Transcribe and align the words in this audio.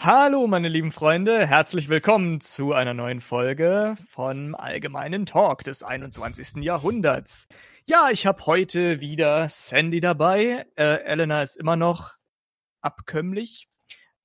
Hallo, 0.00 0.46
meine 0.46 0.68
lieben 0.68 0.92
Freunde, 0.92 1.44
herzlich 1.44 1.88
willkommen 1.88 2.40
zu 2.40 2.72
einer 2.72 2.94
neuen 2.94 3.20
Folge 3.20 3.96
von 4.08 4.54
Allgemeinen 4.54 5.26
Talk 5.26 5.64
des 5.64 5.82
21. 5.82 6.62
Jahrhunderts. 6.62 7.48
Ja, 7.84 8.08
ich 8.12 8.24
habe 8.24 8.46
heute 8.46 9.00
wieder 9.00 9.48
Sandy 9.48 9.98
dabei. 9.98 10.66
Äh, 10.76 11.02
Elena 11.02 11.42
ist 11.42 11.56
immer 11.56 11.74
noch 11.74 12.14
abkömmlich, 12.80 13.68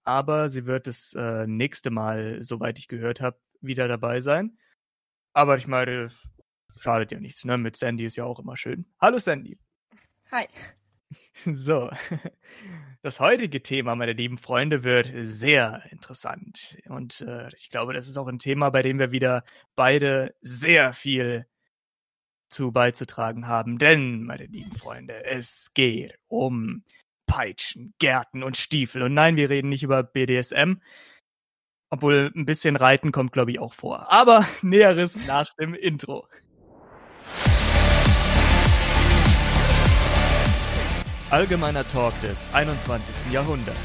aber 0.04 0.47
sie 0.47 0.67
wird 0.67 0.86
das 0.86 1.16
äh, 1.16 1.48
nächste 1.48 1.90
Mal, 1.90 2.44
soweit 2.44 2.78
ich 2.78 2.88
gehört 2.88 3.20
habe, 3.20 3.40
wieder 3.60 3.88
dabei 3.88 4.21
sein. 4.21 4.60
Aber 5.34 5.58
ich 5.58 5.66
meine, 5.66 6.12
schadet 6.80 7.12
ja 7.12 7.20
nichts, 7.20 7.46
ne? 7.46 7.58
Mit 7.58 7.78
Sandy 7.78 8.05
ist 8.05 8.16
ja 8.16 8.26
auch 8.26 8.38
immer 8.38 8.58
schön. 8.58 8.86
Hallo 9.02 9.18
Sandy. 9.18 9.58
Hi. 10.30 10.48
So, 11.45 11.89
das 13.02 13.20
heutige 13.20 13.62
Thema, 13.63 13.95
meine 13.95 14.13
lieben 14.13 14.38
Freunde, 14.38 14.84
wird 14.84 15.09
sehr 15.13 15.84
interessant. 15.91 16.77
Und 16.88 17.22
äh, 17.22 17.49
ich 17.55 17.70
glaube, 17.70 17.94
das 17.94 18.08
ist 18.08 18.17
auch 18.17 18.27
ein 18.27 18.39
Thema, 18.39 18.70
bei 18.70 18.81
dem 18.81 18.99
wir 18.99 19.12
wieder 19.12 19.44
beide 19.76 20.36
sehr 20.41 20.94
viel 20.94 21.45
zu 22.49 22.72
beizutragen 22.72 23.48
haben. 23.48 23.77
Denn, 23.77 24.23
meine 24.23 24.45
lieben 24.45 24.72
Freunde, 24.72 25.26
es 25.26 25.72
geht 25.73 26.17
um 26.27 26.84
Peitschen, 27.25 27.94
Gärten 28.00 28.44
und 28.44 28.58
Stiefel. 28.58 29.02
Und 29.02 29.14
nein, 29.14 29.36
wir 29.38 29.50
reden 29.50 29.70
nicht 29.70 29.84
über 29.84 30.03
BDSM. 30.03 30.75
Obwohl 31.89 32.31
ein 32.36 32.45
bisschen 32.45 32.75
Reiten 32.75 33.11
kommt, 33.11 33.34
glaube 33.34 33.52
ich, 33.52 33.59
auch 33.59 33.73
vor. 33.73 34.11
Aber 34.11 34.45
Näheres 34.61 35.25
nach 35.25 35.53
dem 35.55 35.73
Intro. 35.73 36.27
Allgemeiner 41.34 41.84
Talk 41.88 42.14
des 42.22 42.46
21. 42.54 43.32
Jahrhunderts. 43.34 43.80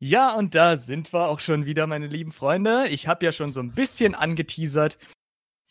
Ja, 0.00 0.32
und 0.34 0.54
da 0.54 0.78
sind 0.78 1.12
wir 1.12 1.28
auch 1.28 1.40
schon 1.40 1.66
wieder, 1.66 1.86
meine 1.86 2.06
lieben 2.06 2.32
Freunde. 2.32 2.88
Ich 2.88 3.06
habe 3.06 3.26
ja 3.26 3.32
schon 3.32 3.52
so 3.52 3.60
ein 3.60 3.72
bisschen 3.72 4.14
angeteasert, 4.14 4.96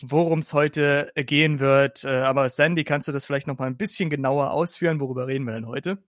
worum 0.04 0.40
es 0.40 0.54
heute 0.54 1.12
äh, 1.16 1.24
gehen 1.24 1.60
wird. 1.60 2.04
Äh, 2.04 2.22
aber 2.22 2.50
Sandy, 2.50 2.84
kannst 2.84 3.08
du 3.08 3.12
das 3.12 3.26
vielleicht 3.26 3.48
noch 3.48 3.58
mal 3.58 3.68
ein 3.68 3.78
bisschen 3.78 4.10
genauer 4.10 4.52
ausführen? 4.52 5.00
Worüber 5.00 5.28
reden 5.28 5.46
wir 5.46 5.54
denn 5.54 5.68
heute? 5.68 6.04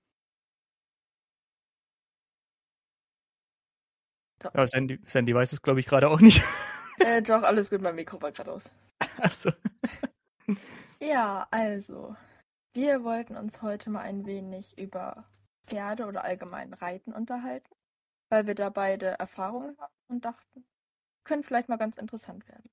Ja, 4.54 4.68
Sandy, 4.68 5.00
Sandy 5.06 5.34
weiß 5.34 5.54
es, 5.54 5.62
glaube 5.62 5.80
ich, 5.80 5.86
gerade 5.86 6.10
auch 6.10 6.20
nicht. 6.20 6.44
Äh, 6.98 7.22
doch, 7.22 7.44
alles 7.44 7.70
gut, 7.70 7.82
mein 7.82 7.96
Mikro 7.96 8.22
war 8.22 8.32
gerade 8.32 8.54
aus. 8.54 8.64
Achso. 9.18 9.52
ja, 11.02 11.46
also, 11.52 12.16
wir 12.74 13.04
wollten 13.04 13.36
uns 13.36 13.62
heute 13.62 13.90
mal 13.90 14.00
ein 14.00 14.26
wenig 14.26 14.78
über 14.78 15.26
Pferde 15.68 16.06
oder 16.06 16.24
allgemein 16.24 16.74
Reiten 16.74 17.12
unterhalten, 17.12 17.76
weil 18.30 18.48
wir 18.48 18.56
da 18.56 18.70
beide 18.70 19.08
Erfahrungen 19.08 19.78
haben 19.78 19.94
und 20.08 20.24
dachten, 20.24 20.66
könnte 21.26 21.46
vielleicht 21.46 21.68
mal 21.68 21.76
ganz 21.76 21.98
interessant 21.98 22.48
werden. 22.48 22.70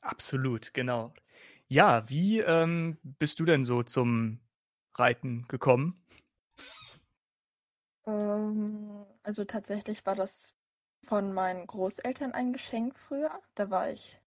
Absolut, 0.00 0.72
genau. 0.74 1.12
Ja, 1.68 2.08
wie 2.08 2.40
ähm, 2.40 2.98
bist 3.02 3.38
du 3.38 3.44
denn 3.44 3.64
so 3.64 3.82
zum 3.82 4.40
Reiten 4.94 5.46
gekommen? 5.48 6.02
Ähm, 8.06 9.06
also 9.22 9.44
tatsächlich 9.44 10.04
war 10.06 10.14
das 10.14 10.54
von 11.06 11.32
meinen 11.32 11.66
Großeltern 11.66 12.32
ein 12.32 12.52
Geschenk 12.52 12.98
früher. 12.98 13.40
Da 13.54 13.70
war 13.70 13.90
ich, 13.90 14.20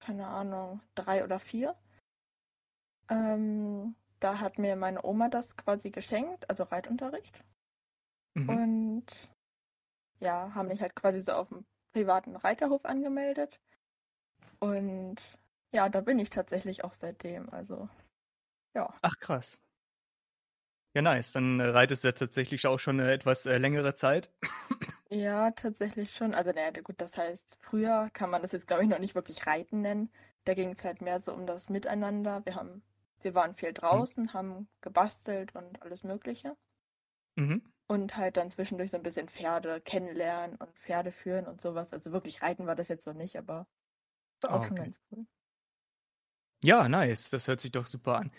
keine 0.00 0.26
Ahnung, 0.28 0.80
drei 0.94 1.24
oder 1.24 1.38
vier. 1.38 1.74
Ähm, 3.08 3.94
da 4.20 4.40
hat 4.40 4.58
mir 4.58 4.76
meine 4.76 5.04
Oma 5.04 5.28
das 5.28 5.56
quasi 5.56 5.90
geschenkt, 5.90 6.48
also 6.48 6.64
Reitunterricht. 6.64 7.44
Mhm. 8.34 8.48
Und 8.48 9.06
ja, 10.20 10.54
haben 10.54 10.68
mich 10.68 10.80
halt 10.80 10.94
quasi 10.94 11.20
so 11.20 11.32
auf 11.32 11.48
dem 11.48 11.66
privaten 11.92 12.36
Reiterhof 12.36 12.84
angemeldet. 12.84 13.60
Und 14.58 15.16
ja, 15.72 15.88
da 15.88 16.00
bin 16.00 16.18
ich 16.18 16.30
tatsächlich 16.30 16.84
auch 16.84 16.94
seitdem. 16.94 17.50
Also, 17.50 17.88
ja. 18.74 18.92
Ach, 19.02 19.18
krass. 19.18 19.58
Ja, 20.94 21.02
nice. 21.02 21.32
Dann 21.32 21.58
äh, 21.58 21.64
reitest 21.64 22.04
du 22.04 22.08
ja 22.08 22.12
tatsächlich 22.12 22.66
auch 22.66 22.78
schon 22.78 23.00
eine 23.00 23.12
etwas 23.12 23.46
äh, 23.46 23.58
längere 23.58 23.94
Zeit. 23.94 24.30
Ja, 25.10 25.52
tatsächlich 25.52 26.14
schon. 26.14 26.34
Also, 26.34 26.50
naja, 26.50 26.70
gut, 26.82 26.96
das 27.00 27.16
heißt, 27.16 27.58
früher 27.60 28.10
kann 28.14 28.30
man 28.30 28.42
das 28.42 28.52
jetzt, 28.52 28.66
glaube 28.66 28.82
ich, 28.82 28.88
noch 28.88 28.98
nicht 28.98 29.14
wirklich 29.14 29.46
Reiten 29.46 29.80
nennen. 29.80 30.10
Da 30.44 30.54
ging 30.54 30.70
es 30.70 30.82
halt 30.82 31.02
mehr 31.02 31.20
so 31.20 31.32
um 31.32 31.46
das 31.46 31.68
Miteinander. 31.68 32.44
Wir 32.44 32.56
haben, 32.56 32.82
wir 33.20 33.34
waren 33.34 33.54
viel 33.54 33.70
mhm. 33.70 33.74
draußen, 33.74 34.24
mhm. 34.24 34.32
haben 34.32 34.68
gebastelt 34.80 35.54
und 35.54 35.80
alles 35.82 36.02
Mögliche. 36.02 36.56
Mhm. 37.36 37.62
Und 37.86 38.16
halt 38.16 38.36
dann 38.36 38.50
zwischendurch 38.50 38.90
so 38.90 38.96
ein 38.96 39.02
bisschen 39.02 39.28
Pferde 39.28 39.80
kennenlernen 39.80 40.56
und 40.56 40.74
Pferde 40.78 41.12
führen 41.12 41.46
und 41.46 41.60
sowas. 41.60 41.92
Also 41.92 42.10
wirklich 42.12 42.42
reiten 42.42 42.66
war 42.66 42.74
das 42.74 42.88
jetzt 42.88 43.06
noch 43.06 43.14
nicht, 43.14 43.36
aber 43.36 43.66
war 44.48 44.54
auch 44.54 44.64
ah, 44.64 44.68
schon 44.68 44.76
ganz 44.76 44.98
cool. 45.10 45.26
Ja, 46.62 46.88
nice. 46.88 47.30
Das 47.30 47.48
hört 47.48 47.60
sich 47.60 47.72
doch 47.72 47.86
super 47.86 48.16
an. 48.16 48.32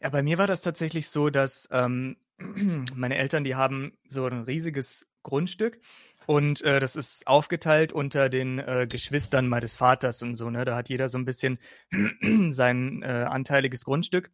Ja, 0.00 0.08
bei 0.10 0.22
mir 0.22 0.38
war 0.38 0.46
das 0.46 0.62
tatsächlich 0.62 1.08
so, 1.08 1.28
dass 1.28 1.68
ähm, 1.70 2.16
meine 2.94 3.16
Eltern, 3.16 3.44
die 3.44 3.56
haben 3.56 3.98
so 4.06 4.26
ein 4.26 4.42
riesiges 4.42 5.06
Grundstück 5.22 5.80
und 6.26 6.62
äh, 6.62 6.80
das 6.80 6.96
ist 6.96 7.26
aufgeteilt 7.26 7.92
unter 7.92 8.28
den 8.28 8.58
äh, 8.58 8.86
Geschwistern 8.88 9.48
meines 9.48 9.74
Vaters 9.74 10.22
und 10.22 10.34
so. 10.34 10.50
Ne? 10.50 10.64
Da 10.64 10.76
hat 10.76 10.88
jeder 10.88 11.08
so 11.08 11.18
ein 11.18 11.24
bisschen 11.24 11.58
sein 12.50 13.02
äh, 13.02 13.26
anteiliges 13.28 13.84
Grundstück. 13.84 14.30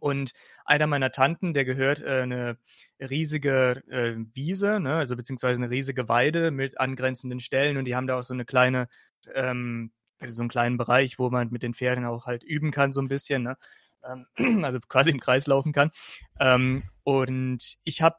Und 0.00 0.32
einer 0.64 0.88
meiner 0.88 1.12
Tanten, 1.12 1.54
der 1.54 1.64
gehört 1.64 2.00
äh, 2.00 2.22
eine 2.22 2.58
riesige 3.00 3.84
äh, 3.88 4.16
Wiese, 4.34 4.80
ne? 4.80 4.94
also 4.96 5.16
beziehungsweise 5.16 5.62
eine 5.62 5.70
riesige 5.70 6.08
Weide 6.08 6.50
mit 6.50 6.80
angrenzenden 6.80 7.38
Stellen 7.38 7.76
und 7.76 7.84
die 7.84 7.94
haben 7.94 8.08
da 8.08 8.18
auch 8.18 8.24
so 8.24 8.34
eine 8.34 8.44
kleine 8.44 8.88
ähm, 9.34 9.92
so 10.28 10.42
einen 10.42 10.48
kleinen 10.48 10.76
Bereich, 10.76 11.18
wo 11.18 11.30
man 11.30 11.50
mit 11.50 11.62
den 11.62 11.74
Pferden 11.74 12.04
auch 12.04 12.26
halt 12.26 12.42
üben 12.42 12.70
kann, 12.70 12.92
so 12.92 13.00
ein 13.00 13.08
bisschen, 13.08 13.42
ne? 13.42 13.56
Ähm, 14.04 14.26
also 14.64 14.80
quasi 14.80 15.10
im 15.10 15.20
Kreis 15.20 15.46
laufen 15.46 15.72
kann. 15.72 15.90
Ähm, 16.38 16.84
und 17.04 17.76
ich 17.84 18.02
habe, 18.02 18.18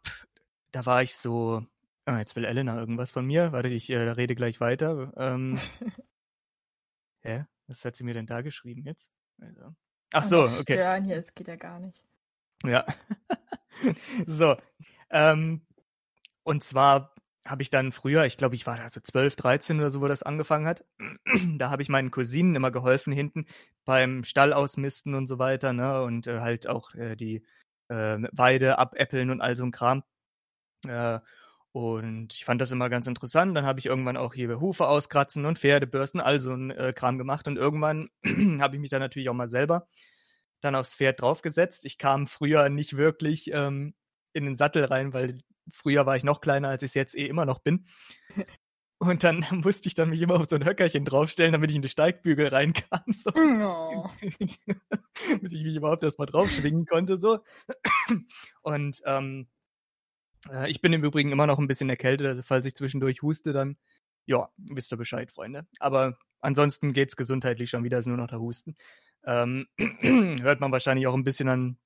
da 0.72 0.86
war 0.86 1.02
ich 1.02 1.16
so, 1.16 1.66
ah, 2.06 2.20
jetzt 2.20 2.36
will 2.36 2.46
Elena 2.46 2.78
irgendwas 2.80 3.12
von 3.12 3.26
mir. 3.26 3.52
Warte, 3.52 3.70
ich 3.70 3.90
äh, 3.90 3.98
rede 3.98 4.36
gleich 4.36 4.60
weiter. 4.60 5.14
Ähm, 5.18 5.60
hä? 7.22 7.46
Was 7.68 7.84
hat 7.84 7.96
sie 7.96 8.04
mir 8.04 8.14
denn 8.14 8.28
da 8.28 8.42
geschrieben 8.42 8.84
jetzt? 8.86 9.10
Also. 9.42 9.76
Ach 10.14 10.24
so, 10.24 10.44
okay. 10.44 10.74
Stören 10.74 11.04
hier, 11.04 11.18
es 11.18 11.34
geht 11.34 11.48
ja 11.48 11.58
gar 11.58 11.80
nicht. 11.80 12.02
Ja. 12.64 12.86
so. 14.26 14.56
Ähm, 15.10 15.66
und 16.44 16.64
zwar 16.64 17.14
habe 17.50 17.62
ich 17.62 17.70
dann 17.70 17.92
früher, 17.92 18.26
ich 18.26 18.38
glaube, 18.38 18.56
ich 18.56 18.66
war 18.68 18.78
da 18.78 18.90
so 18.90 19.00
12, 19.00 19.36
13 19.36 19.80
oder 19.80 19.90
so, 19.90 20.02
wo 20.02 20.08
das 20.08 20.24
angefangen 20.24 20.68
hat. 20.68 20.86
da 21.58 21.70
habe 21.70 21.82
ich 21.82 21.90
meinen 21.90 22.12
Cousinen 22.12 22.56
immer 22.56 22.72
geholfen 22.72 23.14
hinten 23.14 23.46
beim 23.86 24.24
Stall 24.24 24.54
ausmisten 24.54 25.16
und 25.16 25.28
so 25.28 25.40
weiter, 25.40 25.74
ne? 25.74 26.02
Und 26.04 26.28
äh, 26.28 26.40
halt 26.40 26.68
auch 26.68 26.94
äh, 26.96 27.16
die 27.16 27.46
äh, 27.90 28.18
Weide 28.32 28.78
abäppeln 28.78 29.30
und 29.30 29.42
all 29.42 29.56
so 29.56 29.64
ein 29.64 29.72
Kram. 29.72 30.04
Äh, 30.88 31.20
und 31.72 32.34
ich 32.34 32.46
fand 32.46 32.62
das 32.62 32.72
immer 32.72 32.90
ganz 32.90 33.08
interessant. 33.08 33.56
Dann 33.56 33.66
habe 33.66 33.80
ich 33.80 33.86
irgendwann 33.86 34.18
auch 34.18 34.34
hier 34.34 34.60
Hufe 34.60 34.88
auskratzen 34.88 35.46
und 35.46 35.60
Pferdebürsten, 35.60 36.20
all 36.20 36.40
so 36.40 36.54
ein 36.54 36.72
äh, 36.72 36.94
Kram 36.96 37.18
gemacht. 37.18 37.48
Und 37.48 37.58
irgendwann 37.58 38.10
habe 38.60 38.76
ich 38.76 38.82
mich 38.82 38.90
dann 38.90 39.02
natürlich 39.02 39.30
auch 39.30 39.34
mal 39.34 39.48
selber 39.48 39.88
dann 40.62 40.76
aufs 40.76 40.96
Pferd 40.96 41.22
draufgesetzt. 41.22 41.86
Ich 41.86 41.98
kam 41.98 42.28
früher 42.28 42.70
nicht 42.70 42.98
wirklich 42.98 43.52
ähm, 43.54 43.94
in 44.34 44.46
den 44.46 44.56
Sattel 44.56 44.86
rein, 44.86 45.14
weil 45.14 45.38
früher 45.70 46.06
war 46.06 46.16
ich 46.16 46.24
noch 46.24 46.42
kleiner, 46.42 46.70
als 46.70 46.84
ich 46.84 46.90
es 46.90 46.94
jetzt 46.94 47.16
eh 47.16 47.28
immer 47.28 47.46
noch 47.46 47.60
bin. 47.60 47.88
Und 49.00 49.24
dann 49.24 49.46
musste 49.52 49.88
ich 49.88 49.96
dann 49.96 50.10
mich 50.10 50.22
immer 50.22 50.40
auf 50.40 50.48
so 50.50 50.56
ein 50.56 50.66
Höckerchen 50.66 51.06
draufstellen, 51.06 51.52
damit 51.52 51.70
ich 51.70 51.76
in 51.76 51.82
die 51.82 51.90
Steigbügel 51.90 52.48
reinkam. 52.48 53.04
So. 53.08 53.32
Oh. 53.36 54.10
damit 55.30 55.52
ich 55.52 55.64
mich 55.64 55.76
überhaupt 55.76 56.04
erstmal 56.04 56.28
draufschwingen 56.28 56.86
konnte. 56.86 57.18
So. 57.18 57.40
Und 58.62 59.02
ähm, 59.06 59.48
äh, 60.50 60.70
ich 60.70 60.82
bin 60.82 60.94
im 60.94 61.04
Übrigen 61.04 61.32
immer 61.32 61.48
noch 61.48 61.60
ein 61.60 61.68
bisschen 61.68 61.90
erkältet, 61.90 62.28
also 62.28 62.42
falls 62.44 62.66
ich 62.66 62.76
zwischendurch 62.76 63.22
huste, 63.22 63.54
dann 63.54 63.78
ja, 64.26 64.50
wisst 64.58 64.92
ihr 64.92 64.98
Bescheid, 64.98 65.32
Freunde. 65.32 65.66
Aber 65.80 66.18
ansonsten 66.42 66.94
geht's 66.94 67.16
gesundheitlich 67.16 67.70
schon 67.70 67.84
wieder, 67.84 67.98
ist 67.98 68.08
nur 68.08 68.18
noch 68.18 68.28
der 68.28 68.40
Husten. 68.40 68.76
Ähm, 69.24 69.68
hört 70.42 70.60
man 70.60 70.72
wahrscheinlich 70.72 71.08
auch 71.08 71.14
ein 71.14 71.24
bisschen 71.24 71.50
an 71.50 71.78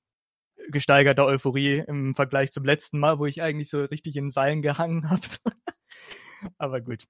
gesteigerter 0.70 1.26
Euphorie 1.26 1.84
im 1.86 2.14
Vergleich 2.14 2.52
zum 2.52 2.64
letzten 2.64 2.98
Mal, 2.98 3.18
wo 3.18 3.26
ich 3.26 3.42
eigentlich 3.42 3.70
so 3.70 3.84
richtig 3.84 4.16
in 4.16 4.30
Seilen 4.30 4.62
gehangen 4.62 5.10
habe. 5.10 5.26
Aber 6.58 6.80
gut, 6.80 7.04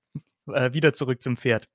äh, 0.49 0.73
wieder 0.73 0.93
zurück 0.93 1.23
zum 1.23 1.37
Pferd. 1.37 1.69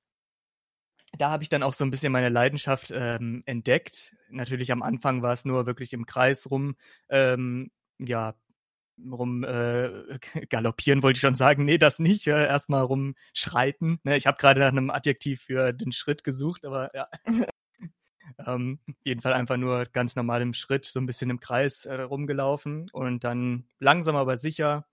Da 1.17 1.29
habe 1.29 1.43
ich 1.43 1.49
dann 1.49 1.63
auch 1.63 1.73
so 1.73 1.85
ein 1.85 1.91
bisschen 1.91 2.11
meine 2.11 2.29
Leidenschaft 2.29 2.91
ähm, 2.93 3.41
entdeckt. 3.45 4.13
Natürlich 4.29 4.71
am 4.71 4.83
Anfang 4.83 5.21
war 5.21 5.33
es 5.33 5.45
nur 5.45 5.65
wirklich 5.65 5.93
im 5.93 6.05
Kreis 6.05 6.49
rum, 6.51 6.75
ähm, 7.09 7.71
ja, 7.97 8.35
rum 9.11 9.43
äh, 9.43 10.19
galoppieren 10.49 11.03
wollte 11.03 11.17
ich 11.17 11.21
schon 11.21 11.35
sagen, 11.35 11.65
nee, 11.65 11.77
das 11.77 11.99
nicht, 11.99 12.27
äh, 12.27 12.45
erstmal 12.45 12.83
rumschreiten. 12.83 13.99
Ne? 14.03 14.17
Ich 14.17 14.27
habe 14.27 14.37
gerade 14.37 14.59
nach 14.59 14.67
einem 14.67 14.89
Adjektiv 14.89 15.41
für 15.43 15.73
den 15.73 15.91
Schritt 15.91 16.23
gesucht, 16.23 16.65
aber 16.65 16.91
ja. 16.93 17.07
ähm, 18.45 18.79
auf 18.89 18.95
jeden 19.03 19.21
Fall 19.21 19.33
einfach 19.33 19.57
nur 19.57 19.85
ganz 19.85 20.15
normal 20.15 20.41
im 20.41 20.53
Schritt, 20.53 20.85
so 20.85 20.99
ein 20.99 21.05
bisschen 21.05 21.29
im 21.29 21.39
Kreis 21.39 21.85
äh, 21.85 22.01
rumgelaufen 22.01 22.89
und 22.91 23.23
dann 23.23 23.65
langsam 23.79 24.15
aber 24.15 24.37
sicher 24.37 24.85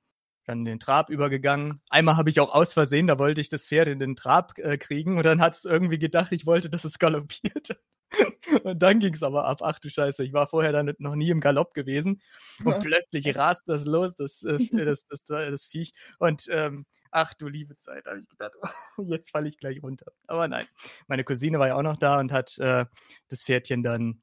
dann 0.47 0.65
den 0.65 0.79
Trab 0.79 1.11
übergegangen. 1.11 1.81
Einmal 1.89 2.17
habe 2.17 2.31
ich 2.31 2.41
auch 2.41 2.55
aus 2.55 2.75
Versehen, 2.75 3.07
da 3.07 3.19
wollte 3.19 3.41
ich 3.41 3.49
das 3.49 3.67
Pferd 3.69 3.89
in 3.89 3.99
den 3.99 4.17
Trab 4.17 4.59
äh, 4.59 4.77
kriegen 4.77 5.17
und 5.17 5.25
dann 5.25 5.41
hat 5.41 5.55
es 5.55 5.65
irgendwie 5.65 5.99
gedacht, 5.99 6.33
ich 6.33 6.47
wollte, 6.47 6.71
dass 6.71 6.85
es 6.85 6.99
galoppiert. 6.99 7.79
Und 8.63 8.81
dann 8.81 9.01
ging 9.01 9.15
es 9.15 9.23
aber 9.23 9.47
ab. 9.47 9.61
Ach 9.63 9.79
du 9.79 9.91
Scheiße, 9.91 10.23
ich 10.23 10.33
war 10.33 10.47
vorher 10.47 10.73
dann 10.73 10.93
noch 10.99 11.17
nie 11.17 11.31
im 11.31 11.41
Galopp 11.41 11.75
gewesen. 11.75 12.21
Und 12.65 12.73
ja. 12.73 12.79
plötzlich 12.79 13.35
rast 13.35 13.69
das 13.69 13.85
los, 13.87 14.15
das, 14.15 14.43
äh, 14.45 14.59
das, 14.73 15.07
das, 15.07 15.25
das, 15.25 15.51
das 15.51 15.65
Viech. 15.65 15.93
Und 16.19 16.47
ähm, 16.51 16.87
ach 17.15 17.33
du 17.33 17.47
liebe 17.49 17.77
Zeit, 17.77 18.07
habe 18.07 18.21
ich 18.21 18.29
gedacht, 18.29 18.55
jetzt 18.99 19.31
falle 19.31 19.49
ich 19.49 19.57
gleich 19.57 19.83
runter. 19.83 20.13
Aber 20.27 20.49
nein, 20.49 20.67
meine 21.07 21.25
Cousine 21.25 21.59
war 21.59 21.69
ja 21.69 21.77
auch 21.77 21.83
noch 21.83 21.97
da 21.97 22.19
und 22.19 22.33
hat 22.33 22.59
äh, 22.59 22.87
das 23.29 23.45
Pferdchen 23.45 23.83
dann 23.83 24.23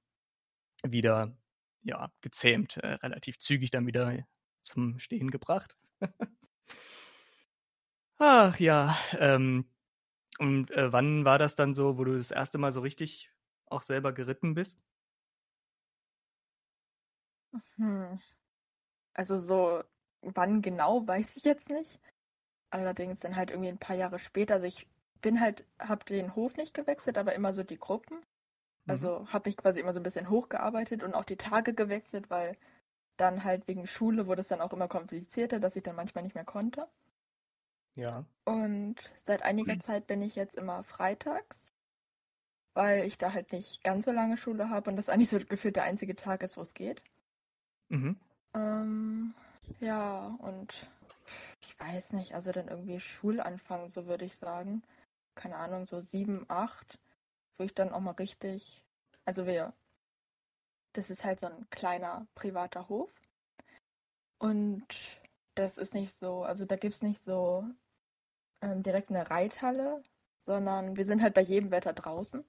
wieder 0.83 1.35
ja, 1.83 2.11
gezähmt, 2.21 2.77
äh, 2.77 2.93
relativ 2.95 3.39
zügig 3.39 3.71
dann 3.71 3.87
wieder 3.87 4.17
zum 4.61 4.99
Stehen 4.99 5.31
gebracht. 5.31 5.77
Ach 8.17 8.59
ja, 8.59 8.97
ähm, 9.17 9.65
und 10.37 10.69
äh, 10.71 10.91
wann 10.91 11.25
war 11.25 11.39
das 11.39 11.55
dann 11.55 11.73
so, 11.73 11.97
wo 11.97 12.03
du 12.03 12.17
das 12.17 12.31
erste 12.31 12.57
Mal 12.57 12.71
so 12.71 12.81
richtig 12.81 13.31
auch 13.67 13.83
selber 13.83 14.13
geritten 14.13 14.53
bist? 14.53 14.81
Hm. 17.77 18.19
Also 19.13 19.39
so, 19.41 19.83
wann 20.21 20.61
genau, 20.61 21.07
weiß 21.07 21.37
ich 21.37 21.43
jetzt 21.45 21.69
nicht. 21.69 21.99
Allerdings 22.71 23.19
dann 23.19 23.35
halt 23.35 23.51
irgendwie 23.51 23.69
ein 23.69 23.77
paar 23.77 23.95
Jahre 23.95 24.19
später. 24.19 24.55
Also 24.55 24.65
ich 24.65 24.87
bin 25.21 25.39
halt, 25.39 25.65
hab 25.77 26.05
den 26.05 26.35
Hof 26.35 26.57
nicht 26.57 26.73
gewechselt, 26.73 27.17
aber 27.17 27.35
immer 27.35 27.53
so 27.53 27.63
die 27.63 27.77
Gruppen. 27.77 28.17
Mhm. 28.17 28.23
Also 28.87 29.19
mhm. 29.19 29.33
habe 29.33 29.49
ich 29.49 29.57
quasi 29.57 29.79
immer 29.79 29.93
so 29.93 29.99
ein 29.99 30.03
bisschen 30.03 30.29
hochgearbeitet 30.29 31.03
und 31.03 31.13
auch 31.13 31.25
die 31.25 31.37
Tage 31.37 31.73
gewechselt, 31.73 32.29
weil 32.29 32.57
dann 33.17 33.43
halt 33.43 33.67
wegen 33.67 33.85
Schule 33.85 34.25
wurde 34.25 34.41
es 34.41 34.47
dann 34.47 34.61
auch 34.61 34.73
immer 34.73 34.87
komplizierter, 34.87 35.59
dass 35.59 35.75
ich 35.75 35.83
dann 35.83 35.95
manchmal 35.95 36.23
nicht 36.23 36.33
mehr 36.33 36.45
konnte. 36.45 36.87
Ja. 37.95 38.25
Und 38.45 38.95
seit 39.23 39.43
einiger 39.43 39.75
mhm. 39.75 39.81
Zeit 39.81 40.07
bin 40.07 40.21
ich 40.21 40.35
jetzt 40.35 40.55
immer 40.55 40.83
freitags 40.83 41.67
weil 42.73 43.05
ich 43.05 43.17
da 43.17 43.33
halt 43.33 43.51
nicht 43.51 43.83
ganz 43.83 44.05
so 44.05 44.11
lange 44.11 44.37
Schule 44.37 44.69
habe 44.69 44.89
und 44.89 44.95
das 44.95 45.09
eigentlich 45.09 45.29
so 45.29 45.39
gefühlt 45.39 45.75
der 45.75 45.83
einzige 45.83 46.15
Tag 46.15 46.43
ist, 46.43 46.57
wo 46.57 46.61
es 46.61 46.73
geht. 46.73 47.01
Mhm. 47.89 48.15
Ähm, 48.53 49.33
ja, 49.79 50.35
und 50.39 50.87
ich 51.61 51.79
weiß 51.79 52.13
nicht, 52.13 52.33
also 52.33 52.51
dann 52.51 52.67
irgendwie 52.67 52.99
Schulanfang, 52.99 53.89
so 53.89 54.07
würde 54.07 54.25
ich 54.25 54.35
sagen. 54.35 54.83
Keine 55.35 55.57
Ahnung, 55.57 55.85
so 55.85 56.01
sieben, 56.01 56.45
acht, 56.49 56.99
wo 57.57 57.63
ich 57.63 57.73
dann 57.73 57.91
auch 57.91 57.99
mal 57.99 58.11
richtig, 58.11 58.83
also 59.25 59.45
wir, 59.45 59.73
das 60.93 61.09
ist 61.09 61.23
halt 61.23 61.39
so 61.39 61.47
ein 61.47 61.69
kleiner 61.69 62.27
privater 62.35 62.89
Hof. 62.89 63.09
Und 64.39 64.85
das 65.55 65.77
ist 65.77 65.93
nicht 65.93 66.13
so, 66.13 66.43
also 66.43 66.65
da 66.65 66.75
gibt 66.75 66.95
es 66.95 67.01
nicht 67.01 67.21
so 67.23 67.65
ähm, 68.61 68.83
direkt 68.83 69.09
eine 69.09 69.29
Reithalle, 69.29 70.01
sondern 70.45 70.97
wir 70.97 71.05
sind 71.05 71.21
halt 71.21 71.33
bei 71.33 71.41
jedem 71.41 71.71
Wetter 71.71 71.93
draußen. 71.93 72.43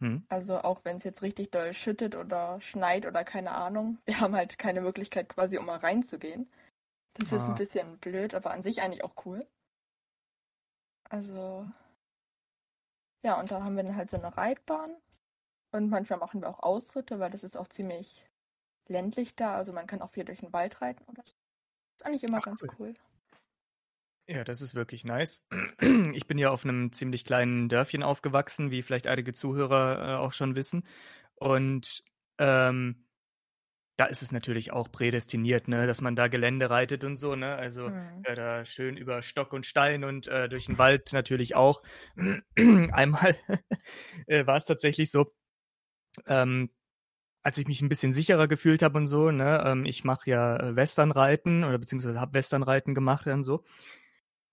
Hm. 0.00 0.24
Also 0.28 0.58
auch 0.58 0.84
wenn 0.84 0.96
es 0.96 1.04
jetzt 1.04 1.22
richtig 1.22 1.50
doll 1.50 1.74
schüttet 1.74 2.14
oder 2.14 2.60
schneit 2.60 3.06
oder 3.06 3.24
keine 3.24 3.52
Ahnung, 3.52 3.98
wir 4.06 4.20
haben 4.20 4.34
halt 4.34 4.58
keine 4.58 4.80
Möglichkeit 4.80 5.28
quasi, 5.28 5.58
um 5.58 5.66
mal 5.66 5.78
reinzugehen. 5.78 6.48
Das 7.14 7.32
ah. 7.32 7.36
ist 7.36 7.44
ein 7.44 7.52
ah. 7.52 7.56
bisschen 7.56 7.98
blöd, 7.98 8.34
aber 8.34 8.50
an 8.50 8.62
sich 8.62 8.82
eigentlich 8.82 9.04
auch 9.04 9.24
cool. 9.24 9.46
Also 11.08 11.66
ja, 13.22 13.38
und 13.38 13.50
da 13.50 13.62
haben 13.62 13.76
wir 13.76 13.82
dann 13.82 13.96
halt 13.96 14.10
so 14.10 14.16
eine 14.16 14.36
Reitbahn 14.36 14.96
und 15.72 15.90
manchmal 15.90 16.18
machen 16.18 16.40
wir 16.40 16.48
auch 16.48 16.60
Ausritte, 16.60 17.18
weil 17.20 17.30
das 17.30 17.44
ist 17.44 17.56
auch 17.56 17.68
ziemlich 17.68 18.26
ländlich 18.88 19.36
da. 19.36 19.54
Also 19.54 19.72
man 19.72 19.86
kann 19.86 20.02
auch 20.02 20.10
viel 20.10 20.24
durch 20.24 20.40
den 20.40 20.52
Wald 20.52 20.80
reiten 20.80 21.04
oder 21.04 21.22
so. 21.24 21.34
Ist 21.96 22.06
eigentlich 22.06 22.24
immer 22.24 22.38
Ach, 22.38 22.44
ganz 22.44 22.62
cool. 22.62 22.70
cool. 22.78 22.94
Ja, 24.26 24.44
das 24.44 24.60
ist 24.60 24.74
wirklich 24.74 25.04
nice. 25.04 25.44
Ich 26.14 26.26
bin 26.26 26.38
ja 26.38 26.50
auf 26.50 26.64
einem 26.64 26.92
ziemlich 26.92 27.24
kleinen 27.24 27.68
Dörfchen 27.68 28.02
aufgewachsen, 28.02 28.70
wie 28.70 28.82
vielleicht 28.82 29.06
einige 29.06 29.32
Zuhörer 29.32 30.08
äh, 30.08 30.16
auch 30.16 30.32
schon 30.32 30.54
wissen. 30.54 30.86
Und 31.34 32.04
ähm, 32.38 33.04
da 34.00 34.06
ist 34.06 34.22
es 34.22 34.32
natürlich 34.32 34.72
auch 34.72 34.90
prädestiniert, 34.90 35.68
ne, 35.68 35.86
dass 35.86 36.00
man 36.00 36.16
da 36.16 36.28
Gelände 36.28 36.70
reitet 36.70 37.04
und 37.04 37.16
so, 37.16 37.36
ne? 37.36 37.54
Also 37.56 37.90
mhm. 37.90 38.22
äh, 38.22 38.34
da 38.34 38.64
schön 38.64 38.96
über 38.96 39.20
Stock 39.20 39.52
und 39.52 39.66
Stein 39.66 40.04
und 40.04 40.26
äh, 40.26 40.48
durch 40.48 40.64
den 40.64 40.78
Wald 40.78 41.12
natürlich 41.12 41.54
auch. 41.54 41.82
Einmal 42.56 43.36
äh, 44.26 44.46
war 44.46 44.56
es 44.56 44.64
tatsächlich 44.64 45.10
so, 45.10 45.34
ähm, 46.26 46.70
als 47.42 47.58
ich 47.58 47.68
mich 47.68 47.82
ein 47.82 47.90
bisschen 47.90 48.14
sicherer 48.14 48.48
gefühlt 48.48 48.80
habe 48.80 48.96
und 48.96 49.06
so, 49.06 49.30
ne, 49.30 49.62
ähm, 49.66 49.84
ich 49.84 50.02
mache 50.02 50.30
ja 50.30 50.56
äh, 50.56 50.76
Westernreiten 50.76 51.62
oder 51.62 51.76
beziehungsweise 51.76 52.18
habe 52.18 52.32
Westernreiten 52.32 52.94
gemacht 52.94 53.26
und 53.26 53.42
so. 53.42 53.64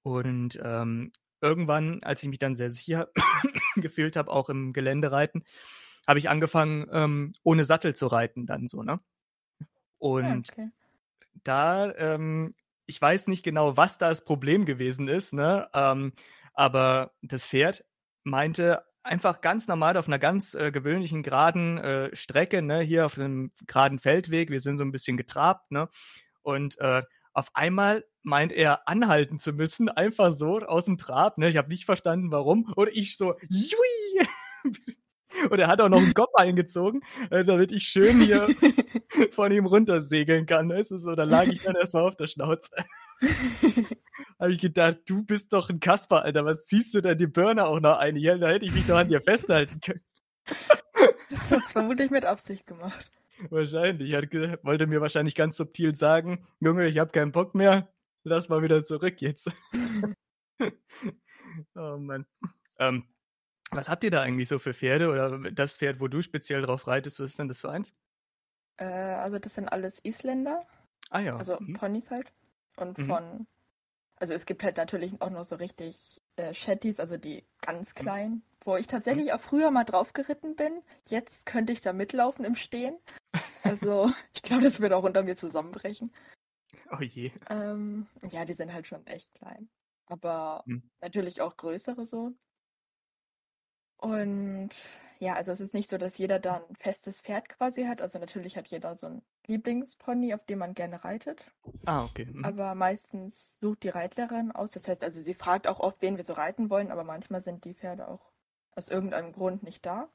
Und 0.04 0.60
ähm, 0.62 1.14
irgendwann, 1.40 2.00
als 2.04 2.22
ich 2.22 2.28
mich 2.28 2.40
dann 2.40 2.56
sehr 2.56 2.70
sicher 2.70 3.12
gefühlt 3.78 4.18
habe, 4.18 4.30
auch 4.30 4.50
im 4.50 4.74
Geländereiten, 4.74 5.46
habe 6.06 6.20
ich 6.20 6.30
angefangen, 6.30 6.86
ähm, 6.92 7.32
ohne 7.44 7.64
Sattel 7.64 7.96
zu 7.96 8.08
reiten 8.08 8.46
dann 8.46 8.68
so, 8.68 8.84
ne? 8.84 9.00
Ah, 10.00 10.34
Und 10.34 10.50
okay. 10.50 10.70
da, 11.44 11.94
ähm, 11.96 12.56
ich 12.86 13.02
weiß 13.02 13.28
nicht 13.28 13.44
genau, 13.44 13.78
was 13.78 13.98
da 13.98 14.10
das 14.10 14.24
Problem 14.26 14.66
gewesen 14.66 15.08
ist, 15.08 15.34
ne? 15.34 15.70
Ähm, 15.74 16.14
aber 16.54 17.12
das 17.22 17.48
Pferd 17.48 17.86
meinte 18.24 18.84
einfach 19.04 19.42
ganz 19.42 19.68
normal 19.68 19.98
auf 19.98 20.08
einer 20.08 20.20
ganz 20.20 20.54
äh, 20.54 20.72
gewöhnlichen 20.72 21.24
geraden 21.24 21.78
äh, 21.78 22.16
Strecke, 22.16 22.62
ne, 22.62 22.82
hier 22.82 23.06
auf 23.06 23.18
einem 23.18 23.52
geraden 23.66 24.00
Feldweg, 24.00 24.50
wir 24.50 24.60
sind 24.60 24.78
so 24.78 24.84
ein 24.84 24.92
bisschen 24.92 25.18
getrabt, 25.18 25.72
ne? 25.72 25.90
Und 26.42 26.80
äh, 26.80 27.04
auf 27.34 27.52
einmal 27.54 28.06
meint 28.24 28.52
er 28.52 28.88
anhalten 28.88 29.40
zu 29.40 29.54
müssen, 29.54 29.90
einfach 29.90 30.32
so 30.32 30.60
aus 30.60 30.86
dem 30.86 30.98
Trab. 30.98 31.38
Ne? 31.38 31.50
Ich 31.50 31.58
habe 31.58 31.70
nicht 31.70 31.86
verstanden, 31.86 32.32
warum. 32.32 32.72
Und 32.76 32.90
ich 32.92 33.16
so, 33.16 33.36
jui! 33.50 34.28
Und 35.50 35.60
er 35.60 35.68
hat 35.68 35.82
auch 35.82 35.90
noch 35.90 36.02
einen 36.02 36.14
Kopf 36.14 36.34
eingezogen, 36.36 37.02
äh, 37.30 37.46
damit 37.46 37.72
ich 37.72 37.84
schön 37.84 38.20
hier 38.22 38.48
von 39.32 39.52
ihm 39.52 39.66
runtersegeln 39.66 40.46
kann. 40.46 40.70
Weißt 40.70 40.92
du, 40.92 40.98
so, 40.98 41.16
da 41.16 41.24
lag 41.24 41.48
ich 41.48 41.62
dann 41.62 41.76
erstmal 41.76 42.04
auf 42.04 42.16
der 42.16 42.28
Schnauze. 42.28 42.70
habe 44.40 44.54
ich 44.54 44.60
gedacht, 44.60 45.00
du 45.06 45.24
bist 45.24 45.54
doch 45.54 45.70
ein 45.70 45.80
Kasper, 45.80 46.24
Alter. 46.24 46.46
Was 46.46 46.66
ziehst 46.66 46.94
du 46.94 47.02
denn 47.02 47.18
die 47.18 47.28
Birne 47.28 47.66
auch 47.66 47.80
noch 47.80 47.98
ein? 47.98 48.16
Hier, 48.16 48.38
da 48.38 48.50
hätte 48.50 48.66
ich 48.66 48.74
mich 48.74 48.88
doch 48.88 48.98
an 48.98 49.10
dir 49.10 49.22
festhalten 49.22 49.80
können. 49.80 50.04
das 51.30 51.52
hat 51.52 51.64
vermutlich 51.64 52.12
mit 52.12 52.26
Absicht 52.26 52.68
gemacht. 52.68 53.12
Wahrscheinlich. 53.50 54.12
Er 54.12 54.24
wollte 54.64 54.88
mir 54.88 55.02
wahrscheinlich 55.02 55.36
ganz 55.36 55.58
subtil 55.58 55.96
sagen, 55.96 56.48
Junge, 56.60 56.88
ich 56.88 56.98
habe 56.98 57.12
keinen 57.12 57.32
Bock 57.32 57.56
mehr, 57.56 57.88
lass 58.24 58.50
mal 58.50 58.62
wieder 58.62 58.84
zurück 58.84 59.22
jetzt. 59.22 59.52
oh 61.76 61.98
Mann. 61.98 62.26
Ähm, 62.80 63.04
was 63.72 63.90
habt 63.90 64.04
ihr 64.04 64.12
da 64.12 64.22
eigentlich 64.22 64.50
so 64.50 64.60
für 64.60 64.74
Pferde 64.74 65.10
oder 65.10 65.52
das 65.52 65.78
Pferd, 65.78 66.00
wo 66.00 66.08
du 66.08 66.22
speziell 66.22 66.62
drauf 66.62 66.88
reitest, 66.88 67.20
was 67.20 67.32
ist 67.32 67.40
denn 67.40 67.48
das 67.48 67.60
für 67.60 67.70
eins? 67.70 67.94
Äh, 68.78 68.86
also 68.86 69.40
das 69.40 69.56
sind 69.56 69.68
alles 69.70 70.00
Isländer. 70.04 70.66
Ah 71.10 71.20
ja. 71.20 71.36
Also 71.36 71.58
mhm. 71.60 71.74
Ponys 71.74 72.12
halt. 72.12 72.32
Und 72.78 72.98
mhm. 72.98 73.08
von, 73.08 73.48
also 74.18 74.34
es 74.34 74.46
gibt 74.46 74.64
halt 74.64 74.78
natürlich 74.78 75.22
auch 75.22 75.30
noch 75.30 75.44
so 75.44 75.56
richtig 75.56 76.22
äh, 76.36 76.54
Shetties, 76.54 77.00
also 77.00 77.18
die 77.18 77.44
ganz 77.62 77.90
mhm. 77.90 78.00
kleinen 78.00 78.44
wo 78.68 78.76
ich 78.76 78.86
tatsächlich 78.86 79.32
auch 79.32 79.40
früher 79.40 79.72
mal 79.72 79.86
drauf 79.86 80.14
geritten 80.14 80.56
bin. 80.56 80.84
Jetzt 81.08 81.46
könnte 81.46 81.72
ich 81.72 81.80
da 81.80 81.94
mitlaufen 81.94 82.44
im 82.46 82.56
Stehen. 82.56 83.00
Also, 83.64 84.12
ich 84.36 84.44
glaube, 84.44 84.64
das 84.64 84.80
würde 84.80 84.98
auch 84.98 85.06
unter 85.06 85.24
mir 85.24 85.38
zusammenbrechen. 85.38 86.14
Oh 86.92 87.02
je. 87.02 87.32
Ähm, 87.50 88.08
ja, 88.30 88.46
die 88.46 88.54
sind 88.54 88.74
halt 88.74 88.88
schon 88.88 89.08
echt 89.08 89.34
klein. 89.34 89.70
Aber 90.06 90.64
hm. 90.68 90.84
natürlich 91.02 91.42
auch 91.42 91.56
größere 91.58 92.06
so. 92.06 92.34
Und 93.98 94.70
ja, 95.20 95.34
also 95.34 95.52
es 95.52 95.60
ist 95.60 95.74
nicht 95.74 95.90
so, 95.90 95.98
dass 95.98 96.18
jeder 96.18 96.40
da 96.40 96.58
ein 96.68 96.76
festes 96.76 97.22
Pferd 97.22 97.50
quasi 97.50 97.86
hat. 97.86 98.02
Also 98.02 98.20
natürlich 98.20 98.56
hat 98.56 98.68
jeder 98.68 98.96
so 98.96 99.08
ein 99.08 99.22
Lieblingspony, 99.48 100.34
auf 100.34 100.46
dem 100.46 100.60
man 100.60 100.74
gerne 100.74 101.04
reitet. 101.04 101.42
Ah, 101.86 102.06
okay. 102.06 102.26
Mhm. 102.26 102.46
Aber 102.46 102.76
meistens 102.76 103.58
sucht 103.60 103.84
die 103.84 103.90
Reitlehrerin 103.90 104.52
aus. 104.52 104.72
Das 104.72 104.88
heißt 104.88 105.04
also, 105.04 105.22
sie 105.22 105.34
fragt 105.34 105.68
auch 105.68 105.80
oft, 105.80 106.02
wen 106.02 106.18
wir 106.18 106.24
so 106.24 106.34
reiten 106.34 106.70
wollen, 106.70 106.92
aber 106.92 107.04
manchmal 107.04 107.42
sind 107.42 107.66
die 107.66 107.74
Pferde 107.74 108.08
auch 108.08 108.32
aus 108.76 108.90
irgendeinem 108.90 109.32
Grund 109.32 109.64
nicht 109.64 109.86
da. 109.86 110.08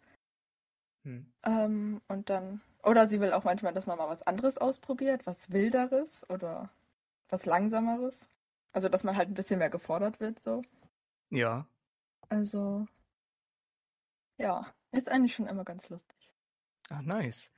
Hm. 1.04 1.32
Ähm, 1.42 2.00
und 2.06 2.30
dann, 2.30 2.60
oder 2.84 3.08
sie 3.08 3.20
will 3.20 3.32
auch 3.32 3.42
manchmal, 3.42 3.72
dass 3.72 3.86
man 3.86 3.98
mal 3.98 4.08
was 4.08 4.22
anderes 4.22 4.56
ausprobiert, 4.58 5.26
was 5.26 5.50
Wilderes 5.50 6.28
oder 6.30 6.70
was 7.28 7.44
Langsameres. 7.44 8.24
Also, 8.72 8.88
dass 8.88 9.02
man 9.02 9.16
halt 9.16 9.28
ein 9.28 9.34
bisschen 9.34 9.58
mehr 9.58 9.70
gefordert 9.70 10.20
wird, 10.20 10.38
so. 10.38 10.62
Ja. 11.30 11.66
Also, 12.28 12.86
ja, 14.42 14.66
ist 14.90 15.08
eigentlich 15.08 15.34
schon 15.34 15.46
immer 15.46 15.64
ganz 15.64 15.88
lustig. 15.88 16.16
Ah, 16.90 17.02
nice. 17.02 17.50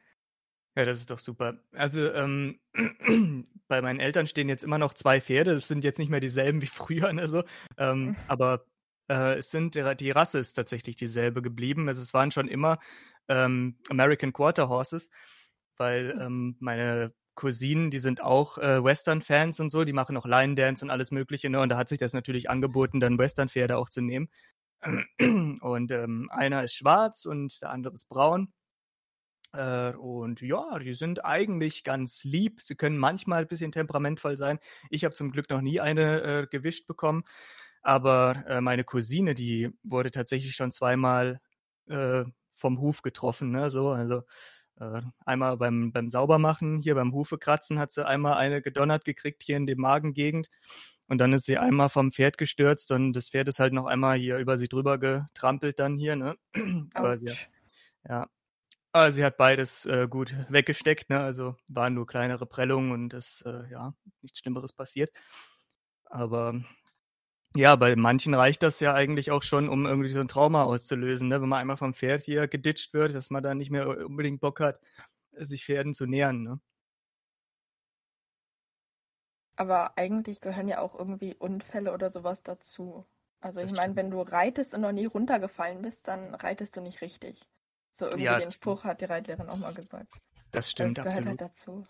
Ja, 0.77 0.85
das 0.85 0.99
ist 0.99 1.11
doch 1.11 1.21
super. 1.21 1.61
Also 1.73 2.13
ähm, 2.15 2.61
bei 3.69 3.83
meinen 3.83 4.01
Eltern 4.01 4.27
stehen 4.27 4.49
jetzt 4.49 4.65
immer 4.65 4.79
noch 4.79 4.95
zwei 4.95 5.21
Pferde. 5.21 5.53
Es 5.55 5.69
sind 5.69 5.85
jetzt 5.85 5.99
nicht 5.99 6.11
mehr 6.11 6.21
dieselben 6.21 6.63
wie 6.63 6.67
früher, 6.69 7.13
ne, 7.13 7.29
so. 7.29 7.45
Ähm, 7.79 8.17
Hm. 8.17 8.17
aber 8.29 8.67
äh, 9.09 9.37
es 9.39 9.51
sind 9.51 9.77
die 9.77 10.11
Rasse 10.11 10.39
ist 10.39 10.55
tatsächlich 10.55 10.97
dieselbe 10.97 11.43
geblieben. 11.43 11.89
Also 11.89 12.03
es 12.03 12.15
waren 12.15 12.31
schon 12.31 12.49
immer 12.49 12.79
ähm, 13.29 13.79
American 13.91 14.33
Quarter 14.33 14.69
Horses, 14.69 15.11
weil 15.77 16.15
Hm. 16.15 16.21
ähm, 16.21 16.57
meine 16.61 17.15
Cousinen, 17.37 17.91
die 17.91 17.99
sind 17.99 18.23
auch 18.23 18.59
äh, 18.59 18.83
Western-Fans 18.85 19.61
und 19.61 19.71
so, 19.71 19.85
die 19.85 19.93
machen 19.93 20.17
auch 20.17 20.27
Line 20.27 20.55
Dance 20.55 20.85
und 20.85 20.91
alles 20.91 21.11
Mögliche, 21.11 21.51
ne? 21.51 21.61
Und 21.61 21.69
da 21.71 21.77
hat 21.77 21.89
sich 21.89 21.99
das 21.99 22.13
natürlich 22.13 22.49
angeboten, 22.51 23.01
dann 23.01 23.19
Western-Pferde 23.19 23.77
auch 23.79 23.91
zu 23.91 24.01
nehmen. 24.03 24.29
Und 25.61 25.91
ähm, 25.91 26.29
einer 26.31 26.65
ist 26.65 26.75
schwarz 26.75 27.25
und 27.27 27.61
der 27.63 27.71
andere 27.71 27.95
ist 27.95 28.09
braun. 28.09 28.53
Äh, 29.53 29.93
und 29.93 30.41
ja, 30.41 30.79
die 30.79 30.95
sind 30.95 31.25
eigentlich 31.25 31.85
ganz 31.85 32.25
lieb. 32.25 32.61
Sie 32.61 32.75
können 32.75 32.99
manchmal 32.99 33.43
ein 33.43 33.49
bisschen 33.49 33.73
temperamentvoll 33.73 34.37
sein. 34.37 34.59
Ich 34.91 35.05
habe 35.05 35.15
zum 35.15 35.31
Glück 35.31 35.49
noch 35.51 35.61
nie 35.61 35.81
eine 35.81 36.23
äh, 36.23 36.47
gewischt 36.49 36.87
bekommen. 36.87 37.25
Aber 37.83 38.45
äh, 38.49 38.61
meine 38.61 38.85
Cousine, 38.85 39.35
die 39.35 39.71
wurde 39.83 40.11
tatsächlich 40.11 40.57
schon 40.57 40.71
zweimal 40.71 41.41
äh, 41.89 42.25
vom 42.53 42.81
Huf 42.81 43.03
getroffen. 43.03 43.51
Ne? 43.51 43.71
So, 43.71 43.91
also 43.91 44.23
äh, 44.81 45.03
einmal 45.25 45.57
beim, 45.57 45.93
beim 45.93 46.11
Saubermachen, 46.11 46.79
hier 46.79 46.95
beim 46.95 47.13
Hufekratzen 47.13 47.79
hat 47.79 47.93
sie 47.93 48.07
einmal 48.07 48.35
eine 48.35 48.63
gedonnert 48.63 49.05
gekriegt 49.05 49.43
hier 49.43 49.57
in 49.57 49.67
die 49.67 49.77
Magengegend. 49.77 50.49
Und 51.09 51.19
dann 51.19 51.33
ist 51.33 51.45
sie 51.47 51.59
einmal 51.59 51.91
vom 51.91 52.13
Pferd 52.13 52.39
gestürzt 52.39 52.91
und 52.91 53.13
das 53.13 53.29
Pferd 53.29 53.49
ist 53.49 53.61
halt 53.61 53.73
noch 53.73 53.87
einmal 53.87 54.17
hier 54.17 54.39
über 54.39 54.57
sie 54.57 54.69
drüber 54.69 54.99
getrampelt 54.99 55.79
dann 55.79 55.99
hier, 55.99 56.17
ne? 56.17 56.37
Aber 56.95 57.19
sie, 57.19 57.31
Autsch. 57.31 57.49
ja. 58.09 58.29
Aber 58.93 59.11
sie 59.11 59.25
hat 59.25 59.37
beides 59.37 59.87
äh, 59.87 60.07
gut 60.09 60.35
weggesteckt, 60.49 61.11
ne? 61.11 61.21
Also 61.21 61.57
waren 61.69 61.95
nur 61.95 62.07
kleinere 62.07 62.47
Prellungen 62.47 62.93
und 62.93 63.13
es, 63.13 63.43
äh, 63.43 63.71
ja, 63.71 63.95
nichts 64.23 64.39
Schlimmeres 64.39 64.73
passiert. 64.73 65.13
Aber 66.05 66.55
ja, 67.57 67.77
bei 67.77 67.97
manchen 67.97 68.35
reicht 68.35 68.63
das 68.63 68.81
ja 68.81 68.95
eigentlich 68.95 69.31
auch 69.31 69.43
schon, 69.43 69.69
um 69.69 69.87
irgendwie 69.87 70.09
so 70.11 70.21
ein 70.21 70.29
Trauma 70.29 70.65
auszulösen, 70.65 71.29
ne? 71.29 71.43
Wenn 71.43 71.49
man 71.49 71.61
einmal 71.61 71.77
vom 71.77 71.95
Pferd 71.95 72.23
hier 72.23 72.49
geditscht 72.49 72.95
wird, 72.95 73.15
dass 73.15 73.31
man 73.31 73.43
dann 73.43 73.59
nicht 73.59 73.71
mehr 73.71 73.89
unbedingt 74.07 74.41
Bock 74.41 74.61
hat, 74.61 74.81
sich 75.33 75.65
Pferden 75.65 75.95
zu 75.95 76.07
nähern, 76.07 76.43
ne? 76.43 76.61
Aber 79.57 79.97
eigentlich 79.99 80.41
gehören 80.41 80.69
ja 80.69 80.81
auch 80.81 80.95
irgendwie 80.99 81.35
Unfälle 81.35 81.93
oder 81.93 82.11
sowas 82.11 82.43
dazu. 82.43 83.05
Also 83.41 83.61
Das 83.61 83.71
ich 83.71 83.77
meine, 83.77 83.95
wenn 83.97 84.11
du 84.11 84.21
reitest 84.21 84.75
und 84.75 84.81
noch 84.83 84.93
nie 84.93 85.07
runtergefallen 85.07 85.83
bist, 85.83 86.09
dann 86.09 86.35
reitest 86.35 86.77
du 86.77 86.81
nicht 86.81 87.01
richtig. 87.03 87.41
So 87.95 88.07
irgendwie 88.07 88.23
Ja, 88.25 88.37
den 88.37 88.47
das. 88.47 88.55
Spruch 88.55 88.85
hat 88.85 89.01
die 89.01 89.05
Reitlehrerin 89.07 89.49
auch 89.49 89.57
mal 89.59 89.75
gesagt. 89.75 90.09
Das 90.53 90.71
stimmt, 90.71 90.99
es 90.99 91.03
gehört 91.03 91.19
absolut. 91.19 91.29
halt 91.29 91.41
dazu. 91.41 91.85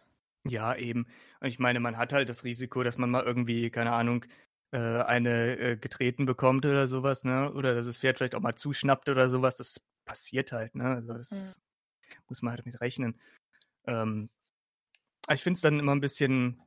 Ja, 0.46 0.76
eben. 0.76 1.06
Und 1.40 1.48
ich 1.48 1.58
meine, 1.58 1.80
man 1.80 1.96
hat 1.96 2.12
halt 2.12 2.28
das 2.28 2.44
Risiko, 2.44 2.82
dass 2.82 2.98
man 2.98 3.10
mal 3.10 3.22
irgendwie, 3.24 3.70
keine 3.70 3.92
Ahnung, 3.92 4.24
äh, 4.72 4.78
eine 4.78 5.56
äh, 5.58 5.76
getreten 5.76 6.26
bekommt 6.26 6.66
oder 6.66 6.86
sowas, 6.88 7.24
ne? 7.24 7.52
Oder 7.52 7.74
dass 7.74 7.86
das 7.86 7.98
Pferd 7.98 8.18
vielleicht 8.18 8.34
auch 8.34 8.40
mal 8.40 8.54
zuschnappt 8.54 9.08
oder 9.08 9.28
sowas. 9.28 9.56
Das 9.56 9.80
passiert 10.04 10.52
halt, 10.52 10.74
ne? 10.74 10.84
Also 10.86 11.14
das 11.14 11.30
Hm. 11.32 11.62
muss 12.28 12.42
man 12.42 12.54
halt 12.54 12.66
mit 12.66 12.80
rechnen. 12.80 13.18
Ähm, 13.86 14.30
ich 15.30 15.42
finde 15.42 15.56
es 15.56 15.60
dann 15.62 15.78
immer 15.78 15.94
ein 15.94 16.00
bisschen 16.00 16.60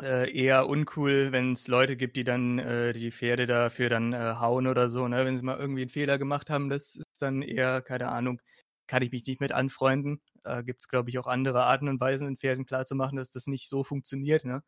äh, 0.00 0.30
eher 0.32 0.68
uncool, 0.68 1.32
wenn 1.32 1.52
es 1.52 1.68
Leute 1.68 1.96
gibt, 1.96 2.16
die 2.16 2.24
dann 2.24 2.58
äh, 2.58 2.92
die 2.92 3.10
Pferde 3.12 3.46
dafür 3.46 3.88
dann 3.90 4.12
äh, 4.12 4.34
hauen 4.38 4.66
oder 4.66 4.88
so, 4.88 5.08
ne? 5.08 5.24
Wenn 5.24 5.36
sie 5.36 5.42
mal 5.42 5.58
irgendwie 5.58 5.82
einen 5.82 5.90
Fehler 5.90 6.18
gemacht 6.18 6.50
haben, 6.50 6.68
das 6.68 6.96
ist 6.96 7.20
dann 7.22 7.42
eher, 7.42 7.82
keine 7.82 8.08
Ahnung, 8.08 8.40
kann 8.86 9.02
ich 9.02 9.12
mich 9.12 9.26
nicht 9.26 9.40
mit 9.40 9.52
anfreunden. 9.52 10.20
Äh, 10.44 10.64
Gibt 10.64 10.80
es, 10.82 10.88
glaube 10.88 11.10
ich, 11.10 11.18
auch 11.18 11.26
andere 11.26 11.64
Arten 11.64 11.88
und 11.88 12.00
Weisen, 12.00 12.26
den 12.26 12.38
Pferden 12.38 12.64
klarzumachen, 12.64 13.16
dass 13.18 13.30
das 13.30 13.46
nicht 13.46 13.68
so 13.68 13.84
funktioniert, 13.84 14.44
ne? 14.44 14.62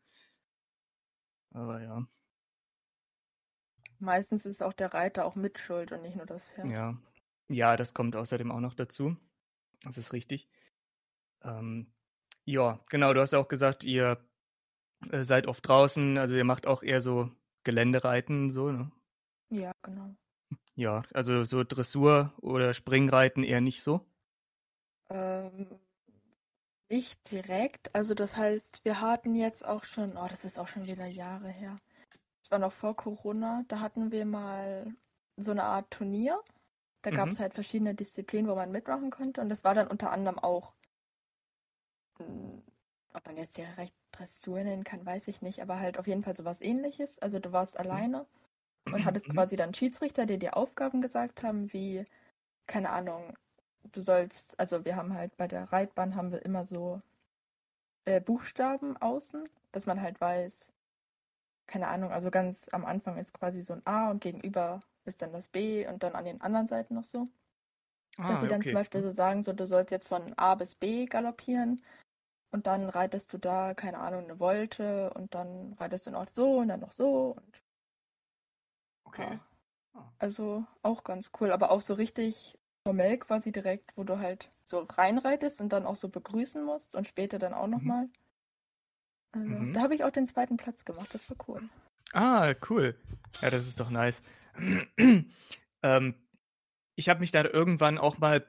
Aber 1.51 1.81
ja, 1.81 2.05
Meistens 3.99 4.45
ist 4.45 4.61
auch 4.61 4.73
der 4.73 4.93
Reiter 4.93 5.25
auch 5.25 5.35
mitschuld 5.35 5.91
und 5.93 6.01
nicht 6.01 6.17
nur 6.17 6.25
das 6.25 6.45
Pferd. 6.45 6.67
ja. 6.69 6.97
Ja, 7.49 7.77
das 7.77 7.93
kommt 7.93 8.15
außerdem 8.15 8.51
auch 8.51 8.61
noch 8.61 8.73
dazu. 8.73 9.17
Das 9.83 9.97
ist 9.97 10.13
richtig. 10.13 10.47
Ähm, 11.43 11.93
ja, 12.45 12.79
genau, 12.89 13.13
du 13.13 13.21
hast 13.21 13.33
ja 13.33 13.39
auch 13.39 13.47
gesagt, 13.47 13.83
ihr 13.83 14.17
äh, 15.11 15.23
seid 15.23 15.47
oft 15.47 15.67
draußen, 15.67 16.17
also 16.17 16.35
ihr 16.35 16.43
macht 16.45 16.67
auch 16.67 16.83
eher 16.83 17.01
so 17.01 17.31
Geländereiten, 17.63 18.51
so, 18.51 18.71
ne? 18.71 18.91
Ja, 19.49 19.71
genau. 19.83 20.15
Ja, 20.75 21.03
also 21.13 21.43
so 21.43 21.63
Dressur 21.63 22.33
oder 22.41 22.73
Springreiten 22.73 23.43
eher 23.43 23.61
nicht 23.61 23.81
so. 23.83 24.01
Ähm, 25.09 25.79
nicht 26.89 27.29
direkt. 27.31 27.93
Also 27.95 28.13
das 28.13 28.35
heißt, 28.37 28.85
wir 28.85 29.01
hatten 29.01 29.35
jetzt 29.35 29.65
auch 29.65 29.83
schon, 29.83 30.15
oh, 30.17 30.27
das 30.29 30.45
ist 30.45 30.57
auch 30.59 30.67
schon 30.67 30.87
wieder 30.87 31.05
Jahre 31.05 31.49
her. 31.49 31.77
Das 32.43 32.51
war 32.51 32.59
noch 32.59 32.73
vor 32.73 32.95
Corona. 32.95 33.63
Da 33.69 33.79
hatten 33.81 34.11
wir 34.11 34.25
mal 34.25 34.95
so 35.37 35.51
eine 35.51 35.63
Art 35.63 35.91
Turnier. 35.91 36.41
Da 37.03 37.11
gab 37.11 37.31
es 37.31 37.35
Mhm. 37.35 37.39
halt 37.39 37.53
verschiedene 37.55 37.95
Disziplinen, 37.95 38.49
wo 38.51 38.55
man 38.55 38.71
mitmachen 38.71 39.11
konnte. 39.11 39.41
Und 39.41 39.49
das 39.49 39.63
war 39.63 39.75
dann 39.75 39.87
unter 39.87 40.11
anderem 40.11 40.39
auch, 40.39 40.73
mm, 42.19 42.59
ob 43.13 43.25
man 43.27 43.37
jetzt 43.37 43.57
direkt 43.57 43.93
Dressur 44.11 44.63
nennen 44.63 44.83
kann, 44.83 45.05
weiß 45.05 45.27
ich 45.27 45.41
nicht, 45.41 45.61
aber 45.61 45.79
halt 45.79 45.97
auf 45.97 46.07
jeden 46.07 46.23
Fall 46.23 46.35
sowas 46.35 46.61
ähnliches. 46.61 47.19
Also 47.19 47.39
du 47.39 47.51
warst 47.51 47.77
alleine 47.79 48.25
und 48.91 49.05
hattest 49.05 49.29
Mhm. 49.29 49.29
quasi 49.29 49.55
dann 49.57 49.73
Schiedsrichter, 49.73 50.25
die 50.27 50.39
dir 50.39 50.57
Aufgaben 50.57 51.01
gesagt 51.01 51.43
haben, 51.43 51.71
wie, 51.73 52.05
keine 52.67 52.91
Ahnung, 52.91 53.37
du 53.93 54.01
sollst, 54.01 54.59
also 54.59 54.85
wir 54.85 54.95
haben 54.97 55.13
halt 55.15 55.37
bei 55.37 55.47
der 55.47 55.71
Reitbahn 55.73 56.15
haben 56.15 56.31
wir 56.31 56.45
immer 56.45 56.65
so 56.65 57.01
äh, 58.05 58.21
Buchstaben 58.21 58.95
außen, 58.97 59.49
dass 59.73 59.85
man 59.85 60.01
halt 60.01 60.21
weiß, 60.21 60.67
keine 61.67 61.87
Ahnung, 61.87 62.11
also 62.11 62.29
ganz 62.31 62.69
am 62.71 62.85
Anfang 62.85 63.17
ist 63.17 63.33
quasi 63.33 63.61
so 63.63 63.73
ein 63.73 63.85
A 63.85 64.09
und 64.11 64.21
gegenüber 64.21 64.81
ist 65.05 65.21
dann 65.21 65.33
das 65.33 65.47
B 65.47 65.85
und 65.87 66.03
dann 66.03 66.15
an 66.15 66.25
den 66.25 66.41
anderen 66.41 66.67
Seiten 66.67 66.93
noch 66.95 67.03
so. 67.05 67.27
Dass 68.25 68.39
Ah, 68.39 68.41
sie 68.41 68.47
dann 68.49 68.63
okay. 68.63 68.65
zum 68.65 68.75
Beispiel 68.75 69.01
so 69.03 69.11
sagen, 69.11 69.43
so 69.43 69.53
du 69.53 69.67
sollst 69.67 69.91
jetzt 69.91 70.07
von 70.09 70.33
A 70.37 70.55
bis 70.55 70.75
B 70.75 71.05
galoppieren 71.05 71.81
und 72.53 72.67
dann 72.67 72.87
reitest 72.89 73.33
du 73.33 73.37
da, 73.39 73.73
keine 73.73 73.97
Ahnung, 73.99 74.25
eine 74.25 74.39
Wolte 74.39 75.11
und 75.15 75.33
dann 75.33 75.73
reitest 75.73 76.05
du 76.07 76.11
noch 76.11 76.27
so 76.31 76.59
und 76.59 76.67
dann 76.67 76.79
noch 76.81 76.91
so 76.91 77.35
und 77.35 77.63
Okay. 79.05 79.27
ja. 79.33 79.39
Ah. 79.95 80.11
Also 80.19 80.65
auch 80.83 81.03
ganz 81.03 81.31
cool, 81.39 81.51
aber 81.51 81.71
auch 81.71 81.81
so 81.81 81.95
richtig 81.95 82.57
formell 82.87 83.17
quasi 83.17 83.51
direkt, 83.51 83.95
wo 83.97 84.03
du 84.03 84.19
halt 84.19 84.47
so 84.65 84.79
reinreitest 84.79 85.61
und 85.61 85.69
dann 85.69 85.85
auch 85.85 85.95
so 85.95 86.09
begrüßen 86.09 86.63
musst 86.63 86.95
und 86.95 87.07
später 87.07 87.39
dann 87.39 87.53
auch 87.53 87.67
Mhm. 87.67 87.71
nochmal. 87.73 88.09
Also 89.31 89.49
Mhm. 89.49 89.73
da 89.73 89.81
habe 89.81 89.95
ich 89.95 90.03
auch 90.03 90.11
den 90.11 90.27
zweiten 90.27 90.57
Platz 90.57 90.85
gemacht, 90.85 91.09
das 91.11 91.27
war 91.29 91.37
cool. 91.47 91.61
Ah, 92.13 92.53
cool. 92.69 92.95
Ja, 93.41 93.49
das 93.49 93.67
ist 93.67 93.79
doch 93.79 93.89
nice. 93.89 94.21
ähm, 95.83 96.15
ich 96.95 97.09
habe 97.09 97.19
mich 97.21 97.31
da 97.31 97.43
irgendwann 97.43 97.97
auch 97.97 98.19
mal, 98.19 98.45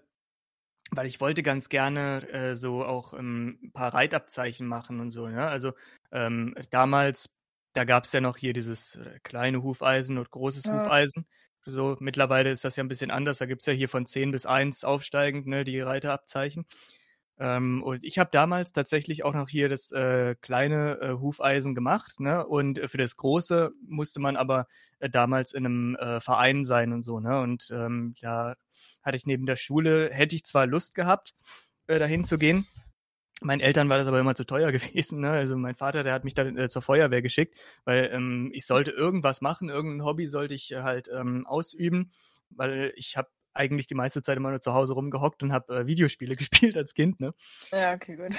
weil 0.92 1.06
ich 1.06 1.20
wollte 1.20 1.42
ganz 1.42 1.68
gerne 1.68 2.28
äh, 2.30 2.56
so 2.56 2.84
auch 2.84 3.14
ähm, 3.14 3.58
ein 3.62 3.72
paar 3.72 3.94
Reitabzeichen 3.94 4.66
machen 4.66 5.00
und 5.00 5.10
so. 5.10 5.28
Ne? 5.28 5.46
Also 5.46 5.72
ähm, 6.12 6.54
damals, 6.70 7.30
da 7.74 7.84
gab 7.84 8.04
es 8.04 8.12
ja 8.12 8.20
noch 8.20 8.36
hier 8.36 8.52
dieses 8.52 8.96
äh, 8.96 9.18
kleine 9.22 9.62
Hufeisen 9.62 10.18
und 10.18 10.30
großes 10.30 10.64
Ja. 10.66 10.72
Hufeisen. 10.72 11.26
So, 11.66 11.96
mittlerweile 12.00 12.50
ist 12.50 12.64
das 12.64 12.76
ja 12.76 12.84
ein 12.84 12.88
bisschen 12.88 13.10
anders. 13.10 13.38
Da 13.38 13.46
gibt 13.46 13.62
es 13.62 13.66
ja 13.66 13.72
hier 13.72 13.88
von 13.88 14.06
10 14.06 14.30
bis 14.30 14.44
1 14.46 14.84
aufsteigend, 14.84 15.46
ne, 15.46 15.64
die 15.64 15.80
Reiterabzeichen. 15.80 16.66
Ähm, 17.38 17.82
und 17.82 18.04
ich 18.04 18.18
habe 18.18 18.30
damals 18.32 18.72
tatsächlich 18.72 19.24
auch 19.24 19.34
noch 19.34 19.48
hier 19.48 19.68
das 19.68 19.90
äh, 19.92 20.36
kleine 20.40 20.98
äh, 21.00 21.12
Hufeisen 21.14 21.74
gemacht, 21.74 22.20
ne? 22.20 22.46
Und 22.46 22.78
äh, 22.78 22.88
für 22.88 22.98
das 22.98 23.16
große 23.16 23.72
musste 23.88 24.20
man 24.20 24.36
aber 24.36 24.66
äh, 25.00 25.10
damals 25.10 25.52
in 25.52 25.66
einem 25.66 25.96
äh, 25.96 26.20
Verein 26.20 26.64
sein 26.64 26.92
und 26.92 27.02
so, 27.02 27.18
ne? 27.20 27.40
Und 27.40 27.70
ähm, 27.72 28.14
da 28.20 28.54
hatte 29.04 29.16
ich 29.16 29.26
neben 29.26 29.46
der 29.46 29.56
Schule, 29.56 30.10
hätte 30.10 30.34
ich 30.34 30.44
zwar 30.44 30.66
Lust 30.66 30.94
gehabt, 30.94 31.34
äh, 31.86 31.98
dahin 31.98 32.24
zu 32.24 32.38
gehen. 32.38 32.66
Meinen 33.42 33.60
Eltern 33.60 33.88
war 33.88 33.98
das 33.98 34.06
aber 34.06 34.20
immer 34.20 34.34
zu 34.34 34.44
teuer 34.44 34.72
gewesen, 34.72 35.20
ne? 35.20 35.30
Also 35.30 35.56
mein 35.56 35.74
Vater, 35.74 36.02
der 36.02 36.12
hat 36.12 36.24
mich 36.24 36.34
dann 36.34 36.56
äh, 36.56 36.68
zur 36.68 36.82
Feuerwehr 36.82 37.22
geschickt, 37.22 37.58
weil 37.84 38.10
ähm, 38.12 38.50
ich 38.54 38.66
sollte 38.66 38.90
irgendwas 38.90 39.40
machen, 39.40 39.68
irgendein 39.68 40.06
Hobby 40.06 40.26
sollte 40.26 40.54
ich 40.54 40.72
äh, 40.72 40.82
halt 40.82 41.08
ähm, 41.12 41.46
ausüben, 41.46 42.12
weil 42.50 42.92
ich 42.96 43.16
habe 43.16 43.28
eigentlich 43.52 43.86
die 43.86 43.94
meiste 43.94 44.22
Zeit 44.22 44.36
immer 44.36 44.50
nur 44.50 44.60
zu 44.60 44.74
Hause 44.74 44.94
rumgehockt 44.94 45.42
und 45.42 45.52
habe 45.52 45.76
äh, 45.76 45.86
Videospiele 45.86 46.36
gespielt 46.36 46.76
als 46.76 46.94
Kind, 46.94 47.20
ne? 47.20 47.34
Ja, 47.70 47.94
okay, 47.94 48.16
gut. 48.16 48.34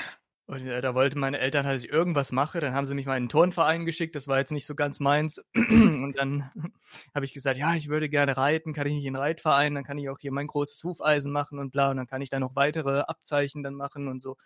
Und 0.48 0.68
äh, 0.68 0.80
da 0.80 0.94
wollten 0.94 1.20
meine 1.20 1.40
Eltern, 1.40 1.66
dass 1.66 1.84
ich 1.84 1.90
irgendwas 1.90 2.32
mache. 2.32 2.60
Dann 2.60 2.74
haben 2.74 2.86
sie 2.86 2.94
mich 2.94 3.08
mal 3.08 3.14
in 3.14 3.24
einen 3.24 3.30
Turnverein 3.30 3.86
geschickt. 3.86 4.16
Das 4.16 4.28
war 4.28 4.38
jetzt 4.38 4.52
nicht 4.52 4.68
so 4.68 4.76
ganz 4.76 5.00
meins. 5.00 5.40
Und 5.56 6.14
dann 6.18 6.52
habe 7.16 7.26
ich 7.26 7.34
gesagt, 7.34 7.58
ja, 7.58 7.74
ich 7.74 7.90
würde 7.90 8.10
gerne 8.10 8.38
reiten. 8.38 8.74
Kann 8.74 8.86
ich 8.86 8.94
nicht 8.94 9.06
in 9.06 9.14
den 9.14 9.22
Reitverein? 9.22 9.74
Dann 9.74 9.84
kann 9.84 9.98
ich 9.98 10.10
auch 10.10 10.20
hier 10.20 10.32
mein 10.32 10.48
großes 10.48 10.84
Hufeisen 10.84 11.32
machen 11.32 11.58
und 11.58 11.72
bla. 11.72 11.90
Und 11.90 11.98
dann 11.98 12.08
kann 12.08 12.22
ich 12.22 12.30
da 12.30 12.40
noch 12.40 12.56
weitere 12.56 13.00
Abzeichen 13.00 13.64
dann 13.64 13.74
machen 13.74 14.08
und 14.08 14.22
so. 14.22 14.38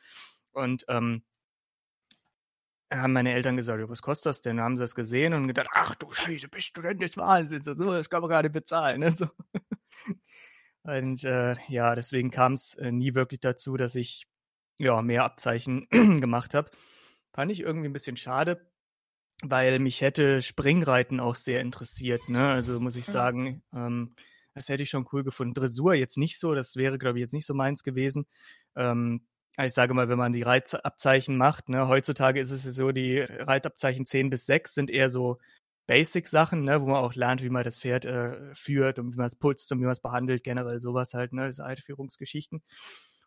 Und 0.53 0.86
ähm, 0.88 1.24
haben 2.91 3.13
meine 3.13 3.34
Eltern 3.34 3.58
gesagt, 3.58 3.88
was 3.88 4.01
kostet 4.01 4.27
das 4.27 4.41
denn? 4.41 4.58
Dann 4.58 4.65
haben 4.65 4.77
sie 4.77 4.84
das 4.84 4.96
gesehen 4.96 5.34
und 5.34 5.48
gedacht, 5.48 5.68
ach 5.74 5.96
du 5.96 6.12
Scheiße, 6.12 6.48
bist 6.48 6.75
du 6.75 6.82
denn 6.82 7.00
des 7.00 7.18
Wahnsinns? 7.18 7.65
So, 7.65 7.74
das 7.74 8.10
kann 8.10 8.22
man 8.22 8.41
nicht 8.41 8.53
bezahlen. 8.53 9.01
Ne? 9.01 9.12
So. 9.12 9.27
Und 10.84 11.24
äh, 11.24 11.56
ja, 11.68 11.94
deswegen 11.94 12.32
kam 12.32 12.53
es 12.53 12.74
äh, 12.75 12.91
nie 12.91 13.13
wirklich 13.13 13.41
dazu, 13.41 13.75
dass 13.77 13.96
ich 13.96 14.27
ja, 14.79 15.01
mehr 15.01 15.24
Abzeichen 15.25 15.88
gemacht 16.21 16.53
habe. 16.53 16.71
Fand 17.33 17.51
ich 17.51 17.59
irgendwie 17.62 17.88
ein 17.89 17.93
bisschen 17.93 18.17
schade, 18.17 18.71
weil 19.43 19.79
mich 19.79 20.01
hätte 20.01 20.41
Springreiten 20.41 21.19
auch 21.19 21.36
sehr 21.36 21.62
interessiert. 21.62 22.29
Ne? 22.29 22.48
Also 22.50 22.79
muss 22.79 22.95
ich 22.95 23.07
Mhm. 23.07 23.12
sagen, 23.12 23.63
ähm, 23.74 24.15
das 24.55 24.67
hätte 24.69 24.83
ich 24.83 24.89
schon 24.89 25.07
cool 25.13 25.24
gefunden. 25.24 25.53
Dressur 25.53 25.93
jetzt 25.93 26.17
nicht 26.17 26.39
so, 26.39 26.55
das 26.55 26.75
wäre, 26.75 26.98
glaube 26.98 27.19
ich, 27.19 27.21
jetzt 27.21 27.33
nicht 27.33 27.45
so 27.45 27.53
meins 27.53 27.83
gewesen. 27.83 28.25
Ähm, 28.75 29.21
aber 29.55 29.67
ich 29.67 29.74
sage 29.74 29.93
mal, 29.93 30.09
wenn 30.09 30.17
man 30.17 30.33
die 30.33 30.41
Reitabzeichen 30.41 31.38
macht, 31.38 31.69
ne, 31.69 31.88
heutzutage 31.88 32.39
ist 32.39 32.51
es 32.51 32.63
so, 32.63 32.91
die 32.91 33.19
Reitabzeichen 33.19 34.05
10 34.05 34.29
bis 34.29 34.45
6 34.45 34.74
sind 34.74 34.89
eher 34.89 35.09
so 35.09 35.38
Basic-Sachen, 35.88 36.63
ne, 36.63 36.81
wo 36.81 36.86
man 36.88 36.98
auch 36.98 37.15
lernt, 37.15 37.41
wie 37.43 37.50
man 37.50 37.63
das 37.63 37.79
Pferd 37.79 38.05
äh, 38.05 38.53
führt 38.53 39.00
und 39.00 39.12
wie 39.13 39.17
man 39.17 39.27
es 39.27 39.36
putzt 39.36 39.71
und 39.71 39.79
wie 39.79 39.83
man 39.83 39.91
es 39.91 40.01
behandelt, 40.01 40.43
generell 40.43 40.79
sowas 40.79 41.13
halt, 41.13 41.33
ne, 41.33 41.48
diese 41.48 41.65
Einführungsgeschichten. 41.65 42.62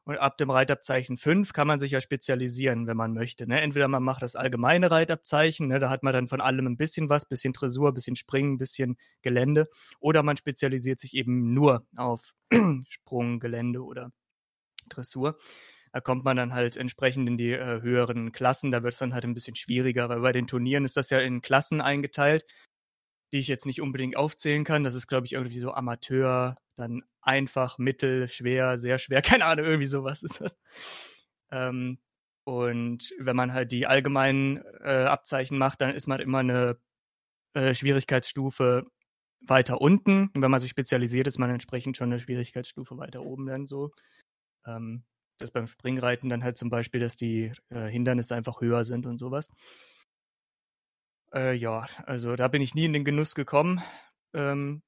Und 0.04 0.18
ab 0.18 0.36
dem 0.36 0.50
Reitabzeichen 0.50 1.16
5 1.16 1.52
kann 1.52 1.68
man 1.68 1.78
sich 1.78 1.92
ja 1.92 2.00
spezialisieren, 2.00 2.88
wenn 2.88 2.96
man 2.96 3.12
möchte. 3.12 3.46
Ne? 3.46 3.60
Entweder 3.60 3.86
man 3.86 4.02
macht 4.02 4.22
das 4.22 4.34
allgemeine 4.34 4.90
Reitabzeichen, 4.90 5.68
ne? 5.68 5.78
da 5.78 5.90
hat 5.90 6.02
man 6.02 6.12
dann 6.12 6.26
von 6.26 6.40
allem 6.40 6.66
ein 6.66 6.76
bisschen 6.76 7.08
was, 7.08 7.26
bisschen 7.26 7.52
Dressur, 7.52 7.94
bisschen 7.94 8.16
Springen, 8.16 8.58
bisschen 8.58 8.96
Gelände. 9.22 9.68
Oder 10.00 10.24
man 10.24 10.36
spezialisiert 10.36 10.98
sich 10.98 11.14
eben 11.14 11.54
nur 11.54 11.86
auf 11.96 12.34
Sprung, 12.88 13.38
Gelände 13.38 13.84
oder 13.84 14.10
Dressur. 14.88 15.38
Da 15.92 16.00
kommt 16.00 16.24
man 16.24 16.36
dann 16.36 16.54
halt 16.54 16.76
entsprechend 16.76 17.28
in 17.28 17.36
die 17.36 17.52
äh, 17.52 17.82
höheren 17.82 18.32
Klassen. 18.32 18.70
Da 18.70 18.82
wird 18.82 18.94
es 18.94 18.98
dann 18.98 19.14
halt 19.14 19.24
ein 19.24 19.34
bisschen 19.34 19.54
schwieriger, 19.54 20.08
weil 20.08 20.20
bei 20.20 20.32
den 20.32 20.46
Turnieren 20.46 20.84
ist 20.84 20.96
das 20.96 21.10
ja 21.10 21.20
in 21.20 21.42
Klassen 21.42 21.80
eingeteilt, 21.80 22.44
die 23.32 23.38
ich 23.38 23.48
jetzt 23.48 23.66
nicht 23.66 23.80
unbedingt 23.80 24.16
aufzählen 24.16 24.64
kann. 24.64 24.84
Das 24.84 24.94
ist, 24.94 25.06
glaube 25.06 25.26
ich, 25.26 25.32
irgendwie 25.32 25.58
so 25.58 25.72
Amateur, 25.72 26.56
dann 26.76 27.02
einfach, 27.20 27.78
mittel, 27.78 28.28
schwer, 28.28 28.78
sehr 28.78 28.98
schwer, 28.98 29.22
keine 29.22 29.44
Ahnung, 29.44 29.66
irgendwie 29.66 29.86
sowas 29.86 30.22
ist 30.22 30.40
das. 30.40 30.56
Ähm, 31.50 31.98
und 32.44 33.14
wenn 33.18 33.36
man 33.36 33.52
halt 33.52 33.72
die 33.72 33.86
allgemeinen 33.86 34.62
äh, 34.80 35.04
Abzeichen 35.04 35.58
macht, 35.58 35.80
dann 35.80 35.94
ist 35.94 36.08
man 36.08 36.20
immer 36.20 36.38
eine 36.38 36.76
äh, 37.54 37.74
Schwierigkeitsstufe 37.74 38.86
weiter 39.46 39.80
unten. 39.80 40.28
Und 40.34 40.42
wenn 40.42 40.50
man 40.50 40.60
sich 40.60 40.70
spezialisiert, 40.70 41.26
ist 41.26 41.38
man 41.38 41.50
entsprechend 41.50 41.96
schon 41.96 42.10
eine 42.10 42.20
Schwierigkeitsstufe 42.20 42.98
weiter 42.98 43.22
oben 43.22 43.46
dann 43.46 43.66
so. 43.66 43.92
Ähm, 44.66 45.04
das 45.38 45.50
beim 45.50 45.66
Springreiten 45.66 46.28
dann 46.30 46.44
halt 46.44 46.56
zum 46.56 46.70
Beispiel, 46.70 47.00
dass 47.00 47.16
die 47.16 47.52
äh, 47.70 47.86
Hindernisse 47.86 48.34
einfach 48.34 48.60
höher 48.60 48.84
sind 48.84 49.06
und 49.06 49.18
sowas. 49.18 49.48
Äh, 51.34 51.54
ja, 51.54 51.86
also 52.04 52.36
da 52.36 52.48
bin 52.48 52.62
ich 52.62 52.74
nie 52.74 52.84
in 52.84 52.92
den 52.92 53.04
Genuss 53.04 53.34
gekommen. 53.34 53.82
Ähm, 54.34 54.82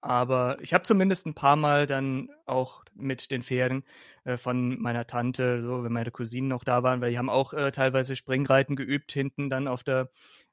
aber 0.00 0.58
ich 0.60 0.74
habe 0.74 0.84
zumindest 0.84 1.26
ein 1.26 1.34
paar 1.34 1.56
Mal 1.56 1.86
dann 1.86 2.28
auch 2.46 2.84
mit 2.94 3.30
den 3.30 3.42
Pferden 3.42 3.84
äh, 4.24 4.36
von 4.36 4.80
meiner 4.80 5.06
Tante, 5.06 5.62
so 5.62 5.82
wenn 5.82 5.92
meine 5.92 6.10
Cousinen 6.10 6.48
noch 6.48 6.64
da 6.64 6.82
waren, 6.82 7.00
weil 7.00 7.10
die 7.10 7.18
haben 7.18 7.30
auch 7.30 7.54
äh, 7.54 7.70
teilweise 7.72 8.14
Springreiten 8.14 8.76
geübt 8.76 9.12
hinten 9.12 9.50
dann 9.50 9.66
auf 9.66 9.82
der 9.82 10.10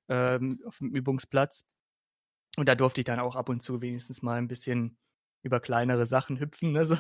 ähm, 0.10 0.62
auf 0.66 0.78
dem 0.78 0.92
Übungsplatz. 0.92 1.66
Und 2.58 2.68
da 2.68 2.76
durfte 2.76 3.02
ich 3.02 3.06
dann 3.06 3.20
auch 3.20 3.36
ab 3.36 3.50
und 3.50 3.62
zu 3.62 3.82
wenigstens 3.82 4.22
mal 4.22 4.38
ein 4.38 4.48
bisschen 4.48 4.98
über 5.44 5.60
kleinere 5.60 6.06
Sachen 6.06 6.40
hüpfen. 6.40 6.72
Ne, 6.72 6.86
so. 6.86 6.96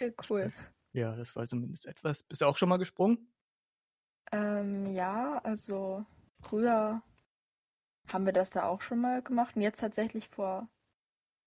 Ja, 0.00 0.08
cool. 0.30 0.52
Ja, 0.92 1.16
das 1.16 1.34
war 1.36 1.46
zumindest 1.46 1.86
etwas. 1.86 2.22
Bist 2.22 2.40
du 2.40 2.46
auch 2.46 2.56
schon 2.56 2.68
mal 2.68 2.76
gesprungen? 2.76 3.32
Ähm, 4.32 4.94
ja, 4.94 5.38
also 5.44 6.06
früher 6.44 7.02
haben 8.12 8.26
wir 8.26 8.32
das 8.32 8.50
da 8.50 8.64
auch 8.64 8.82
schon 8.82 9.00
mal 9.00 9.22
gemacht 9.22 9.56
und 9.56 9.62
jetzt 9.62 9.80
tatsächlich 9.80 10.28
vor 10.28 10.68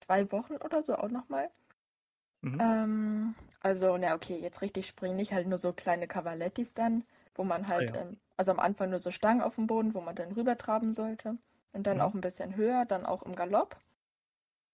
zwei 0.05 0.31
Wochen 0.31 0.55
oder 0.57 0.83
so 0.83 0.95
auch 0.95 1.09
nochmal. 1.09 1.49
Mhm. 2.41 2.59
Ähm, 2.59 3.35
also, 3.61 3.97
na 3.97 4.15
okay, 4.15 4.37
jetzt 4.37 4.61
richtig 4.61 4.87
springen 4.87 5.15
nicht, 5.15 5.33
halt 5.33 5.47
nur 5.47 5.57
so 5.57 5.73
kleine 5.73 6.07
Cavalettis 6.07 6.73
dann, 6.73 7.03
wo 7.35 7.43
man 7.43 7.67
halt, 7.67 7.91
ja. 7.93 8.01
ähm, 8.01 8.17
also 8.37 8.51
am 8.51 8.59
Anfang 8.59 8.89
nur 8.89 8.99
so 8.99 9.11
Stangen 9.11 9.41
auf 9.41 9.55
dem 9.55 9.67
Boden, 9.67 9.93
wo 9.93 10.01
man 10.01 10.15
dann 10.15 10.31
rübertraben 10.31 10.93
sollte. 10.93 11.37
Und 11.73 11.85
dann 11.85 11.97
Mhm. 11.97 12.03
auch 12.03 12.13
ein 12.13 12.21
bisschen 12.21 12.55
höher, 12.55 12.85
dann 12.85 13.05
auch 13.05 13.23
im 13.23 13.35
Galopp. 13.35 13.77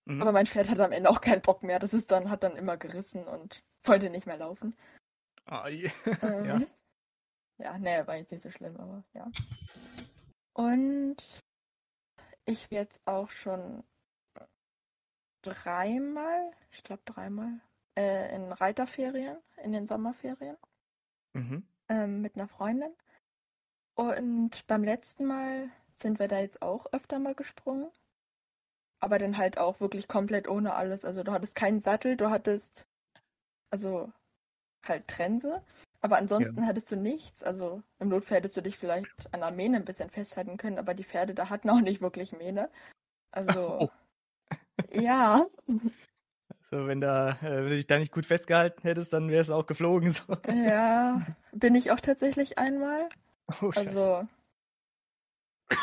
Mhm. 0.05 0.21
Aber 0.21 0.31
mein 0.31 0.45
Pferd 0.45 0.69
hat 0.69 0.79
am 0.79 0.91
Ende 0.91 1.09
auch 1.09 1.21
keinen 1.21 1.41
Bock 1.41 1.63
mehr. 1.63 1.79
Das 1.79 1.93
ist 1.93 2.11
dann, 2.11 2.29
hat 2.29 2.43
dann 2.43 2.55
immer 2.55 2.77
gerissen 2.77 3.25
und 3.25 3.63
wollte 3.83 4.09
nicht 4.09 4.27
mehr 4.27 4.37
laufen. 4.37 4.75
Ah, 5.45 5.67
je. 5.69 5.91
Ähm, 6.21 6.45
ja. 6.45 6.61
ja, 7.57 7.77
nee, 7.77 8.07
war 8.07 8.15
jetzt 8.15 8.31
nicht 8.31 8.43
so 8.43 8.51
schlimm, 8.51 8.77
aber 8.77 9.03
ja. 9.13 9.27
Und 10.53 11.17
ich 12.45 12.69
bin 12.69 12.77
jetzt 12.77 13.01
auch 13.05 13.29
schon 13.29 13.83
dreimal, 15.43 16.51
ich 16.71 16.83
glaube 16.83 17.01
dreimal, 17.05 17.59
äh, 17.97 18.33
in 18.35 18.51
Reiterferien, 18.51 19.37
in 19.63 19.71
den 19.71 19.87
Sommerferien, 19.87 20.57
Mhm. 21.33 21.67
ähm, 21.89 22.21
mit 22.21 22.35
einer 22.35 22.47
Freundin. 22.47 22.93
Und 23.95 24.65
beim 24.67 24.83
letzten 24.83 25.25
Mal 25.25 25.69
sind 25.97 26.19
wir 26.19 26.27
da 26.27 26.39
jetzt 26.39 26.61
auch 26.61 26.87
öfter 26.91 27.19
mal 27.19 27.35
gesprungen. 27.35 27.91
Aber 28.99 29.19
dann 29.19 29.37
halt 29.37 29.57
auch 29.57 29.79
wirklich 29.79 30.07
komplett 30.07 30.47
ohne 30.47 30.75
alles. 30.75 31.03
Also 31.03 31.23
du 31.23 31.31
hattest 31.31 31.55
keinen 31.55 31.81
Sattel, 31.81 32.15
du 32.15 32.29
hattest 32.29 32.87
also 33.69 34.11
halt 34.85 35.07
Trense. 35.07 35.63
Aber 36.03 36.17
ansonsten 36.17 36.67
hattest 36.67 36.91
du 36.91 36.97
nichts. 36.97 37.43
Also 37.43 37.81
im 37.99 38.09
Notfall 38.09 38.37
hättest 38.37 38.57
du 38.57 38.61
dich 38.61 38.77
vielleicht 38.77 39.33
an 39.33 39.39
der 39.39 39.51
Mähne 39.51 39.77
ein 39.77 39.85
bisschen 39.85 40.09
festhalten 40.09 40.57
können, 40.57 40.77
aber 40.77 40.93
die 40.93 41.05
Pferde 41.05 41.33
da 41.33 41.49
hatten 41.49 41.69
auch 41.69 41.79
nicht 41.79 42.01
wirklich 42.01 42.33
Mähne. 42.33 42.69
Also 43.35 43.79
Oh. 43.79 43.89
ja, 44.91 45.47
So, 46.69 46.85
wenn 46.85 47.01
da, 47.01 47.31
äh, 47.41 47.57
wenn 47.57 47.69
du 47.69 47.75
dich 47.75 47.87
da 47.87 47.97
nicht 47.97 48.11
gut 48.11 48.27
festgehalten 48.27 48.83
hättest, 48.83 49.11
dann 49.11 49.29
wäre 49.29 49.41
es 49.41 49.49
auch 49.49 49.65
geflogen. 49.65 50.11
So. 50.11 50.37
ja, 50.51 51.19
bin 51.51 51.73
ich 51.73 51.89
auch 51.89 51.99
tatsächlich 51.99 52.59
einmal. 52.59 53.09
Oh. 53.59 53.71
Also 53.75 54.27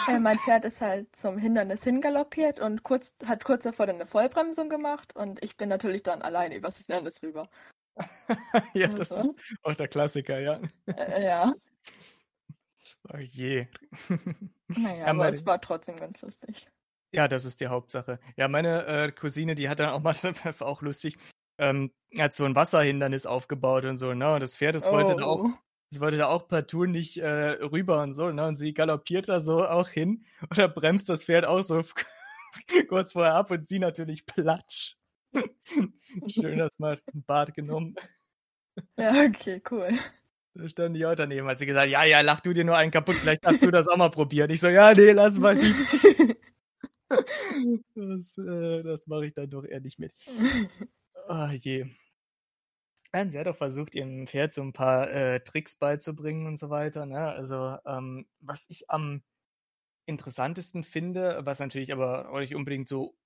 äh, 0.09 0.21
mein 0.21 0.39
Pferd 0.39 0.65
ist 0.65 0.81
halt 0.81 1.15
zum 1.17 1.39
Hindernis 1.39 1.83
hingaloppiert 1.83 2.61
und 2.61 2.85
kurz, 2.85 3.15
hat 3.27 3.45
kurz 3.45 3.65
davor 3.65 3.87
dann 3.87 3.97
eine 3.97 4.07
Vollbremsung 4.07 4.69
gemacht 4.69 5.17
und 5.17 5.43
ich 5.43 5.57
bin 5.57 5.69
natürlich 5.69 6.05
dann 6.05 6.23
alleine 6.23 6.57
übers 6.57 6.79
Hindernis 6.79 7.21
rüber. 7.23 7.49
ja, 8.75 8.89
das 8.89 9.13
Also. 9.13 9.31
ist 9.31 9.37
auch 9.63 9.75
der 9.75 9.89
Klassiker, 9.89 10.39
ja. 10.41 10.61
Äh, 10.87 11.25
ja, 11.25 11.53
Oh 13.13 13.17
je. 13.19 13.67
naja, 14.69 14.97
Ja, 14.97 15.05
aber 15.07 15.15
meine- 15.15 15.35
es 15.37 15.45
war 15.47 15.61
trotzdem 15.61 15.97
ganz 15.97 16.21
lustig. 16.21 16.69
Ja, 17.13 17.27
das 17.27 17.45
ist 17.45 17.61
die 17.61 17.67
Hauptsache. 17.67 18.21
Ja, 18.37 18.47
meine 18.47 18.87
äh, 18.87 19.11
Cousine, 19.13 19.55
die 19.57 19.69
hat 19.69 19.81
dann 19.81 19.89
auch 19.91 20.01
mal, 20.01 20.15
auch 20.61 20.83
lustig, 20.83 21.17
ähm, 21.59 21.93
hat 22.19 22.33
so 22.35 22.45
ein 22.45 22.55
Wasserhindernis 22.55 23.27
aufgebaut 23.27 23.85
und 23.85 23.99
so, 23.99 24.15
ne? 24.15 24.35
Und 24.35 24.41
das 24.41 24.57
Pferd, 24.57 24.75
das 24.77 24.91
wollte 24.91 25.17
da 25.17 25.25
auch, 25.25 25.41
Oh. 25.45 25.51
das 25.91 26.01
wollte 26.01 26.19
da 26.19 26.29
auch 26.29 26.47
partout 26.47 26.87
nicht 26.87 27.19
äh, 27.19 27.27
rüber 27.63 28.03
und 28.03 28.13
so, 28.13 28.31
ne? 28.31 28.47
Und 28.47 28.55
sie 28.57 28.73
galoppiert 28.75 29.29
da 29.29 29.41
so 29.41 29.67
auch 29.67 29.89
hin 29.89 30.25
da 30.55 30.69
bremst 30.69 31.09
das 31.09 31.25
Pferd 31.25 31.47
auch 31.47 31.61
so 31.63 31.83
kurz 32.89 33.13
vorher 33.13 33.35
ab 33.35 33.51
und 33.51 33.67
sie 33.67 33.79
natürlich 33.81 34.25
platsch. 34.27 34.97
Schön, 36.29 36.59
dass 36.59 36.79
mal 36.79 37.01
ein 37.13 37.23
Bad 37.25 37.55
genommen. 37.55 37.95
Ja, 38.97 39.25
okay, 39.25 39.63
cool. 39.71 39.91
Da 40.55 40.69
stand 40.69 40.97
die 40.97 41.07
auch 41.07 41.15
daneben, 41.15 41.47
hat 41.47 41.59
sie 41.59 41.67
gesagt, 41.67 41.91
ja, 41.91 42.05
ja, 42.05 42.21
lach 42.23 42.41
du 42.41 42.53
dir 42.53 42.65
nur 42.65 42.77
einen 42.77 42.91
kaputt, 42.91 43.17
vielleicht 43.17 43.47
hast 43.47 43.63
du 43.63 43.71
das 43.71 43.89
auch 43.89 43.97
mal 43.97 44.11
probiert. 44.11 44.51
Ich 44.51 44.61
so, 44.61 44.69
ja, 44.69 44.93
nee, 44.95 45.13
lass 45.13 45.39
mal 45.39 45.57
lieb. 45.57 45.77
Das, 47.97 48.39
äh, 48.39 48.85
das 48.85 49.09
mache 49.09 49.27
ich 49.27 49.35
dann 49.35 49.51
doch 49.51 49.65
eher 49.65 49.81
nicht 49.81 49.99
mit. 49.99 50.15
Oh 51.29 51.49
je. 51.51 51.87
Sie 53.13 53.39
hat 53.39 53.49
auch 53.49 53.57
versucht, 53.57 53.97
ihrem 53.97 54.29
Pferd 54.29 54.53
so 54.53 54.63
ein 54.63 54.73
paar 54.73 55.11
äh, 55.11 55.41
Tricks 55.41 55.75
beizubringen 55.75 56.47
und 56.47 56.61
so 56.61 56.71
weiter. 56.71 57.07
Ne? 57.07 57.19
Also, 57.19 57.77
ähm, 57.85 58.27
was 58.39 58.65
ich 58.69 58.89
am 58.91 59.23
interessantesten 60.07 60.85
finde, 60.85 61.41
was 61.43 61.59
natürlich 61.59 61.93
aber 61.93 62.31
auch 62.31 62.39
nicht 62.39 62.55
unbedingt 62.55 62.89
so 62.89 63.17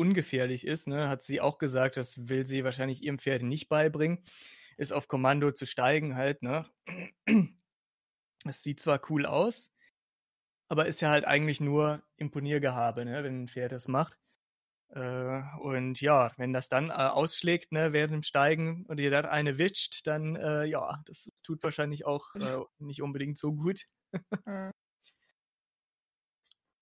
ungefährlich 0.00 0.66
ist, 0.66 0.88
ne, 0.88 1.08
hat 1.10 1.22
sie 1.22 1.40
auch 1.42 1.58
gesagt, 1.58 1.98
das 1.98 2.28
will 2.28 2.46
sie 2.46 2.64
wahrscheinlich 2.64 3.02
ihrem 3.02 3.18
Pferd 3.18 3.42
nicht 3.42 3.68
beibringen, 3.68 4.24
ist 4.78 4.92
auf 4.92 5.08
Kommando 5.08 5.52
zu 5.52 5.66
steigen 5.66 6.16
halt, 6.16 6.42
ne? 6.42 6.66
Das 8.44 8.62
sieht 8.62 8.80
zwar 8.80 9.02
cool 9.10 9.26
aus, 9.26 9.70
aber 10.68 10.86
ist 10.86 11.02
ja 11.02 11.10
halt 11.10 11.26
eigentlich 11.26 11.60
nur 11.60 12.02
Imponiergehabe, 12.16 13.04
ne, 13.04 13.22
wenn 13.22 13.42
ein 13.42 13.48
Pferd 13.48 13.72
das 13.72 13.86
macht. 13.86 14.18
Äh, 14.88 15.42
und 15.60 16.00
ja, 16.00 16.32
wenn 16.38 16.54
das 16.54 16.70
dann 16.70 16.88
äh, 16.88 16.92
ausschlägt, 16.92 17.72
ne, 17.72 17.92
während 17.92 18.14
dem 18.14 18.22
Steigen 18.22 18.86
und 18.86 18.98
ihr 18.98 19.10
dann 19.10 19.26
eine 19.26 19.58
wischt, 19.58 20.06
dann 20.06 20.36
äh, 20.36 20.64
ja, 20.64 21.02
das, 21.04 21.24
das 21.24 21.42
tut 21.42 21.62
wahrscheinlich 21.62 22.06
auch 22.06 22.34
äh, 22.36 22.58
nicht 22.78 23.02
unbedingt 23.02 23.36
so 23.36 23.52
gut. 23.52 23.84
Mhm. 24.46 24.72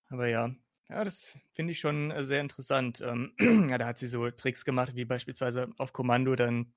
Aber 0.09 0.27
ja, 0.27 0.55
ja, 0.89 1.03
das 1.03 1.35
finde 1.53 1.71
ich 1.73 1.79
schon 1.79 2.11
äh, 2.11 2.23
sehr 2.23 2.41
interessant. 2.41 3.01
Ähm, 3.01 3.33
ja, 3.69 3.77
da 3.77 3.85
hat 3.87 3.99
sie 3.99 4.07
so 4.07 4.29
Tricks 4.31 4.65
gemacht, 4.65 4.95
wie 4.95 5.05
beispielsweise 5.05 5.69
auf 5.77 5.93
Kommando 5.93 6.35
dann 6.35 6.73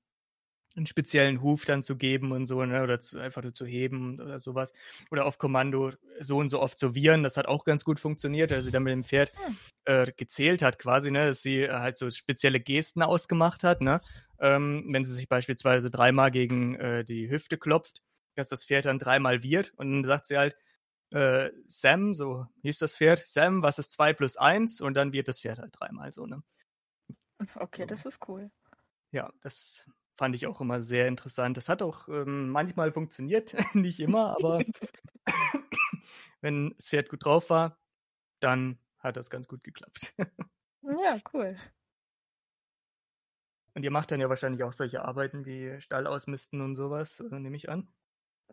einen 0.75 0.87
speziellen 0.87 1.41
Huf 1.43 1.65
dann 1.65 1.83
zu 1.83 1.97
geben 1.97 2.31
und 2.31 2.47
so, 2.47 2.63
ne, 2.65 2.83
oder 2.83 2.99
zu, 2.99 3.19
einfach 3.19 3.43
nur 3.43 3.53
zu 3.53 3.65
heben 3.65 4.19
oder 4.21 4.39
sowas. 4.39 4.73
Oder 5.11 5.25
auf 5.25 5.37
Kommando 5.39 5.93
so 6.19 6.37
und 6.39 6.49
so 6.49 6.61
oft 6.61 6.79
zu 6.79 6.95
wieren, 6.95 7.23
das 7.23 7.37
hat 7.37 7.47
auch 7.47 7.65
ganz 7.65 7.83
gut 7.85 7.99
funktioniert, 7.99 8.51
dass 8.51 8.65
sie 8.65 8.71
dann 8.71 8.83
mit 8.83 8.93
dem 8.93 9.03
Pferd 9.05 9.33
Hm. 9.35 9.53
äh, 9.85 10.11
gezählt 10.15 10.61
hat 10.61 10.79
quasi, 10.79 11.11
ne, 11.11 11.27
dass 11.27 11.41
sie 11.41 11.63
äh, 11.63 11.71
halt 11.71 11.97
so 11.97 12.09
spezielle 12.09 12.59
Gesten 12.59 13.01
ausgemacht 13.03 13.63
hat, 13.63 13.81
ne, 13.81 14.01
ähm, 14.39 14.85
wenn 14.91 15.05
sie 15.05 15.13
sich 15.13 15.29
beispielsweise 15.29 15.89
dreimal 15.91 16.31
gegen 16.31 16.75
äh, 16.75 17.03
die 17.03 17.29
Hüfte 17.29 17.57
klopft, 17.57 18.01
dass 18.35 18.49
das 18.49 18.65
Pferd 18.65 18.85
dann 18.85 18.99
dreimal 18.99 19.43
wird. 19.43 19.73
Und 19.75 19.91
dann 19.91 20.05
sagt 20.05 20.25
sie 20.27 20.37
halt, 20.37 20.55
äh, 21.13 21.51
Sam, 21.67 22.15
so 22.15 22.47
hieß 22.63 22.79
das 22.79 22.95
Pferd, 22.95 23.19
Sam, 23.19 23.61
was 23.61 23.77
ist 23.77 23.91
2 23.91 24.13
plus 24.13 24.35
1? 24.35 24.81
Und 24.81 24.95
dann 24.95 25.13
wird 25.13 25.27
das 25.27 25.39
Pferd 25.39 25.59
halt 25.59 25.75
dreimal 25.79 26.11
so, 26.11 26.25
ne? 26.25 26.43
Okay, 27.55 27.85
das 27.85 28.05
ist 28.05 28.19
cool. 28.27 28.51
Ja, 29.11 29.31
das 29.41 29.85
fand 30.17 30.35
ich 30.35 30.47
auch 30.47 30.59
immer 30.59 30.81
sehr 30.81 31.07
interessant. 31.07 31.57
Das 31.57 31.69
hat 31.69 31.83
auch 31.83 32.07
ähm, 32.07 32.49
manchmal 32.49 32.91
funktioniert, 32.91 33.55
nicht 33.75 33.99
immer, 33.99 34.35
aber 34.35 34.63
wenn 36.41 36.71
das 36.71 36.89
Pferd 36.89 37.09
gut 37.09 37.23
drauf 37.23 37.49
war, 37.51 37.77
dann 38.39 38.79
hat 38.97 39.15
das 39.15 39.29
ganz 39.29 39.47
gut 39.47 39.63
geklappt. 39.63 40.15
ja, 40.81 41.19
cool. 41.33 41.57
Und 43.75 43.83
ihr 43.83 43.91
macht 43.91 44.11
dann 44.11 44.19
ja 44.19 44.29
wahrscheinlich 44.29 44.63
auch 44.63 44.73
solche 44.73 45.03
Arbeiten 45.03 45.45
wie 45.45 45.79
Stall 45.79 46.07
ausmisten 46.07 46.61
und 46.61 46.75
sowas, 46.75 47.19
nehme 47.29 47.55
ich 47.55 47.69
an. 47.69 47.87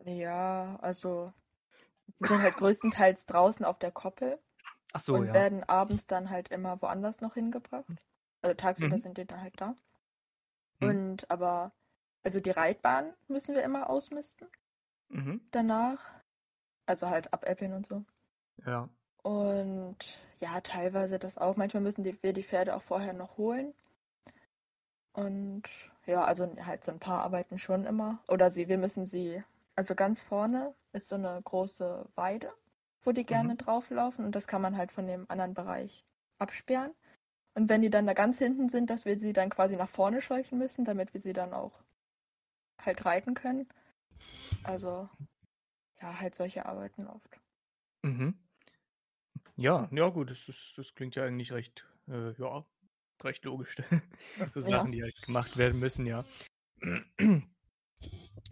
Ja, 0.04 0.78
also 0.80 1.32
wir 2.18 2.28
sind 2.28 2.42
halt 2.42 2.56
größtenteils 2.56 3.26
draußen 3.26 3.64
auf 3.64 3.78
der 3.78 3.92
Koppel 3.92 4.38
Ach 4.92 5.00
so, 5.00 5.14
und 5.14 5.26
ja. 5.26 5.34
werden 5.34 5.64
abends 5.64 6.06
dann 6.06 6.30
halt 6.30 6.48
immer 6.48 6.80
woanders 6.82 7.20
noch 7.20 7.34
hingebracht. 7.34 7.86
Also 8.42 8.54
tagsüber 8.54 8.96
Mhm. 8.96 9.02
sind 9.02 9.18
die 9.18 9.26
dann 9.26 9.40
halt 9.42 9.60
da. 9.60 9.76
Mhm. 10.80 10.88
Und 10.88 11.30
aber, 11.30 11.72
also 12.24 12.40
die 12.40 12.50
Reitbahn 12.50 13.12
müssen 13.28 13.54
wir 13.54 13.62
immer 13.62 13.88
ausmisten 13.90 14.48
Mhm. 15.08 15.40
danach. 15.50 16.00
Also 16.86 17.08
halt 17.08 17.32
abäppeln 17.32 17.72
und 17.72 17.86
so. 17.86 18.04
Ja. 18.66 18.88
Und 19.22 20.18
ja, 20.38 20.60
teilweise 20.60 21.18
das 21.18 21.38
auch. 21.38 21.56
Manchmal 21.56 21.82
müssen 21.82 22.02
die, 22.02 22.20
wir 22.22 22.32
die 22.32 22.42
Pferde 22.42 22.74
auch 22.74 22.82
vorher 22.82 23.12
noch 23.12 23.36
holen. 23.36 23.74
Und 25.12 25.62
ja, 26.06 26.24
also 26.24 26.50
halt 26.64 26.82
so 26.84 26.90
ein 26.92 26.98
paar 26.98 27.22
arbeiten 27.22 27.58
schon 27.58 27.84
immer. 27.84 28.18
Oder 28.28 28.50
sie, 28.50 28.68
wir 28.68 28.78
müssen 28.78 29.06
sie, 29.06 29.42
also 29.80 29.94
ganz 29.94 30.20
vorne 30.20 30.74
ist 30.92 31.08
so 31.08 31.14
eine 31.14 31.40
große 31.42 32.06
Weide, 32.14 32.52
wo 33.02 33.12
die 33.12 33.24
gerne 33.24 33.54
Mhm. 33.54 33.56
drauflaufen. 33.56 34.26
Und 34.26 34.34
das 34.34 34.46
kann 34.46 34.60
man 34.60 34.76
halt 34.76 34.92
von 34.92 35.06
dem 35.06 35.24
anderen 35.30 35.54
Bereich 35.54 36.04
absperren. 36.36 36.92
Und 37.54 37.70
wenn 37.70 37.80
die 37.80 37.88
dann 37.88 38.06
da 38.06 38.12
ganz 38.12 38.36
hinten 38.36 38.68
sind, 38.68 38.90
dass 38.90 39.06
wir 39.06 39.18
sie 39.18 39.32
dann 39.32 39.48
quasi 39.48 39.76
nach 39.76 39.88
vorne 39.88 40.20
scheuchen 40.20 40.58
müssen, 40.58 40.84
damit 40.84 41.14
wir 41.14 41.20
sie 41.22 41.32
dann 41.32 41.54
auch 41.54 41.72
halt 42.78 43.06
reiten 43.06 43.32
können. 43.32 43.66
Also 44.64 45.08
ja, 46.02 46.20
halt 46.20 46.34
solche 46.34 46.66
Arbeiten 46.66 47.06
oft. 47.06 47.40
Mhm. 48.02 48.34
Ja, 49.56 49.88
ja 49.92 50.10
gut, 50.10 50.30
das, 50.30 50.46
ist, 50.46 50.74
das 50.76 50.94
klingt 50.94 51.14
ja 51.14 51.24
eigentlich 51.24 51.52
recht, 51.52 51.86
äh, 52.06 52.32
ja, 52.32 52.66
recht 53.22 53.46
logisch. 53.46 53.76
so 54.54 54.60
Ja. 54.60 54.76
Sachen, 54.76 54.92
die 54.92 55.02
halt 55.02 55.22
gemacht 55.22 55.56
werden 55.56 55.80
müssen, 55.80 56.04
ja. 56.04 56.22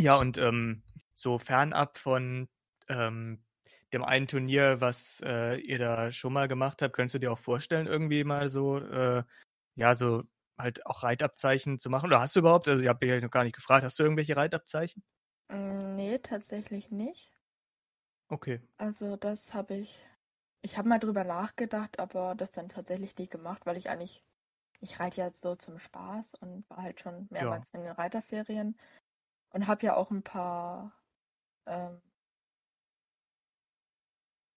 Ja, 0.01 0.17
und 0.17 0.39
ähm, 0.39 0.83
so 1.19 1.39
fernab 1.39 1.99
von 1.99 2.49
ähm, 2.89 3.45
dem 3.93 4.03
einen 4.05 4.27
Turnier, 4.29 4.81
was 4.81 5.21
äh, 5.25 5.57
ihr 5.61 5.79
da 5.79 6.13
schon 6.13 6.33
mal 6.33 6.49
gemacht 6.49 6.83
habt, 6.83 6.95
könntest 6.95 7.15
du 7.17 7.19
dir 7.21 7.33
auch 7.33 7.39
vorstellen, 7.39 7.87
irgendwie 7.87 8.25
mal 8.25 8.49
so, 8.49 8.79
äh, 8.79 9.25
ja, 9.77 9.95
so 9.95 10.25
halt 10.59 10.85
auch 10.87 11.03
Reitabzeichen 11.03 11.79
zu 11.79 11.91
machen? 11.91 12.07
Oder 12.07 12.21
hast 12.21 12.37
du 12.37 12.41
überhaupt, 12.41 12.69
also 12.69 12.83
ich 12.83 12.89
habe 12.89 13.07
ja 13.07 13.21
noch 13.21 13.31
gar 13.31 13.45
nicht 13.45 13.57
gefragt, 13.57 13.85
hast 13.85 13.99
du 13.99 14.03
irgendwelche 14.03 14.37
Reitabzeichen? 14.37 15.05
Mm, 15.51 15.95
Nee, 15.95 16.19
tatsächlich 16.21 16.91
nicht. 16.91 17.31
Okay. 18.31 18.61
Also 18.77 19.17
das 19.17 19.55
habe 19.55 19.75
ich, 19.75 20.05
ich 20.63 20.79
habe 20.79 20.89
mal 20.89 20.99
drüber 20.99 21.25
nachgedacht, 21.25 21.99
aber 22.01 22.35
das 22.35 22.53
dann 22.53 22.69
tatsächlich 22.69 23.17
nie 23.19 23.29
gemacht, 23.29 23.67
weil 23.67 23.77
ich 23.77 23.91
eigentlich, 23.91 24.25
ich 24.81 25.01
reite 25.01 25.19
ja 25.23 25.31
so 25.33 25.57
zum 25.57 25.79
Spaß 25.81 26.35
und 26.37 26.69
war 26.71 26.79
halt 26.83 27.01
schon 27.01 27.29
mehrmals 27.31 27.71
in 27.75 27.83
den 27.83 27.93
Reiterferien 27.93 28.79
und 29.51 29.69
habe 29.69 29.87
ja 29.87 29.97
auch 29.97 30.11
ein 30.13 30.25
paar 30.25 30.93
ähm, 31.69 32.01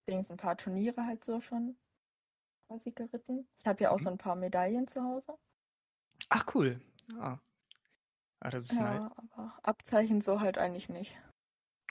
Dings, 0.08 0.30
ein 0.30 0.36
paar 0.36 0.56
Turniere 0.56 1.06
halt 1.06 1.24
so 1.24 1.40
schon 1.40 1.76
quasi 2.66 2.90
geritten. 2.90 3.48
Ich 3.58 3.66
habe 3.66 3.82
ja 3.84 3.90
auch 3.90 3.98
Mhm. 3.98 4.04
so 4.04 4.10
ein 4.10 4.18
paar 4.18 4.36
Medaillen 4.36 4.88
zu 4.88 5.02
Hause. 5.02 5.38
Ach, 6.28 6.46
cool. 6.54 6.80
Ah, 7.18 7.38
ah 8.40 8.50
das 8.50 8.64
ist 8.64 8.80
Ja, 8.80 8.84
nice. 8.84 9.12
aber 9.16 9.58
Abzeichen 9.62 10.20
so 10.20 10.40
halt 10.40 10.58
eigentlich 10.58 10.88
nicht. 10.88 11.14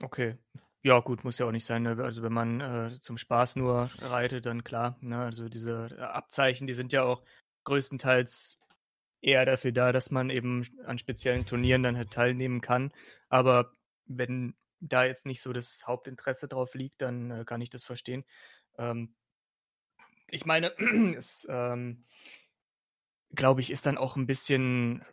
Okay. 0.01 0.37
Ja, 0.83 0.99
gut, 0.99 1.23
muss 1.23 1.37
ja 1.37 1.45
auch 1.45 1.51
nicht 1.51 1.65
sein. 1.65 1.83
Ne? 1.83 1.95
Also 2.03 2.23
wenn 2.23 2.33
man 2.33 2.59
äh, 2.59 2.99
zum 2.99 3.17
Spaß 3.17 3.57
nur 3.57 3.89
reitet, 3.99 4.47
dann 4.47 4.63
klar. 4.63 4.97
Ne? 5.01 5.17
Also 5.17 5.47
diese 5.47 5.89
äh, 5.95 6.01
Abzeichen, 6.01 6.65
die 6.65 6.73
sind 6.73 6.91
ja 6.91 7.03
auch 7.03 7.21
größtenteils 7.65 8.57
eher 9.21 9.45
dafür 9.45 9.71
da, 9.71 9.91
dass 9.91 10.09
man 10.09 10.31
eben 10.31 10.67
an 10.85 10.97
speziellen 10.97 11.45
Turnieren 11.45 11.83
dann 11.83 11.97
halt 11.97 12.11
teilnehmen 12.11 12.61
kann. 12.61 12.91
Aber 13.29 13.73
wenn 14.05 14.55
da 14.81 15.05
jetzt 15.05 15.25
nicht 15.25 15.41
so 15.41 15.53
das 15.53 15.87
Hauptinteresse 15.87 16.47
drauf 16.47 16.73
liegt, 16.73 17.01
dann 17.01 17.31
äh, 17.31 17.45
kann 17.45 17.61
ich 17.61 17.69
das 17.69 17.83
verstehen. 17.83 18.25
Ähm, 18.77 19.15
ich 20.29 20.45
meine, 20.45 20.73
es, 21.17 21.47
ähm, 21.49 22.05
glaube 23.33 23.61
ich, 23.61 23.71
ist 23.71 23.85
dann 23.85 23.97
auch 23.97 24.15
ein 24.15 24.27
bisschen 24.27 25.05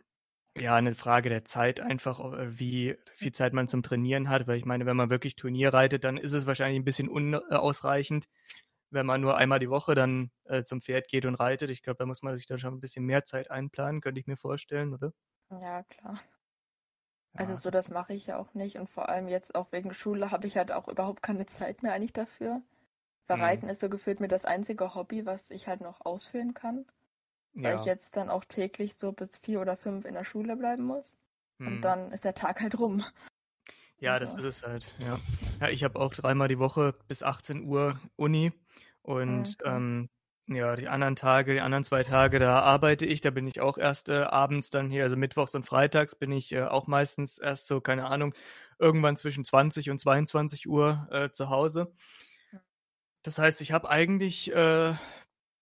ja, 0.57 0.75
eine 0.75 0.95
Frage 0.95 1.29
der 1.29 1.45
Zeit 1.45 1.79
einfach, 1.79 2.19
äh, 2.19 2.59
wie 2.59 2.97
viel 3.15 3.31
Zeit 3.31 3.53
man 3.53 3.67
zum 3.67 3.83
Trainieren 3.83 4.29
hat, 4.29 4.47
weil 4.47 4.57
ich 4.57 4.65
meine, 4.65 4.85
wenn 4.85 4.97
man 4.97 5.09
wirklich 5.09 5.35
Turnier 5.35 5.73
reitet, 5.73 6.03
dann 6.03 6.17
ist 6.17 6.33
es 6.33 6.47
wahrscheinlich 6.47 6.79
ein 6.79 6.85
bisschen 6.85 7.09
unausreichend, 7.09 8.27
wenn 8.91 9.05
man 9.05 9.21
nur 9.21 9.37
einmal 9.37 9.59
die 9.59 9.69
Woche 9.69 9.95
dann 9.95 10.31
äh, 10.45 10.63
zum 10.63 10.81
Pferd 10.81 11.07
geht 11.07 11.25
und 11.25 11.35
reitet. 11.35 11.69
Ich 11.71 11.83
glaube, 11.83 11.97
da 11.99 12.05
muss 12.05 12.23
man 12.23 12.35
sich 12.37 12.47
dann 12.47 12.59
schon 12.59 12.73
ein 12.75 12.81
bisschen 12.81 13.05
mehr 13.05 13.23
Zeit 13.25 13.51
einplanen, 13.51 14.01
könnte 14.01 14.19
ich 14.19 14.27
mir 14.27 14.37
vorstellen, 14.37 14.93
oder? 14.93 15.13
Ja, 15.51 15.83
klar. 15.83 16.19
Also 17.39 17.51
Ja, 17.53 17.57
so, 17.57 17.69
das- 17.71 17.85
das 17.85 17.93
mache 17.93 18.13
ich 18.13 18.27
ja 18.27 18.37
auch 18.37 18.53
nicht. 18.53 18.77
Und 18.77 18.89
vor 18.89 19.07
allem 19.07 19.29
jetzt 19.29 19.55
auch 19.55 19.71
wegen 19.71 19.93
Schule 19.93 20.29
habe 20.29 20.45
ich 20.45 20.57
halt 20.57 20.71
auch 20.73 20.87
überhaupt 20.89 21.23
keine 21.23 21.45
Zeit 21.45 21.81
mehr 21.83 21.93
eigentlich 21.93 22.11
dafür. 22.13 22.61
Weil 23.27 23.37
Mhm. 23.37 23.43
Reiten 23.43 23.69
ist 23.69 23.79
so 23.79 23.89
gefühlt 23.89 24.19
mir 24.19 24.27
das 24.27 24.43
einzige 24.43 24.93
Hobby, 24.93 25.25
was 25.25 25.49
ich 25.49 25.67
halt 25.67 25.79
noch 25.81 26.05
ausführen 26.05 26.53
kann. 26.53 26.85
Weil 27.53 27.73
ja. 27.73 27.79
ich 27.79 27.85
jetzt 27.85 28.17
dann 28.17 28.29
auch 28.29 28.43
täglich 28.43 28.95
so 28.95 29.11
bis 29.13 29.37
vier 29.37 29.61
oder 29.61 29.77
fünf 29.77 30.05
in 30.05 30.15
der 30.15 30.25
Schule 30.25 30.55
bleiben 30.57 30.83
muss. 30.83 31.13
Und 31.59 31.75
hm. 31.75 31.81
dann 31.81 32.11
ist 32.11 32.25
der 32.25 32.35
Tag 32.35 32.59
halt 32.61 32.77
rum. 32.77 33.03
Ja, 33.99 34.19
das 34.19 34.35
Also. 34.35 34.47
ist 34.47 34.63
es 34.63 34.67
halt, 34.67 34.93
ja. 34.99 35.17
Ja, 35.61 35.69
ich 35.69 35.83
habe 35.83 35.99
auch 35.99 36.13
dreimal 36.13 36.47
die 36.49 36.59
Woche 36.59 36.93
bis 37.07 37.23
18 37.23 37.65
Uhr 37.65 37.99
Uni 38.17 38.51
und 39.01 39.57
Okay. 39.61 39.75
ähm, 39.75 40.09
ja, 40.55 40.75
die 40.75 40.87
anderen 40.87 41.15
Tage, 41.15 41.53
die 41.53 41.61
anderen 41.61 41.83
zwei 41.83 42.01
Tage, 42.03 42.39
da 42.39 42.59
arbeite 42.61 43.05
ich, 43.05 43.21
da 43.21 43.29
bin 43.29 43.47
ich 43.47 43.61
auch 43.61 43.77
erst 43.77 44.09
äh, 44.09 44.21
abends 44.23 44.71
dann 44.71 44.89
hier, 44.89 45.03
also 45.03 45.15
mittwochs 45.15 45.53
und 45.53 45.63
freitags 45.63 46.15
bin 46.15 46.31
ich 46.31 46.51
äh, 46.53 46.63
auch 46.63 46.87
meistens 46.87 47.37
erst 47.37 47.67
so, 47.67 47.81
keine 47.81 48.07
Ahnung, 48.07 48.33
irgendwann 48.79 49.15
zwischen 49.15 49.43
20 49.43 49.91
und 49.91 49.99
22 49.99 50.67
Uhr 50.67 51.07
äh, 51.11 51.29
zu 51.31 51.49
Hause. 51.49 51.93
Das 53.21 53.37
heißt, 53.37 53.61
ich 53.61 53.71
habe 53.71 53.89
eigentlich 53.89 54.51
äh, 54.53 54.95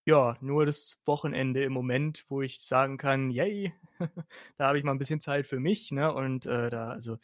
ja 0.06 0.36
nur 0.40 0.64
das 0.64 0.98
Wochenende 1.04 1.62
im 1.64 1.72
Moment, 1.74 2.24
wo 2.28 2.40
ich 2.40 2.62
sagen 2.62 2.96
kann, 2.96 3.30
yay, 3.30 3.74
da 4.56 4.68
habe 4.68 4.78
ich 4.78 4.84
mal 4.84 4.92
ein 4.92 4.98
bisschen 4.98 5.20
Zeit 5.20 5.46
für 5.46 5.60
mich, 5.60 5.90
ne? 5.90 6.14
Und 6.14 6.46
äh, 6.46 6.70
da, 6.70 6.88
also, 6.88 7.18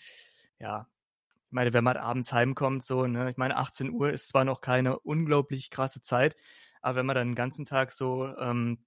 ja, 0.58 0.86
ich 1.46 1.52
meine, 1.52 1.72
wenn 1.72 1.84
man 1.84 1.96
abends 1.96 2.32
heimkommt, 2.32 2.82
so, 2.82 3.06
ne, 3.06 3.30
ich 3.30 3.36
meine, 3.38 3.56
18 3.56 3.90
Uhr 3.90 4.10
ist 4.10 4.28
zwar 4.28 4.44
noch 4.44 4.60
keine 4.60 4.98
unglaublich 4.98 5.70
krasse 5.70 6.02
Zeit, 6.02 6.36
aber 6.84 6.98
wenn 7.00 7.06
man 7.06 7.16
dann 7.16 7.28
den 7.30 7.34
ganzen 7.34 7.64
Tag 7.66 7.92
so 7.92 8.26
ähm, 8.38 8.78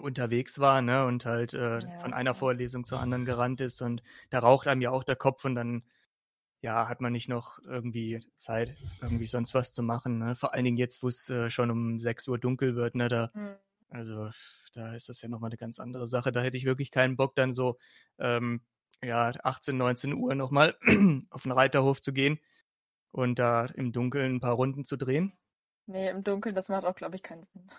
unterwegs 0.00 0.58
war, 0.60 0.82
ne, 0.82 1.04
und 1.06 1.24
halt 1.26 1.54
äh, 1.54 1.80
Ja, 1.80 1.98
von 1.98 2.12
einer. 2.12 2.34
Vorlesung 2.34 2.84
zur 2.84 3.00
anderen 3.00 3.24
gerannt 3.24 3.60
ist 3.60 3.82
und 3.82 4.02
da 4.30 4.40
raucht 4.40 4.66
einem 4.68 4.80
ja 4.82 4.90
auch 4.90 5.04
der 5.04 5.16
Kopf 5.16 5.44
und 5.44 5.54
dann, 5.56 5.84
ja, 6.62 6.88
hat 6.88 7.00
man 7.00 7.12
nicht 7.12 7.28
noch 7.28 7.58
irgendwie 7.64 8.24
Zeit, 8.36 8.76
irgendwie 9.02 9.26
sonst 9.26 9.54
was 9.54 9.72
zu 9.72 9.82
machen, 9.82 10.18
ne? 10.18 10.36
Vor 10.36 10.54
allen 10.54 10.64
Dingen 10.64 10.76
jetzt, 10.78 11.02
wo 11.02 11.08
es 11.08 11.28
äh, 11.30 11.50
schon 11.50 11.70
um 11.70 11.98
6 11.98 12.28
Uhr 12.28 12.38
dunkel 12.38 12.76
wird, 12.76 12.94
ne, 12.96 13.08
da 13.08 13.30
Hm. 13.34 13.56
also 13.90 14.30
da 14.74 14.94
ist 14.94 15.08
das 15.08 15.22
ja 15.22 15.28
nochmal 15.28 15.50
eine 15.50 15.56
ganz 15.58 15.80
andere 15.80 16.08
Sache. 16.08 16.32
Da 16.32 16.42
hätte 16.42 16.56
ich 16.56 16.64
wirklich 16.66 16.90
keinen 16.92 17.16
Bock, 17.16 17.34
dann 17.36 17.52
so 17.54 17.78
ähm, 18.18 18.62
ja, 19.02 19.32
18, 19.42 19.76
19 19.76 20.14
Uhr 20.14 20.34
nochmal 20.34 20.76
auf 21.30 21.42
den 21.44 21.52
Reiterhof 21.52 22.00
zu 22.00 22.12
gehen 22.12 22.38
und 23.12 23.38
da 23.38 23.66
im 23.66 23.92
Dunkeln 23.92 24.36
ein 24.36 24.40
paar 24.40 24.54
Runden 24.54 24.84
zu 24.84 24.96
drehen. 24.96 25.32
Nee, 25.86 26.08
im 26.08 26.24
Dunkeln, 26.24 26.54
das 26.54 26.70
macht 26.70 26.86
auch, 26.86 26.94
glaube 26.94 27.16
ich, 27.16 27.22
keinen 27.22 27.44
Sinn. 27.52 27.70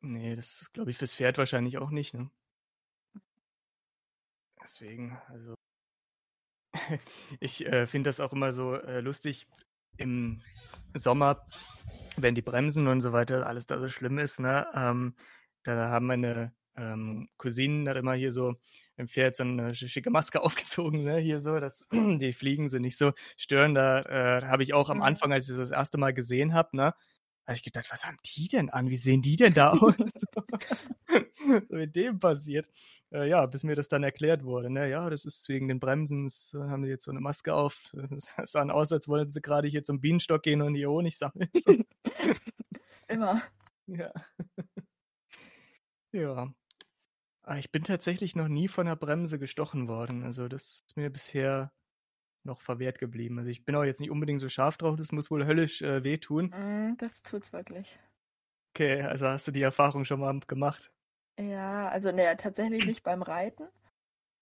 Nee, 0.00 0.34
das 0.36 0.60
ist, 0.62 0.72
glaube 0.72 0.90
ich, 0.90 0.98
fürs 0.98 1.14
Pferd 1.14 1.38
wahrscheinlich 1.38 1.78
auch 1.78 1.90
nicht, 1.90 2.12
ne? 2.14 2.30
Deswegen, 4.62 5.18
also 5.28 5.54
ich 7.40 7.66
äh, 7.66 7.86
finde 7.86 8.08
das 8.08 8.20
auch 8.20 8.32
immer 8.32 8.52
so 8.52 8.74
äh, 8.74 9.00
lustig 9.00 9.46
im 9.96 10.42
Sommer, 10.94 11.46
wenn 12.16 12.34
die 12.34 12.42
Bremsen 12.42 12.88
und 12.88 13.00
so 13.00 13.12
weiter 13.12 13.46
alles 13.46 13.66
da 13.66 13.78
so 13.78 13.88
schlimm 13.88 14.18
ist, 14.18 14.40
ne? 14.40 14.66
Ähm, 14.74 15.14
da 15.64 15.90
haben 15.90 16.06
meine 16.06 16.52
ähm, 16.76 17.28
Cousinen 17.36 17.88
hat 17.88 17.96
immer 17.96 18.14
hier 18.14 18.32
so 18.32 18.54
im 18.96 19.08
Pferd 19.08 19.36
so 19.36 19.42
eine 19.42 19.72
sch- 19.72 19.88
schicke 19.88 20.10
Maske 20.10 20.40
aufgezogen, 20.42 21.04
ne? 21.04 21.18
Hier 21.18 21.40
so, 21.40 21.58
dass 21.60 21.88
die 21.92 22.32
Fliegen 22.32 22.68
sie 22.68 22.80
nicht 22.80 22.98
so 22.98 23.12
stören. 23.36 23.74
Da 23.74 24.02
äh, 24.02 24.46
habe 24.46 24.62
ich 24.62 24.74
auch 24.74 24.90
am 24.90 24.98
Mhm. 24.98 25.02
Anfang, 25.02 25.32
als 25.32 25.44
ich 25.44 25.56
das 25.56 25.68
das 25.68 25.76
erste 25.76 25.98
Mal 25.98 26.14
gesehen 26.14 26.54
habe, 26.54 26.76
ne? 26.76 26.94
Habe 27.48 27.56
ich 27.56 27.62
gedacht, 27.62 27.86
was 27.90 28.04
haben 28.04 28.18
die 28.26 28.46
denn 28.48 28.68
an? 28.68 28.90
Wie 28.90 28.96
sehen 28.96 29.22
die 29.22 29.36
denn 29.36 29.54
da 29.54 29.70
aus? 29.72 29.94
was 31.46 31.68
mit 31.70 31.96
dem 31.96 32.20
passiert? 32.20 32.68
Äh, 33.10 33.28
ja, 33.28 33.46
bis 33.46 33.64
mir 33.64 33.74
das 33.74 33.88
dann 33.88 34.02
erklärt 34.02 34.44
wurde. 34.44 34.70
Ne? 34.70 34.88
Ja, 34.90 35.08
das 35.08 35.24
ist 35.24 35.48
wegen 35.48 35.66
den 35.66 35.80
Bremsen, 35.80 36.24
das 36.24 36.54
haben 36.54 36.82
die 36.82 36.90
jetzt 36.90 37.04
so 37.04 37.10
eine 37.10 37.20
Maske 37.20 37.54
auf. 37.54 37.92
Das 38.10 38.52
sah 38.52 38.68
aus, 38.68 38.92
als 38.92 39.08
wollten 39.08 39.32
sie 39.32 39.40
gerade 39.40 39.68
hier 39.68 39.82
zum 39.82 40.00
Bienenstock 40.00 40.42
gehen 40.42 40.62
und 40.62 40.74
die 40.74 40.86
Honig 40.86 41.16
sammeln. 41.16 41.48
So. 41.54 41.74
Immer. 43.08 43.42
Ja. 43.86 44.12
ja. 46.12 46.52
Aber 47.42 47.56
ah, 47.56 47.58
ich 47.58 47.72
bin 47.72 47.82
tatsächlich 47.82 48.36
noch 48.36 48.48
nie 48.48 48.68
von 48.68 48.84
der 48.84 48.96
Bremse 48.96 49.38
gestochen 49.38 49.88
worden. 49.88 50.22
Also 50.22 50.48
das 50.48 50.82
ist 50.86 50.96
mir 50.98 51.08
bisher 51.08 51.72
noch 52.48 52.60
verwehrt 52.60 52.98
geblieben. 52.98 53.38
Also 53.38 53.50
ich 53.50 53.64
bin 53.64 53.76
auch 53.76 53.84
jetzt 53.84 54.00
nicht 54.00 54.10
unbedingt 54.10 54.40
so 54.40 54.48
scharf 54.48 54.76
drauf, 54.76 54.96
das 54.96 55.12
muss 55.12 55.30
wohl 55.30 55.46
höllisch 55.46 55.82
äh, 55.82 56.02
wehtun. 56.04 56.54
Mm, 56.54 56.96
das 56.98 57.22
tut's 57.22 57.52
wirklich. 57.54 57.98
Okay, 58.74 59.02
also 59.02 59.26
hast 59.28 59.46
du 59.46 59.52
die 59.52 59.60
Erfahrung 59.62 60.04
schon 60.06 60.20
mal 60.20 60.40
gemacht? 60.46 60.90
Ja, 61.38 61.88
also 61.88 62.10
ne, 62.12 62.36
tatsächlich 62.36 62.84
nicht 62.84 63.02
beim 63.02 63.22
Reiten. 63.22 63.68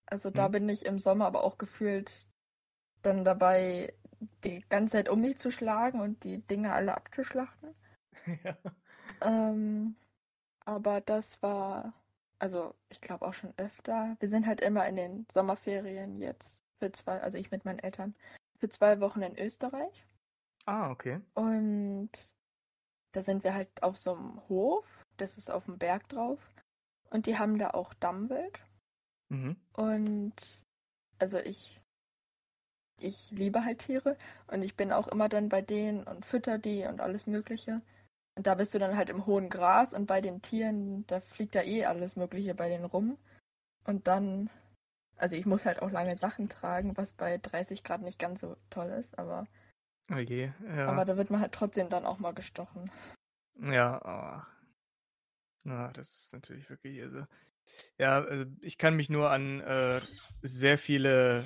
Also 0.07 0.31
da 0.31 0.49
Hm. 0.49 0.53
bin 0.53 0.69
ich 0.69 0.87
im 0.87 0.99
Sommer 1.01 1.27
aber 1.27 1.45
auch 1.45 1.59
gefühlt 1.59 2.27
dann 3.03 3.25
dabei, 3.25 3.95
die 4.45 4.61
ganze 4.69 4.93
Zeit 4.95 5.09
um 5.11 5.21
mich 5.23 5.39
zu 5.39 5.51
schlagen 5.53 6.01
und 6.01 6.25
die 6.25 6.41
Dinge 6.47 6.73
alle 6.75 6.97
abzuschlachten. 6.97 7.75
ja. 8.45 8.57
Ähm, 9.21 9.97
aber 10.67 11.01
das 11.03 11.43
war, 11.43 11.95
also 12.41 12.75
ich 12.91 13.01
glaube 13.01 13.27
auch 13.27 13.35
schon 13.35 13.55
öfter. 13.59 14.17
Wir 14.21 14.29
sind 14.29 14.47
halt 14.47 14.61
immer 14.61 14.87
in 14.89 14.97
den 14.97 15.27
Sommerferien 15.33 16.21
jetzt 16.23 16.61
für 16.79 16.93
zwei, 16.93 17.21
also 17.21 17.39
ich 17.39 17.51
mit 17.51 17.65
meinen 17.65 17.79
Eltern, 17.79 18.15
für 18.59 18.69
zwei 18.69 19.01
Wochen 19.01 19.23
in 19.23 19.39
Österreich. 19.39 20.07
Ah, 20.67 20.91
okay. 20.91 21.21
Und 21.35 22.11
da 23.13 23.23
sind 23.23 23.45
wir 23.45 23.55
halt 23.55 23.83
auf 23.83 23.99
so 23.99 24.15
einem 24.15 24.41
Hof, 24.49 24.85
das 25.17 25.39
ist 25.39 25.51
auf 25.51 25.65
dem 25.65 25.79
Berg 25.79 26.09
drauf. 26.09 26.39
Und 27.11 27.27
die 27.27 27.39
haben 27.39 27.59
da 27.59 27.71
auch 27.71 27.95
Dammwild. 27.95 28.59
Mhm. 29.29 29.57
Und 29.73 30.35
also 31.19 31.39
ich, 31.39 31.81
ich 33.01 33.31
liebe 33.31 33.65
halt 33.65 33.81
Tiere 33.81 34.17
und 34.49 34.63
ich 34.63 34.77
bin 34.77 34.93
auch 34.93 35.07
immer 35.09 35.29
dann 35.29 35.49
bei 35.49 35.63
denen 35.63 36.05
und 36.05 36.27
fütter 36.27 36.59
die 36.59 36.85
und 36.85 37.01
alles 37.01 37.27
Mögliche. 37.27 37.81
Und 38.37 38.47
da 38.47 38.55
bist 38.55 38.75
du 38.75 38.79
dann 38.79 38.97
halt 38.97 39.09
im 39.09 39.25
hohen 39.25 39.49
Gras 39.49 39.95
und 39.95 40.07
bei 40.07 40.21
den 40.21 40.43
Tieren, 40.43 41.07
da 41.07 41.21
fliegt 41.21 41.55
da 41.55 41.63
eh 41.63 41.87
alles 41.87 42.17
Mögliche 42.17 42.55
bei 42.55 42.69
denen 42.69 42.85
rum. 42.85 43.17
Und 43.87 44.07
dann, 44.07 44.51
also 45.19 45.37
ich 45.37 45.47
muss 45.47 45.65
halt 45.65 45.83
auch 45.83 45.91
lange 45.91 46.17
Sachen 46.17 46.49
tragen, 46.49 46.97
was 46.97 47.13
bei 47.15 47.39
30 47.39 47.85
Grad 47.85 48.03
nicht 48.03 48.19
ganz 48.19 48.41
so 48.41 48.57
toll 48.71 48.89
ist, 48.91 49.19
aber, 49.19 49.47
Oh 50.11 50.19
je, 50.19 50.53
ja. 50.69 50.87
aber 50.87 51.05
da 51.05 51.19
wird 51.19 51.29
man 51.31 51.41
halt 51.43 51.53
trotzdem 51.53 51.91
dann 51.91 52.07
auch 52.07 52.19
mal 52.19 52.33
gestochen. 52.33 52.91
Ja, 53.61 53.99
ah. 54.05 54.47
Na, 55.65 55.93
das 55.93 56.23
ist 56.23 56.33
natürlich 56.33 56.69
wirklich, 56.71 57.03
also. 57.03 57.25
Ja, 57.99 58.21
also 58.25 58.47
ich 58.61 58.79
kann 58.79 58.97
mich 58.97 59.11
nur 59.11 59.31
an 59.31 59.61
äh, 59.61 60.01
sehr 60.43 60.79
viele 60.79 61.45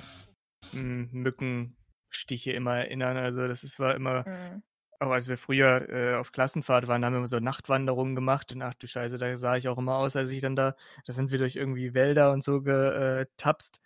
m, 0.73 1.09
Mückenstiche 1.11 2.53
immer 2.53 2.77
erinnern. 2.77 3.17
Also 3.17 3.47
das 3.47 3.63
ist, 3.63 3.79
war 3.79 3.95
immer, 3.95 4.25
Mhm. 4.25 4.61
Auch 5.01 5.11
als 5.11 5.27
wir 5.27 5.37
früher 5.37 5.89
äh, 5.89 6.15
auf 6.15 6.31
Klassenfahrt 6.31 6.87
waren, 6.87 7.03
haben 7.03 7.13
wir 7.13 7.17
immer 7.19 7.27
so 7.27 7.39
Nachtwanderungen 7.39 8.15
gemacht. 8.15 8.51
Und 8.51 8.61
ach 8.61 8.75
du 8.75 8.87
Scheiße, 8.87 9.17
da 9.17 9.35
sah 9.37 9.57
ich 9.57 9.67
auch 9.67 9.77
immer 9.77 9.97
aus, 9.97 10.15
als 10.15 10.29
ich 10.29 10.41
dann 10.41 10.55
da, 10.55 10.75
da 11.05 11.13
sind 11.13 11.31
wir 11.31 11.39
durch 11.39 11.55
irgendwie 11.55 11.93
Wälder 11.93 12.31
und 12.31 12.43
so 12.43 12.61
getapst. 12.61 13.81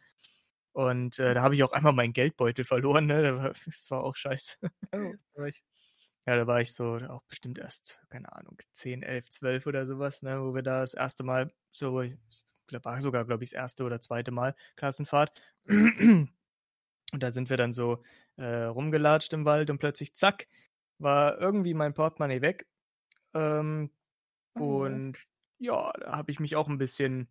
Und 0.73 1.19
äh, 1.19 1.33
da 1.33 1.41
habe 1.41 1.55
ich 1.55 1.63
auch 1.63 1.71
einmal 1.71 1.93
meinen 1.93 2.13
Geldbeutel 2.13 2.65
verloren, 2.65 3.05
ne? 3.07 3.53
Das 3.65 3.89
war 3.91 4.03
auch 4.03 4.15
scheiße. 4.15 4.55
Oh. 4.93 5.13
Ja, 6.27 6.35
da 6.35 6.47
war 6.47 6.59
ich 6.59 6.73
so 6.73 6.95
auch 6.95 7.21
bestimmt 7.27 7.59
erst, 7.59 8.01
keine 8.09 8.33
Ahnung, 8.33 8.57
10, 8.73 9.03
11, 9.03 9.29
12 9.29 9.67
oder 9.67 9.85
sowas, 9.85 10.23
ne, 10.23 10.41
wo 10.41 10.55
wir 10.55 10.63
da 10.63 10.81
das 10.81 10.95
erste 10.95 11.23
Mal, 11.23 11.51
so, 11.69 12.03
war 12.03 13.01
sogar, 13.01 13.25
glaube 13.25 13.43
ich, 13.43 13.51
das 13.51 13.59
erste 13.59 13.83
oder 13.83 14.01
zweite 14.01 14.31
Mal 14.31 14.55
Klassenfahrt. 14.75 15.39
Und 15.67 17.23
da 17.23 17.31
sind 17.31 17.51
wir 17.51 17.57
dann 17.57 17.73
so 17.73 18.01
äh, 18.37 18.63
rumgelatscht 18.63 19.33
im 19.33 19.45
Wald 19.45 19.69
und 19.69 19.77
plötzlich, 19.77 20.15
zack, 20.15 20.47
war 20.99 21.39
irgendwie 21.39 21.73
mein 21.73 21.93
Portemonnaie 21.93 22.41
weg. 22.41 22.67
Ähm, 23.33 23.91
Oh. 24.55 25.01
und 25.03 25.17
ja, 25.59 25.91
da 25.99 26.17
habe 26.17 26.31
ich 26.31 26.39
mich 26.39 26.55
auch 26.55 26.67
ein 26.69 26.77
bisschen 26.77 27.29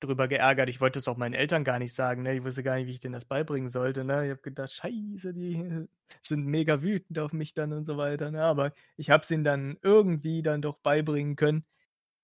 drüber 0.00 0.28
geärgert. 0.28 0.68
Ich 0.70 0.80
wollte 0.80 0.98
es 0.98 1.08
auch 1.08 1.16
meinen 1.16 1.34
Eltern 1.34 1.64
gar 1.64 1.78
nicht 1.78 1.94
sagen, 1.94 2.22
ne? 2.22 2.36
Ich 2.36 2.44
wusste 2.44 2.62
gar 2.62 2.76
nicht, 2.76 2.86
wie 2.88 2.92
ich 2.92 3.00
denen 3.00 3.14
das 3.14 3.24
beibringen 3.26 3.68
sollte, 3.70 4.04
ne? 4.04 4.24
Ich 4.26 4.30
habe 4.30 4.42
gedacht, 4.42 4.72
scheiße, 4.72 5.34
die 5.34 5.88
sind 6.22 6.46
mega 6.46 6.82
wütend 6.82 7.18
auf 7.18 7.32
mich 7.32 7.54
dann 7.54 7.72
und 7.72 7.84
so 7.84 7.96
weiter, 7.98 8.30
ne? 8.30 8.44
Aber 8.44 8.72
ich 8.96 9.10
habe 9.10 9.22
es 9.24 9.30
ihnen 9.30 9.44
dann 9.44 9.78
irgendwie 9.82 10.42
dann 10.42 10.62
doch 10.62 10.78
beibringen 10.80 11.36
können. 11.36 11.66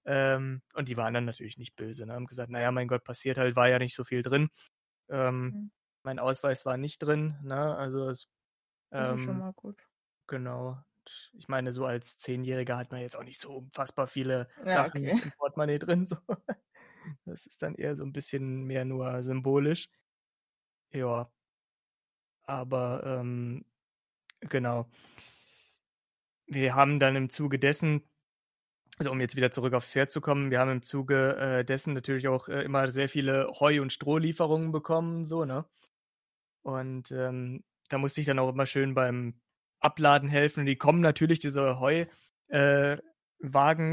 Ähm, 0.07 0.63
und 0.75 0.89
die 0.89 0.97
waren 0.97 1.15
dann 1.15 1.25
natürlich 1.27 1.59
nicht 1.59 1.77
böse, 1.77 2.07
ne? 2.07 2.15
Haben 2.15 2.27
gesagt, 2.27 2.51
naja, 2.51 2.73
mein 2.73 2.89
Gott, 2.89 3.05
passiert 3.05 3.39
halt, 3.39 3.57
war 3.57 3.69
ja 3.69 3.79
nicht 3.79 3.95
so 3.97 4.05
viel 4.05 4.23
drin. 4.23 4.51
Ähm, 5.11 5.55
Mhm. 5.55 5.71
Mein 6.05 6.19
Ausweis 6.21 6.67
war 6.67 6.77
nicht 6.79 7.01
drin, 7.01 7.37
ne? 7.43 7.77
Also 7.77 8.09
es, 8.11 8.29
Das 8.95 9.11
ist 9.11 9.23
schon 9.23 9.37
ähm, 9.37 9.41
mal 9.41 9.53
gut. 9.53 9.90
Genau. 10.31 10.69
Und 10.71 11.31
Ich 11.39 11.49
meine, 11.49 11.73
so 11.73 11.85
als 11.85 12.19
Zehnjähriger 12.19 12.77
hat 12.79 12.93
man 12.93 13.01
jetzt 13.01 13.17
auch 13.17 13.25
nicht 13.25 13.41
so 13.41 13.51
unfassbar 13.59 14.07
viele 14.07 14.49
Ja, 14.65 14.85
Sachen 14.85 15.03
okay. 15.07 15.21
im 15.23 15.33
Portemonnaie 15.33 15.79
drin. 15.79 16.07
So. 16.07 16.17
Das 17.25 17.47
ist 17.47 17.63
dann 17.63 17.75
eher 17.77 17.97
so 17.97 18.05
ein 18.05 18.13
bisschen 18.13 18.65
mehr 18.65 18.85
nur 18.85 19.23
symbolisch. 19.23 19.89
Ja. 20.93 21.31
Aber 22.43 23.03
ähm, 23.07 23.65
genau. 24.41 24.87
Wir 26.47 26.75
haben 26.75 27.01
dann 27.01 27.17
im 27.17 27.31
Zuge 27.31 27.59
dessen, 27.59 28.03
also 28.99 29.11
um 29.11 29.21
jetzt 29.21 29.35
wieder 29.35 29.51
zurück 29.51 29.73
aufs 29.73 29.91
Pferd 29.93 30.13
zu 30.13 30.21
kommen, 30.21 30.51
wir 30.51 30.61
haben 30.61 30.71
im 30.71 30.83
Zuge 30.83 31.37
äh, 31.37 31.65
dessen 31.65 31.95
natürlich 31.95 32.29
auch 32.29 32.49
äh, 32.49 32.63
immer 32.63 32.87
sehr 32.89 33.09
viele 33.09 33.49
Heu- 33.61 33.81
und 33.81 33.93
Strohlieferungen 33.95 34.73
bekommen, 34.73 35.27
so, 35.27 35.45
ne? 35.47 35.65
Und 36.63 37.11
ähm, 37.13 37.65
da 37.89 37.99
musste 37.99 38.21
ich 38.21 38.27
dann 38.27 38.39
auch 38.39 38.51
immer 38.51 38.67
schön 38.67 38.95
beim 38.95 39.41
Abladen 39.81 40.29
helfen. 40.29 40.61
Und 40.61 40.67
die 40.67 40.77
kommen 40.77 41.01
natürlich, 41.01 41.39
diese 41.39 41.81
Heuwagen 41.81 42.11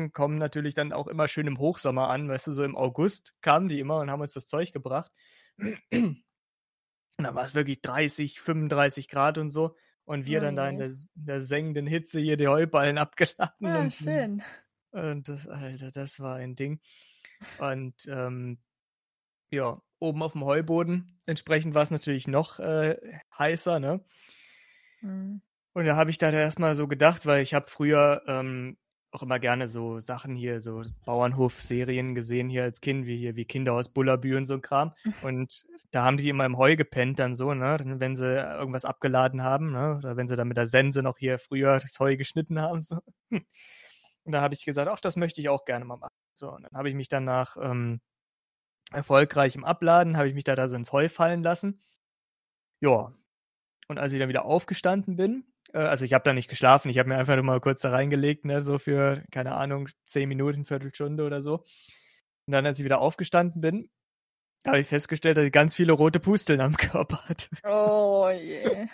äh, 0.05 0.09
kommen 0.09 0.37
natürlich 0.37 0.75
dann 0.75 0.93
auch 0.93 1.07
immer 1.07 1.27
schön 1.27 1.47
im 1.47 1.59
Hochsommer 1.59 2.09
an. 2.09 2.29
Weißt 2.29 2.47
du, 2.47 2.51
so 2.51 2.63
im 2.63 2.75
August 2.75 3.33
kamen 3.41 3.69
die 3.69 3.79
immer 3.79 3.99
und 3.99 4.11
haben 4.11 4.21
uns 4.21 4.33
das 4.33 4.45
Zeug 4.45 4.71
gebracht. 4.73 5.11
Und 7.17 7.23
dann 7.23 7.35
war 7.35 7.45
es 7.45 7.55
wirklich 7.55 7.81
30, 7.81 8.39
35 8.39 9.07
Grad 9.09 9.37
und 9.37 9.49
so. 9.49 9.75
Und 10.05 10.25
wir 10.25 10.39
Oh 10.39 10.43
dann 10.43 10.55
da 10.55 10.69
in 10.69 10.77
der, 10.77 10.91
der 11.15 11.41
sengenden 11.41 11.87
Hitze 11.87 12.19
hier 12.19 12.37
die 12.37 12.47
Heuballen 12.47 12.97
abgeladen. 12.97 13.67
Ah, 13.67 13.79
und, 13.79 13.93
schön. 13.95 14.43
und 14.91 15.27
das, 15.27 15.47
Alter, 15.47 15.91
das 15.91 16.19
war 16.19 16.35
ein 16.35 16.55
Ding. 16.55 16.79
Und 17.59 18.05
ähm, 18.07 18.59
ja, 19.49 19.81
oben 19.99 20.23
auf 20.23 20.33
dem 20.33 20.45
Heuboden. 20.45 21.19
Entsprechend 21.25 21.73
war 21.73 21.83
es 21.83 21.91
natürlich 21.91 22.27
noch 22.27 22.59
äh, 22.59 22.97
heißer, 23.37 23.79
ne? 23.79 24.05
Mhm. 25.01 25.41
Und 25.77 25.85
da 25.85 25.95
habe 25.95 26.09
ich 26.09 26.17
da 26.17 26.31
erstmal 26.31 26.75
so 26.75 26.87
gedacht, 26.87 27.27
weil 27.27 27.43
ich 27.43 27.53
habe 27.53 27.67
früher 27.69 28.23
ähm, 28.25 28.77
auch 29.11 29.21
immer 29.21 29.37
gerne 29.37 29.67
so 29.67 29.99
Sachen 29.99 30.35
hier, 30.35 30.59
so 30.59 30.81
Bauernhof-Serien 31.05 32.15
gesehen 32.15 32.49
hier 32.49 32.63
als 32.63 32.81
Kind, 32.81 33.05
wie 33.05 33.15
hier, 33.15 33.35
wie 33.35 33.45
Kinder 33.45 33.73
aus 33.73 33.89
Bullabü 33.89 34.35
und 34.35 34.47
so 34.47 34.55
ein 34.55 34.63
Kram. 34.63 34.95
Und 35.21 35.65
da 35.91 36.03
haben 36.03 36.17
die 36.17 36.29
immer 36.29 36.47
im 36.47 36.57
Heu 36.57 36.77
gepennt 36.77 37.19
dann 37.19 37.35
so, 37.35 37.53
ne? 37.53 37.77
Wenn 37.99 38.15
sie 38.15 38.25
irgendwas 38.25 38.85
abgeladen 38.85 39.43
haben, 39.43 39.71
ne? 39.71 39.97
Oder 39.99 40.17
wenn 40.17 40.27
sie 40.27 40.35
dann 40.35 40.47
mit 40.47 40.57
der 40.57 40.65
Sense 40.65 41.03
noch 41.03 41.19
hier 41.19 41.37
früher 41.37 41.79
das 41.79 41.99
Heu 41.99 42.17
geschnitten 42.17 42.59
haben. 42.59 42.81
So. 42.81 42.97
Und 43.29 44.31
da 44.31 44.41
habe 44.41 44.55
ich 44.55 44.65
gesagt, 44.65 44.89
ach, 44.89 44.99
das 44.99 45.15
möchte 45.15 45.41
ich 45.41 45.49
auch 45.49 45.63
gerne 45.63 45.85
mal 45.85 45.97
machen. 45.97 46.15
So, 46.37 46.49
und 46.49 46.63
dann 46.63 46.73
habe 46.73 46.89
ich 46.89 46.95
mich 46.95 47.07
dann 47.07 47.23
nach 47.23 47.55
ähm, 47.61 48.01
erfolgreichem 48.91 49.63
Abladen, 49.63 50.17
habe 50.17 50.27
ich 50.27 50.33
mich 50.33 50.43
da, 50.43 50.55
da 50.55 50.67
so 50.67 50.75
ins 50.75 50.91
Heu 50.91 51.07
fallen 51.07 51.43
lassen. 51.43 51.83
Ja. 52.79 53.13
Und 53.87 53.99
als 53.99 54.11
ich 54.11 54.19
dann 54.19 54.27
wieder 54.27 54.45
aufgestanden 54.45 55.15
bin, 55.17 55.45
also 55.73 56.05
ich 56.05 56.13
habe 56.13 56.23
da 56.23 56.33
nicht 56.33 56.49
geschlafen, 56.49 56.89
ich 56.89 56.97
habe 56.99 57.09
mir 57.09 57.17
einfach 57.17 57.35
nur 57.35 57.43
mal 57.43 57.59
kurz 57.59 57.81
da 57.81 57.89
reingelegt, 57.89 58.45
ne, 58.45 58.61
so 58.61 58.79
für, 58.79 59.23
keine 59.31 59.53
Ahnung, 59.53 59.89
zehn 60.05 60.29
Minuten, 60.29 60.65
Viertelstunde 60.65 61.25
oder 61.25 61.41
so. 61.41 61.63
Und 62.47 62.53
dann, 62.53 62.65
als 62.65 62.79
ich 62.79 62.85
wieder 62.85 63.01
aufgestanden 63.01 63.61
bin, 63.61 63.89
habe 64.65 64.79
ich 64.79 64.87
festgestellt, 64.87 65.37
dass 65.37 65.45
ich 65.45 65.51
ganz 65.51 65.75
viele 65.75 65.93
rote 65.93 66.19
Pusteln 66.19 66.61
am 66.61 66.77
Körper 66.77 67.23
hatte. 67.27 67.47
Oh 67.63 68.29
je. 68.33 68.87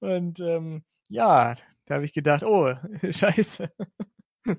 Und 0.00 0.40
ähm, 0.40 0.84
ja, 1.08 1.54
da 1.86 1.94
habe 1.94 2.04
ich 2.04 2.12
gedacht, 2.12 2.44
oh, 2.44 2.74
scheiße. 3.10 3.70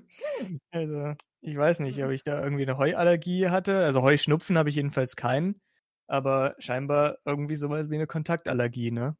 also, 0.70 1.14
ich 1.40 1.56
weiß 1.56 1.80
nicht, 1.80 2.02
ob 2.04 2.10
ich 2.10 2.24
da 2.24 2.42
irgendwie 2.42 2.64
eine 2.64 2.78
Heuallergie 2.78 3.48
hatte. 3.48 3.84
Also 3.84 4.02
Heuschnupfen 4.02 4.58
habe 4.58 4.68
ich 4.68 4.76
jedenfalls 4.76 5.16
keinen. 5.16 5.60
Aber 6.08 6.54
scheinbar 6.58 7.18
irgendwie 7.24 7.56
sowas 7.56 7.90
wie 7.90 7.96
eine 7.96 8.06
Kontaktallergie, 8.06 8.92
ne? 8.92 9.16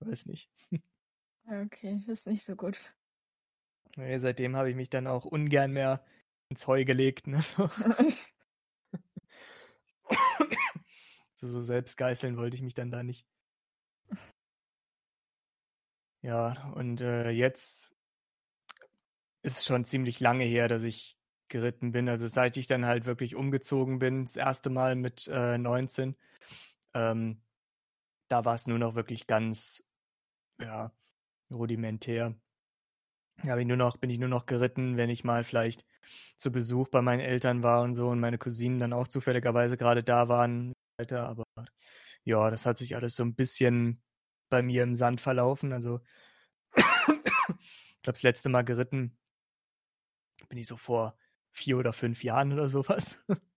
Weiß 0.00 0.26
nicht. 0.26 0.48
Okay, 1.50 2.02
ist 2.06 2.26
nicht 2.26 2.44
so 2.44 2.56
gut. 2.56 2.80
Nee, 3.96 4.18
seitdem 4.18 4.56
habe 4.56 4.70
ich 4.70 4.76
mich 4.76 4.90
dann 4.90 5.06
auch 5.06 5.24
ungern 5.24 5.72
mehr 5.72 6.04
ins 6.48 6.66
Heu 6.66 6.84
gelegt, 6.84 7.26
ne? 7.26 7.44
so, 11.34 11.48
so 11.48 11.60
selbst 11.60 11.96
geißeln 11.96 12.36
wollte 12.36 12.56
ich 12.56 12.62
mich 12.62 12.74
dann 12.74 12.90
da 12.90 13.02
nicht. 13.02 13.26
Ja, 16.22 16.72
und 16.74 17.00
äh, 17.02 17.30
jetzt 17.30 17.90
ist 19.42 19.64
schon 19.66 19.84
ziemlich 19.84 20.20
lange 20.20 20.44
her, 20.44 20.68
dass 20.68 20.82
ich 20.84 21.18
geritten 21.48 21.92
bin. 21.92 22.08
Also 22.08 22.26
seit 22.26 22.56
ich 22.56 22.66
dann 22.66 22.86
halt 22.86 23.04
wirklich 23.04 23.34
umgezogen 23.34 23.98
bin, 23.98 24.24
das 24.24 24.36
erste 24.36 24.70
Mal 24.70 24.96
mit 24.96 25.28
äh, 25.28 25.58
19, 25.58 26.16
ähm, 26.94 27.42
da 28.28 28.44
war 28.44 28.54
es 28.54 28.66
nur 28.66 28.78
noch 28.78 28.94
wirklich 28.94 29.26
ganz, 29.26 29.84
ja, 30.60 30.92
rudimentär. 31.50 32.34
Da 33.42 33.54
bin 33.56 33.62
ich 33.62 33.68
nur 33.68 33.76
noch, 33.76 33.96
bin 33.96 34.10
ich 34.10 34.18
nur 34.18 34.28
noch 34.28 34.46
geritten, 34.46 34.96
wenn 34.96 35.10
ich 35.10 35.24
mal 35.24 35.44
vielleicht 35.44 35.84
zu 36.38 36.52
Besuch 36.52 36.88
bei 36.88 37.02
meinen 37.02 37.20
Eltern 37.20 37.62
war 37.62 37.82
und 37.82 37.94
so 37.94 38.08
und 38.08 38.20
meine 38.20 38.38
Cousinen 38.38 38.78
dann 38.78 38.92
auch 38.92 39.08
zufälligerweise 39.08 39.76
gerade 39.76 40.02
da 40.02 40.28
waren. 40.28 40.72
Aber 41.10 41.44
ja, 42.24 42.50
das 42.50 42.66
hat 42.66 42.78
sich 42.78 42.96
alles 42.96 43.16
so 43.16 43.24
ein 43.24 43.34
bisschen 43.34 44.02
bei 44.50 44.62
mir 44.62 44.82
im 44.82 44.94
Sand 44.94 45.20
verlaufen. 45.20 45.72
Also 45.72 46.00
ich 46.76 46.84
glaube, 48.02 48.12
das 48.12 48.22
letzte 48.22 48.48
Mal 48.48 48.62
geritten 48.62 49.18
bin 50.48 50.58
ich 50.58 50.66
so 50.66 50.76
vor 50.76 51.16
vier 51.50 51.78
oder 51.78 51.92
fünf 51.92 52.22
Jahren 52.22 52.52
oder 52.52 52.68
sowas. 52.68 53.18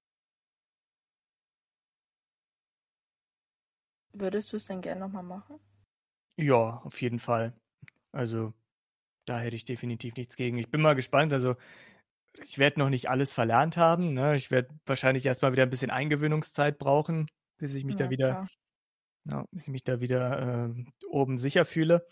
Würdest 4.13 4.51
du 4.51 4.57
es 4.57 4.65
denn 4.65 4.81
gerne 4.81 5.01
nochmal 5.01 5.23
machen? 5.23 5.59
Ja, 6.37 6.81
auf 6.83 7.01
jeden 7.01 7.19
Fall. 7.19 7.59
Also, 8.17 8.51
da 9.25 9.39
hätte 9.39 9.55
ich 9.55 9.63
definitiv 9.63 10.15
nichts 10.15 10.35
gegen. 10.35 10.57
Ich 10.57 10.71
bin 10.71 10.81
mal 10.81 10.95
gespannt. 10.95 11.31
Also, 11.33 11.55
ich 12.43 12.57
werde 12.57 12.79
noch 12.79 12.89
nicht 12.89 13.11
alles 13.11 13.31
verlernt 13.31 13.77
haben. 13.77 14.15
Ne? 14.15 14.35
Ich 14.35 14.49
werde 14.49 14.69
wahrscheinlich 14.87 15.23
erstmal 15.23 15.51
wieder 15.51 15.61
ein 15.61 15.69
bisschen 15.69 15.91
Eingewöhnungszeit 15.91 16.79
brauchen, 16.79 17.29
bis 17.57 17.75
ich 17.75 17.85
mich 17.85 17.93
ja, 17.99 18.05
da 18.05 18.09
wieder, 18.09 18.47
ja, 19.25 19.45
bis 19.51 19.63
ich 19.63 19.69
mich 19.69 19.83
da 19.83 19.99
wieder 19.99 20.67
äh, 20.67 20.85
oben 21.11 21.37
sicher 21.37 21.63
fühle. 21.63 22.07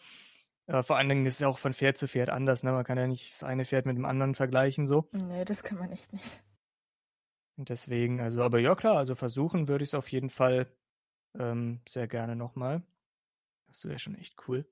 Äh, 0.68 0.84
vor 0.84 0.98
allen 0.98 1.10
Dingen 1.10 1.26
ist 1.26 1.42
es 1.42 1.48
auch 1.48 1.58
von 1.58 1.74
Pferd 1.74 1.98
zu 1.98 2.08
Pferd 2.08 2.30
anders. 2.30 2.62
Ne? 2.62 2.72
Man 2.72 2.84
kann 2.84 3.00
ja 3.00 3.08
nicht 3.08 3.32
das 3.32 3.44
eine 3.44 3.66
Pferd 3.66 3.88
mit 3.88 3.98
dem 3.98 4.06
anderen 4.06 4.36
vergleichen 4.36 4.86
so. 4.86 5.10
Nee, 5.12 5.44
das 5.44 5.64
kann 5.64 5.80
man 5.80 5.92
echt 5.92 6.14
nicht. 6.14 6.44
Und 7.58 7.70
deswegen, 7.70 8.22
also, 8.22 8.44
aber 8.44 8.60
ja 8.60 8.76
klar, 8.76 8.98
also 8.98 9.16
versuchen 9.16 9.68
würde 9.68 9.84
ich 9.84 9.90
es 9.90 9.96
auf 9.96 10.12
jeden 10.12 10.30
Fall 10.30 10.68
ähm, 11.40 11.82
sehr 11.88 12.08
gerne 12.08 12.36
nochmal. 12.36 12.84
Das 13.68 13.86
wäre 13.86 13.98
schon 13.98 14.16
echt 14.16 14.36
cool. 14.48 14.68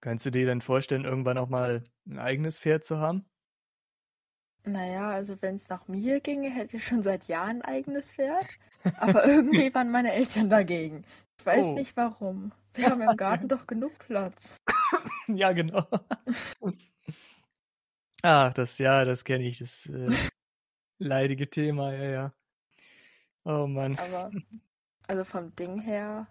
Kannst 0.00 0.26
du 0.26 0.30
dir 0.30 0.46
denn 0.46 0.60
vorstellen, 0.60 1.04
irgendwann 1.04 1.38
auch 1.38 1.48
mal 1.48 1.84
ein 2.06 2.18
eigenes 2.18 2.58
Pferd 2.58 2.84
zu 2.84 2.98
haben? 2.98 3.24
Naja, 4.64 5.10
also 5.10 5.40
wenn 5.40 5.54
es 5.54 5.68
nach 5.68 5.86
mir 5.88 6.20
ginge, 6.20 6.50
hätte 6.50 6.76
ich 6.76 6.86
schon 6.86 7.02
seit 7.02 7.28
Jahren 7.28 7.62
ein 7.62 7.76
eigenes 7.76 8.12
Pferd. 8.12 8.46
Aber 8.98 9.24
irgendwie 9.24 9.72
waren 9.74 9.90
meine 9.90 10.12
Eltern 10.12 10.50
dagegen. 10.50 11.04
Ich 11.38 11.46
weiß 11.46 11.64
oh. 11.64 11.74
nicht 11.74 11.96
warum. 11.96 12.52
Wir 12.74 12.90
haben 12.90 13.00
im 13.00 13.16
Garten 13.16 13.48
doch 13.48 13.66
genug 13.66 13.98
Platz. 14.00 14.58
Ja, 15.28 15.52
genau. 15.52 15.86
Ach, 18.22 18.52
das, 18.52 18.78
ja, 18.78 19.04
das 19.04 19.24
kenne 19.24 19.44
ich, 19.44 19.58
das 19.58 19.86
äh, 19.86 20.14
leidige 20.98 21.48
Thema, 21.48 21.92
ja, 21.94 22.04
ja. 22.04 22.32
Oh 23.44 23.66
Mann. 23.66 23.96
Aber, 23.98 24.30
also 25.06 25.24
vom 25.24 25.54
Ding 25.56 25.80
her, 25.80 26.26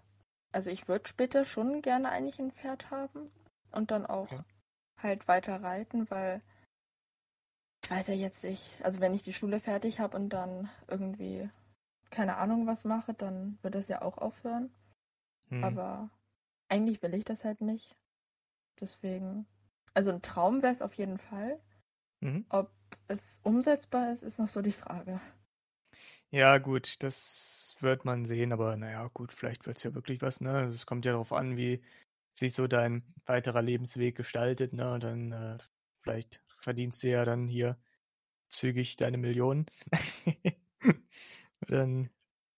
also 0.52 0.70
ich 0.70 0.88
würde 0.88 1.08
später 1.08 1.44
schon 1.44 1.82
gerne 1.82 2.10
eigentlich 2.10 2.38
ein 2.38 2.52
Pferd 2.52 2.90
haben 2.90 3.30
und 3.76 3.90
dann 3.90 4.06
auch 4.06 4.30
ja. 4.30 4.44
halt 4.98 5.28
weiter 5.28 5.62
reiten, 5.62 6.10
weil 6.10 6.40
ich 7.84 7.90
weiß 7.90 8.08
ja 8.08 8.14
jetzt 8.14 8.42
nicht, 8.42 8.76
also 8.82 9.00
wenn 9.00 9.14
ich 9.14 9.22
die 9.22 9.32
Schule 9.32 9.60
fertig 9.60 10.00
habe 10.00 10.16
und 10.16 10.30
dann 10.30 10.68
irgendwie 10.88 11.48
keine 12.10 12.36
Ahnung 12.36 12.66
was 12.66 12.84
mache, 12.84 13.14
dann 13.14 13.58
wird 13.62 13.74
das 13.74 13.88
ja 13.88 14.02
auch 14.02 14.18
aufhören. 14.18 14.70
Hm. 15.50 15.62
Aber 15.62 16.10
eigentlich 16.68 17.02
will 17.02 17.14
ich 17.14 17.24
das 17.24 17.44
halt 17.44 17.60
nicht. 17.60 17.96
Deswegen, 18.80 19.46
also 19.94 20.10
ein 20.10 20.22
Traum 20.22 20.62
wäre 20.62 20.72
es 20.72 20.82
auf 20.82 20.94
jeden 20.94 21.18
Fall. 21.18 21.60
Mhm. 22.20 22.44
Ob 22.48 22.70
es 23.08 23.40
umsetzbar 23.42 24.12
ist, 24.12 24.22
ist 24.22 24.38
noch 24.38 24.48
so 24.48 24.62
die 24.62 24.72
Frage. 24.72 25.20
Ja, 26.30 26.58
gut, 26.58 27.02
das 27.02 27.76
wird 27.80 28.04
man 28.04 28.26
sehen, 28.26 28.52
aber 28.52 28.76
naja, 28.76 29.08
gut, 29.12 29.32
vielleicht 29.32 29.66
wird 29.66 29.76
es 29.76 29.82
ja 29.82 29.94
wirklich 29.94 30.22
was, 30.22 30.40
ne? 30.40 30.64
Es 30.64 30.86
kommt 30.86 31.04
ja 31.04 31.12
darauf 31.12 31.32
an, 31.32 31.56
wie 31.56 31.80
sich 32.38 32.52
so 32.52 32.66
dein 32.66 33.02
weiterer 33.24 33.62
Lebensweg 33.62 34.16
gestaltet, 34.16 34.72
ne? 34.72 34.98
Dann 34.98 35.32
äh, 35.32 35.58
vielleicht 36.00 36.42
verdienst 36.60 37.02
du 37.02 37.08
ja 37.08 37.24
dann 37.24 37.48
hier 37.48 37.78
zügig 38.48 38.96
deine 38.96 39.18
Millionen. 39.18 39.66
dann 41.68 42.10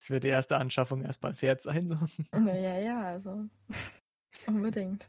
wird 0.07 0.25
die 0.25 0.29
erste 0.29 0.57
Anschaffung 0.57 1.03
erstmal 1.03 1.33
ein 1.33 1.37
Pferd 1.37 1.61
sein. 1.61 1.87
So. 1.87 1.99
Ja, 2.39 2.79
ja, 2.79 3.03
also 3.03 3.45
unbedingt. 4.47 5.09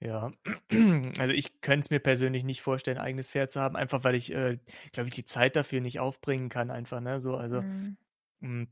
Ja, 0.00 0.32
also 1.18 1.32
ich 1.32 1.60
könnte 1.60 1.84
es 1.84 1.90
mir 1.90 2.00
persönlich 2.00 2.42
nicht 2.42 2.60
vorstellen, 2.60 2.98
ein 2.98 3.04
eigenes 3.04 3.30
Pferd 3.30 3.52
zu 3.52 3.60
haben, 3.60 3.76
einfach 3.76 4.02
weil 4.02 4.16
ich, 4.16 4.32
äh, 4.32 4.58
glaube 4.90 5.08
ich, 5.08 5.14
die 5.14 5.24
Zeit 5.24 5.54
dafür 5.54 5.80
nicht 5.80 6.00
aufbringen 6.00 6.48
kann, 6.48 6.72
einfach, 6.72 7.00
ne? 7.00 7.20
So, 7.20 7.36
also 7.36 7.62
mhm. 7.62 7.96
Hm, 8.40 8.68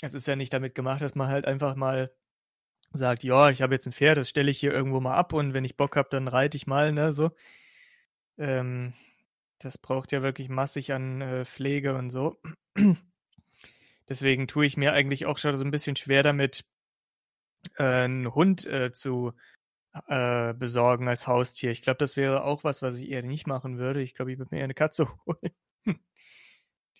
es 0.00 0.14
ist 0.14 0.26
ja 0.26 0.34
nicht 0.34 0.52
damit 0.52 0.74
gemacht, 0.74 1.02
dass 1.02 1.14
man 1.14 1.28
halt 1.28 1.44
einfach 1.44 1.76
mal 1.76 2.10
sagt, 2.92 3.24
ja, 3.24 3.50
ich 3.50 3.62
habe 3.62 3.74
jetzt 3.74 3.86
ein 3.86 3.92
Pferd, 3.92 4.18
das 4.18 4.28
stelle 4.28 4.50
ich 4.50 4.58
hier 4.58 4.72
irgendwo 4.72 5.00
mal 5.00 5.14
ab 5.16 5.32
und 5.32 5.54
wenn 5.54 5.64
ich 5.64 5.76
Bock 5.76 5.96
habe, 5.96 6.08
dann 6.10 6.28
reite 6.28 6.56
ich 6.56 6.66
mal, 6.66 6.92
ne? 6.92 7.12
So. 7.12 7.30
Ähm, 8.38 8.94
das 9.58 9.78
braucht 9.78 10.12
ja 10.12 10.22
wirklich 10.22 10.48
massig 10.48 10.92
an 10.92 11.20
äh, 11.20 11.44
Pflege 11.44 11.94
und 11.96 12.10
so. 12.10 12.40
Deswegen 14.08 14.48
tue 14.48 14.66
ich 14.66 14.76
mir 14.76 14.92
eigentlich 14.92 15.26
auch 15.26 15.38
schon 15.38 15.56
so 15.56 15.64
ein 15.64 15.70
bisschen 15.70 15.96
schwer 15.96 16.22
damit, 16.22 16.64
äh, 17.76 17.84
einen 17.84 18.34
Hund 18.34 18.66
äh, 18.66 18.92
zu 18.92 19.32
äh, 20.08 20.54
besorgen 20.54 21.08
als 21.08 21.26
Haustier. 21.26 21.70
Ich 21.70 21.82
glaube, 21.82 21.98
das 21.98 22.16
wäre 22.16 22.44
auch 22.44 22.64
was, 22.64 22.82
was 22.82 22.96
ich 22.96 23.10
eher 23.10 23.22
nicht 23.22 23.46
machen 23.46 23.78
würde. 23.78 24.00
Ich 24.02 24.14
glaube, 24.14 24.32
ich 24.32 24.38
würde 24.38 24.54
mir 24.54 24.58
eher 24.58 24.64
eine 24.64 24.74
Katze 24.74 25.08
holen. 25.26 25.98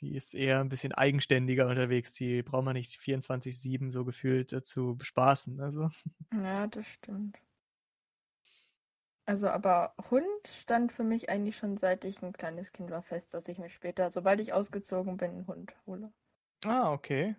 Die 0.00 0.14
ist 0.14 0.34
eher 0.34 0.60
ein 0.60 0.68
bisschen 0.68 0.92
eigenständiger 0.92 1.68
unterwegs. 1.68 2.12
Die 2.12 2.42
braucht 2.42 2.64
man 2.64 2.74
nicht 2.74 2.98
24-7 2.98 3.90
so 3.90 4.04
gefühlt 4.04 4.52
äh, 4.52 4.62
zu 4.62 4.96
bespaßen. 4.96 5.60
Also. 5.60 5.90
Ja, 6.32 6.66
das 6.66 6.86
stimmt. 6.86 7.38
Also, 9.26 9.48
aber 9.48 9.94
Hund 10.10 10.24
stand 10.60 10.92
für 10.92 11.04
mich 11.04 11.28
eigentlich 11.28 11.56
schon 11.56 11.76
seit 11.76 12.04
ich 12.04 12.20
ein 12.22 12.32
kleines 12.32 12.72
Kind 12.72 12.90
war 12.90 13.02
fest, 13.02 13.32
dass 13.32 13.46
ich 13.46 13.58
mir 13.58 13.70
später, 13.70 14.10
sobald 14.10 14.40
ich 14.40 14.52
ausgezogen 14.52 15.18
bin, 15.18 15.30
einen 15.30 15.46
Hund 15.46 15.72
hole. 15.86 16.12
Ah, 16.64 16.92
okay. 16.92 17.36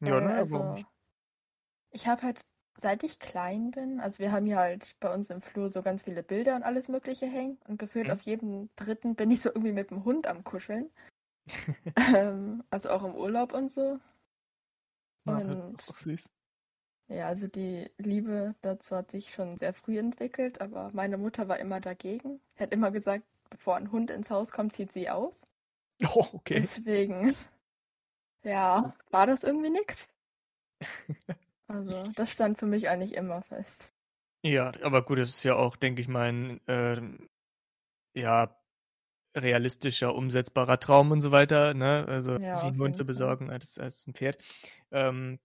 Ja, 0.00 0.18
äh, 0.18 0.20
ne, 0.22 0.34
also, 0.34 0.76
ich 1.90 2.06
habe 2.06 2.22
halt 2.22 2.40
seit 2.80 3.04
ich 3.04 3.18
klein 3.18 3.70
bin, 3.70 4.00
also 4.00 4.18
wir 4.18 4.32
haben 4.32 4.46
hier 4.46 4.58
halt 4.58 4.96
bei 5.00 5.12
uns 5.12 5.30
im 5.30 5.40
Flur 5.40 5.68
so 5.68 5.82
ganz 5.82 6.02
viele 6.02 6.22
Bilder 6.22 6.56
und 6.56 6.62
alles 6.62 6.88
Mögliche 6.88 7.26
hängen 7.26 7.58
und 7.68 7.78
gefühlt 7.78 8.06
mhm. 8.06 8.12
auf 8.12 8.22
jedem 8.22 8.70
dritten 8.76 9.14
bin 9.14 9.30
ich 9.30 9.42
so 9.42 9.50
irgendwie 9.50 9.72
mit 9.72 9.90
dem 9.90 10.04
Hund 10.04 10.26
am 10.26 10.44
Kuscheln. 10.44 10.90
ähm, 12.14 12.62
also 12.70 12.90
auch 12.90 13.04
im 13.04 13.14
Urlaub 13.14 13.52
und 13.52 13.70
so. 13.70 13.98
Ja, 15.26 15.36
und 15.36 15.48
das 15.48 15.58
ist 15.58 15.90
auch 15.90 15.98
süß. 15.98 16.30
Ja, 17.08 17.26
also 17.26 17.48
die 17.48 17.90
Liebe 17.98 18.54
dazu 18.62 18.94
hat 18.94 19.10
sich 19.10 19.34
schon 19.34 19.56
sehr 19.56 19.74
früh 19.74 19.98
entwickelt, 19.98 20.60
aber 20.60 20.90
meine 20.92 21.18
Mutter 21.18 21.48
war 21.48 21.58
immer 21.58 21.80
dagegen. 21.80 22.40
Hat 22.56 22.72
immer 22.72 22.92
gesagt, 22.92 23.24
bevor 23.50 23.76
ein 23.76 23.90
Hund 23.90 24.10
ins 24.10 24.30
Haus 24.30 24.52
kommt, 24.52 24.72
zieht 24.72 24.92
sie 24.92 25.10
aus. 25.10 25.46
Oh, 26.14 26.26
okay. 26.32 26.60
Deswegen, 26.60 27.34
ja, 28.42 28.94
war 29.10 29.26
das 29.26 29.44
irgendwie 29.44 29.70
nichts. 29.70 30.08
Also, 31.66 32.02
das 32.16 32.32
stand 32.32 32.58
für 32.58 32.66
mich 32.66 32.88
eigentlich 32.88 33.14
immer 33.14 33.42
fest. 33.42 33.92
Ja, 34.42 34.72
aber 34.82 35.04
gut, 35.04 35.18
das 35.18 35.28
ist 35.28 35.44
ja 35.44 35.54
auch, 35.54 35.76
denke 35.76 36.00
ich 36.02 36.08
mal, 36.08 36.32
ein 36.32 36.66
äh, 36.66 37.00
ja, 38.18 38.59
realistischer, 39.36 40.14
umsetzbarer 40.14 40.80
Traum 40.80 41.10
und 41.10 41.20
so 41.20 41.30
weiter, 41.30 41.74
ne? 41.74 42.04
Also 42.08 42.38
ja, 42.38 42.56
sich 42.56 42.66
einen 42.66 42.80
Hund 42.80 42.96
zu 42.96 43.04
besorgen 43.04 43.50
als, 43.50 43.78
als 43.78 44.06
ein 44.06 44.14
Pferd. 44.14 44.38
Ähm, 44.90 45.38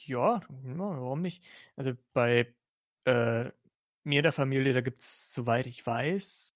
ja, 0.00 0.40
warum 0.48 1.22
nicht? 1.22 1.44
Also 1.76 1.92
bei 2.12 2.54
äh, 3.04 3.50
mir 4.04 4.18
in 4.18 4.22
der 4.22 4.32
Familie, 4.32 4.72
da 4.72 4.80
gibt 4.80 5.00
es, 5.00 5.32
soweit 5.32 5.66
ich 5.66 5.84
weiß, 5.84 6.54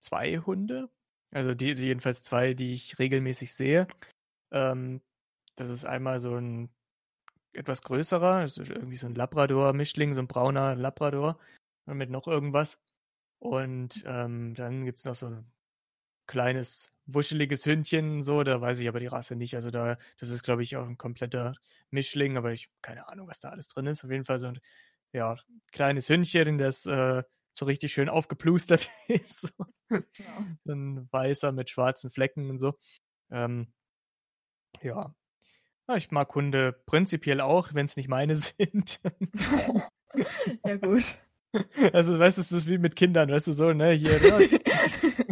zwei 0.00 0.38
Hunde. 0.38 0.90
Also 1.30 1.54
die, 1.54 1.72
jedenfalls 1.72 2.22
zwei, 2.22 2.54
die 2.54 2.72
ich 2.72 2.98
regelmäßig 2.98 3.52
sehe. 3.52 3.86
Ähm, 4.50 5.02
das 5.56 5.68
ist 5.68 5.84
einmal 5.84 6.20
so 6.20 6.34
ein 6.36 6.70
etwas 7.52 7.82
größerer, 7.82 8.44
ist 8.44 8.58
irgendwie 8.58 8.96
so 8.96 9.06
ein 9.06 9.14
Labrador-Mischling, 9.14 10.14
so 10.14 10.20
ein 10.20 10.28
brauner 10.28 10.74
Labrador 10.74 11.38
mit 11.86 12.10
noch 12.10 12.28
irgendwas. 12.28 12.78
Und 13.40 14.04
ähm, 14.06 14.54
dann 14.54 14.84
gibt 14.84 14.98
es 14.98 15.04
noch 15.04 15.14
so 15.14 15.26
ein 15.26 15.50
kleines, 16.28 16.92
wuscheliges 17.06 17.66
Hündchen, 17.66 18.22
so, 18.22 18.44
da 18.44 18.60
weiß 18.60 18.78
ich 18.78 18.88
aber 18.88 19.00
die 19.00 19.06
Rasse 19.06 19.34
nicht. 19.34 19.56
Also 19.56 19.72
da, 19.72 19.98
das 20.18 20.30
ist, 20.30 20.44
glaube 20.44 20.62
ich, 20.62 20.76
auch 20.76 20.86
ein 20.86 20.98
kompletter 20.98 21.56
Mischling, 21.90 22.36
aber 22.36 22.52
ich 22.52 22.68
keine 22.82 23.08
Ahnung, 23.08 23.26
was 23.26 23.40
da 23.40 23.48
alles 23.48 23.66
drin 23.66 23.86
ist. 23.86 24.04
Auf 24.04 24.10
jeden 24.12 24.24
Fall 24.24 24.38
so 24.38 24.46
ein 24.46 24.60
ja, 25.12 25.36
kleines 25.72 26.08
Hündchen, 26.08 26.58
das 26.58 26.86
äh, 26.86 27.24
so 27.52 27.64
richtig 27.64 27.92
schön 27.92 28.08
aufgeplustert 28.08 28.88
ist. 29.08 29.52
Ja. 29.90 30.46
ein 30.68 31.08
weißer 31.10 31.50
mit 31.50 31.70
schwarzen 31.70 32.10
Flecken 32.10 32.50
und 32.50 32.58
so. 32.58 32.78
Ähm, 33.30 33.72
ja, 34.82 35.14
ja, 35.88 35.96
ich 35.96 36.10
mag 36.10 36.34
Hunde 36.34 36.72
prinzipiell 36.84 37.40
auch, 37.40 37.72
wenn 37.72 37.86
es 37.86 37.96
nicht 37.96 38.08
meine 38.08 38.36
sind. 38.36 39.00
ja, 40.64 40.76
gut. 40.76 41.04
Also, 41.94 42.18
weißt 42.18 42.36
du, 42.36 42.42
es 42.42 42.52
ist 42.52 42.68
wie 42.68 42.76
mit 42.76 42.94
Kindern, 42.94 43.30
weißt 43.30 43.46
du, 43.46 43.52
so, 43.52 43.72
ne, 43.72 43.92
hier, 43.92 44.20
ne? 44.20 44.60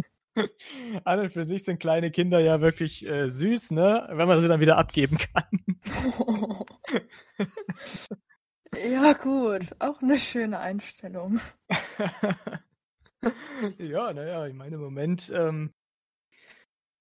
An 1.03 1.19
und 1.19 1.31
für 1.31 1.45
sich 1.45 1.63
sind 1.63 1.79
kleine 1.79 2.11
Kinder 2.11 2.39
ja 2.39 2.61
wirklich 2.61 3.07
äh, 3.07 3.29
süß, 3.29 3.71
ne? 3.71 4.07
Wenn 4.11 4.27
man 4.27 4.39
sie 4.39 4.47
dann 4.47 4.59
wieder 4.59 4.77
abgeben 4.77 5.17
kann. 5.17 5.59
ja, 8.75 9.13
gut. 9.13 9.75
Auch 9.79 10.01
eine 10.01 10.17
schöne 10.17 10.59
Einstellung. 10.59 11.39
ja, 13.77 14.13
naja, 14.13 14.47
ich 14.47 14.53
meine, 14.53 14.75
im 14.75 14.81
Moment 14.81 15.31
ähm, 15.33 15.73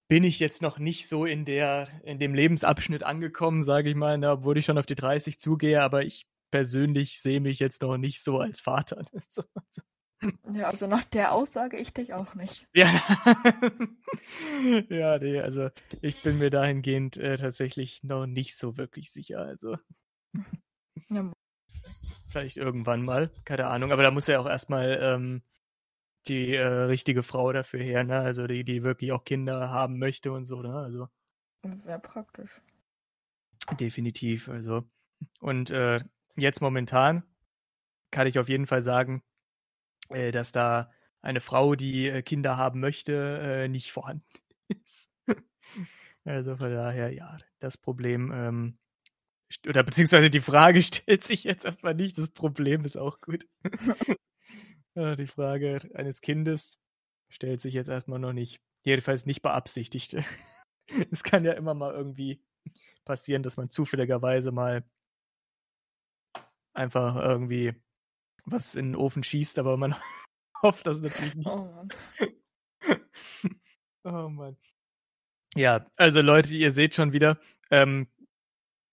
bin 0.09 0.25
ich 0.25 0.39
jetzt 0.39 0.63
noch 0.63 0.79
nicht 0.79 1.09
so 1.09 1.25
in 1.25 1.45
der, 1.45 1.89
in 2.05 2.19
dem 2.19 2.35
Lebensabschnitt 2.35 3.03
angekommen, 3.03 3.63
sage 3.63 3.91
ich 3.91 3.97
mal, 3.97 4.19
ne, 4.19 4.31
obwohl 4.31 4.57
ich 4.57 4.65
schon 4.65 4.79
auf 4.79 4.87
die 4.87 4.95
30 4.95 5.39
zugehe, 5.39 5.83
aber 5.83 6.05
ich 6.05 6.27
persönlich 6.51 7.21
sehe 7.21 7.41
mich 7.41 7.59
jetzt 7.59 7.83
noch 7.83 7.97
nicht 7.97 8.23
so 8.23 8.39
als 8.39 8.61
Vater. 8.61 9.03
Ja, 10.53 10.69
also 10.69 10.87
nach 10.87 11.05
der 11.05 11.33
Aussage 11.33 11.77
ich 11.77 11.93
dich 11.93 12.15
auch 12.15 12.35
nicht. 12.35 12.67
Ja, 12.75 12.87
ja 14.89 15.19
nee, 15.19 15.41
also 15.41 15.69
ich 16.01 16.23
bin 16.23 16.39
mir 16.39 16.51
dahingehend 16.51 17.17
äh, 17.19 17.37
tatsächlich 17.37 18.03
noch 18.03 18.27
nicht 18.27 18.57
so 18.57 18.77
wirklich 18.77 19.13
sicher. 19.13 19.41
Also 19.41 19.77
ja. 21.11 21.33
vielleicht 22.29 22.57
irgendwann 22.57 23.05
mal, 23.05 23.31
keine 23.45 23.67
Ahnung, 23.67 23.93
aber 23.93 24.03
da 24.03 24.11
muss 24.11 24.27
ja 24.27 24.41
auch 24.41 24.49
erstmal 24.49 24.99
ähm, 25.03 25.43
die 26.29 26.55
äh, 26.55 26.67
richtige 26.67 27.23
Frau 27.23 27.53
dafür 27.53 27.81
her, 27.81 28.05
ne? 28.05 28.19
Also 28.19 28.47
die, 28.47 28.65
die 28.65 28.83
wirklich 28.83 29.13
auch 29.13 29.25
Kinder 29.25 29.71
haben 29.71 29.99
möchte 29.99 30.33
und 30.33 30.47
so, 30.47 30.63
ne? 30.63 30.75
Also. 30.75 31.09
Sehr 31.85 31.99
praktisch. 31.99 32.61
Definitiv, 33.79 34.49
also. 34.49 34.85
Und 35.41 35.71
äh, 35.71 36.01
jetzt 36.37 36.61
momentan 36.61 37.25
kann 38.11 38.27
ich 38.27 38.39
auf 38.39 38.49
jeden 38.49 38.67
Fall 38.67 38.83
sagen, 38.83 39.23
äh, 40.11 40.33
dass 40.33 40.53
da 40.53 40.91
eine 41.23 41.41
Frau, 41.41 41.75
die 41.75 42.09
äh, 42.09 42.23
Kinder 42.23 42.57
haben 42.57 42.81
möchte, 42.81 43.41
äh, 43.41 43.69
nicht 43.69 43.93
vorhanden 43.93 44.25
ist. 44.69 45.11
also 46.25 46.57
von 46.57 46.71
daher, 46.71 47.13
ja, 47.13 47.39
das 47.59 47.77
Problem, 47.77 48.33
ähm, 48.33 48.79
oder 49.67 49.83
beziehungsweise 49.83 50.31
die 50.31 50.41
Frage 50.41 50.83
stellt 50.83 51.25
sich 51.25 51.45
jetzt 51.45 51.65
erstmal 51.65 51.95
nicht, 51.95 52.19
das 52.19 52.29
Problem 52.29 52.85
ist 52.85 52.97
auch 52.97 53.21
gut. 53.21 53.47
die 54.97 55.27
Frage 55.27 55.91
eines 55.95 56.23
Kindes 56.23 56.79
stellt 57.29 57.61
sich 57.61 57.75
jetzt 57.75 57.89
erstmal 57.89 58.19
noch 58.19 58.33
nicht. 58.33 58.61
Jedenfalls 58.83 59.27
nicht 59.27 59.43
beabsichtigt. 59.43 60.17
es 61.11 61.23
kann 61.23 61.45
ja 61.45 61.53
immer 61.53 61.75
mal 61.75 61.93
irgendwie 61.93 62.41
passieren, 63.05 63.43
dass 63.43 63.57
man 63.57 63.71
zufälligerweise 63.71 64.53
mal 64.53 64.85
einfach 66.73 67.17
irgendwie 67.17 67.75
was 68.47 68.75
in 68.75 68.93
den 68.93 68.97
Ofen 68.97 69.23
schießt, 69.23 69.59
aber 69.59 69.77
man 69.77 69.95
hofft 70.63 70.87
das 70.87 71.01
natürlich 71.01 71.35
nicht. 71.35 71.47
Oh 71.47 71.71
Mann. 71.71 71.89
oh 74.05 74.29
Mann. 74.29 74.57
Ja, 75.55 75.87
also 75.97 76.21
Leute, 76.21 76.55
ihr 76.55 76.71
seht 76.71 76.95
schon 76.95 77.13
wieder, 77.13 77.39
ähm, 77.71 78.09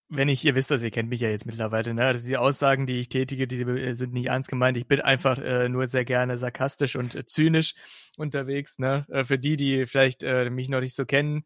wenn 0.08 0.28
ich, 0.28 0.44
ihr 0.44 0.54
wisst 0.54 0.70
das, 0.70 0.82
ihr 0.82 0.90
kennt 0.90 1.08
mich 1.08 1.20
ja 1.20 1.28
jetzt 1.28 1.46
mittlerweile, 1.46 1.94
ne? 1.94 2.04
Also 2.04 2.26
die 2.26 2.36
Aussagen, 2.36 2.86
die 2.86 3.00
ich 3.00 3.08
tätige, 3.08 3.46
die 3.46 3.94
sind 3.94 4.12
nicht 4.12 4.26
ernst 4.26 4.48
gemeint. 4.48 4.76
Ich 4.76 4.86
bin 4.86 5.00
einfach 5.00 5.38
äh, 5.38 5.68
nur 5.68 5.86
sehr 5.86 6.04
gerne 6.04 6.38
sarkastisch 6.38 6.96
und 6.96 7.14
äh, 7.14 7.26
zynisch 7.26 7.74
unterwegs, 8.16 8.78
ne? 8.78 9.06
Äh, 9.10 9.24
für 9.24 9.38
die, 9.38 9.56
die 9.56 9.86
vielleicht 9.86 10.22
äh, 10.22 10.50
mich 10.50 10.68
noch 10.68 10.80
nicht 10.80 10.94
so 10.94 11.04
kennen, 11.04 11.44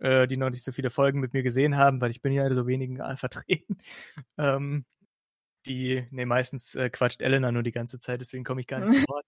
äh, 0.00 0.26
die 0.26 0.36
noch 0.36 0.50
nicht 0.50 0.64
so 0.64 0.72
viele 0.72 0.90
Folgen 0.90 1.20
mit 1.20 1.32
mir 1.32 1.42
gesehen 1.42 1.76
haben, 1.76 2.00
weil 2.00 2.10
ich 2.10 2.22
bin 2.22 2.32
ja 2.32 2.52
so 2.52 2.66
wenigen 2.66 2.98
vertreten. 3.16 3.78
ähm, 4.38 4.84
die, 5.66 6.06
ne, 6.10 6.26
meistens 6.26 6.74
äh, 6.74 6.90
quatscht 6.90 7.22
Elena 7.22 7.52
nur 7.52 7.62
die 7.62 7.72
ganze 7.72 7.98
Zeit, 7.98 8.20
deswegen 8.20 8.44
komme 8.44 8.60
ich 8.60 8.66
gar 8.66 8.80
nicht 8.80 9.00
zu 9.00 9.04
Wort. 9.08 9.26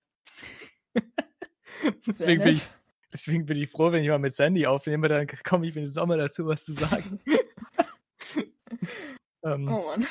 deswegen, 2.06 2.42
bin 2.42 2.54
ich, 2.54 2.66
deswegen 3.12 3.46
bin 3.46 3.56
ich 3.56 3.70
froh, 3.70 3.92
wenn 3.92 4.02
ich 4.02 4.08
mal 4.08 4.18
mit 4.18 4.34
Sandy 4.34 4.66
aufnehme, 4.66 5.08
dann 5.08 5.26
komme 5.44 5.66
ich 5.66 5.74
wenigstens 5.74 5.98
auch 5.98 6.06
mal 6.06 6.18
dazu, 6.18 6.46
was 6.46 6.64
zu 6.64 6.72
sagen. 6.72 7.20
ähm, 9.44 9.68
oh 9.68 9.86
Mann. 9.86 10.06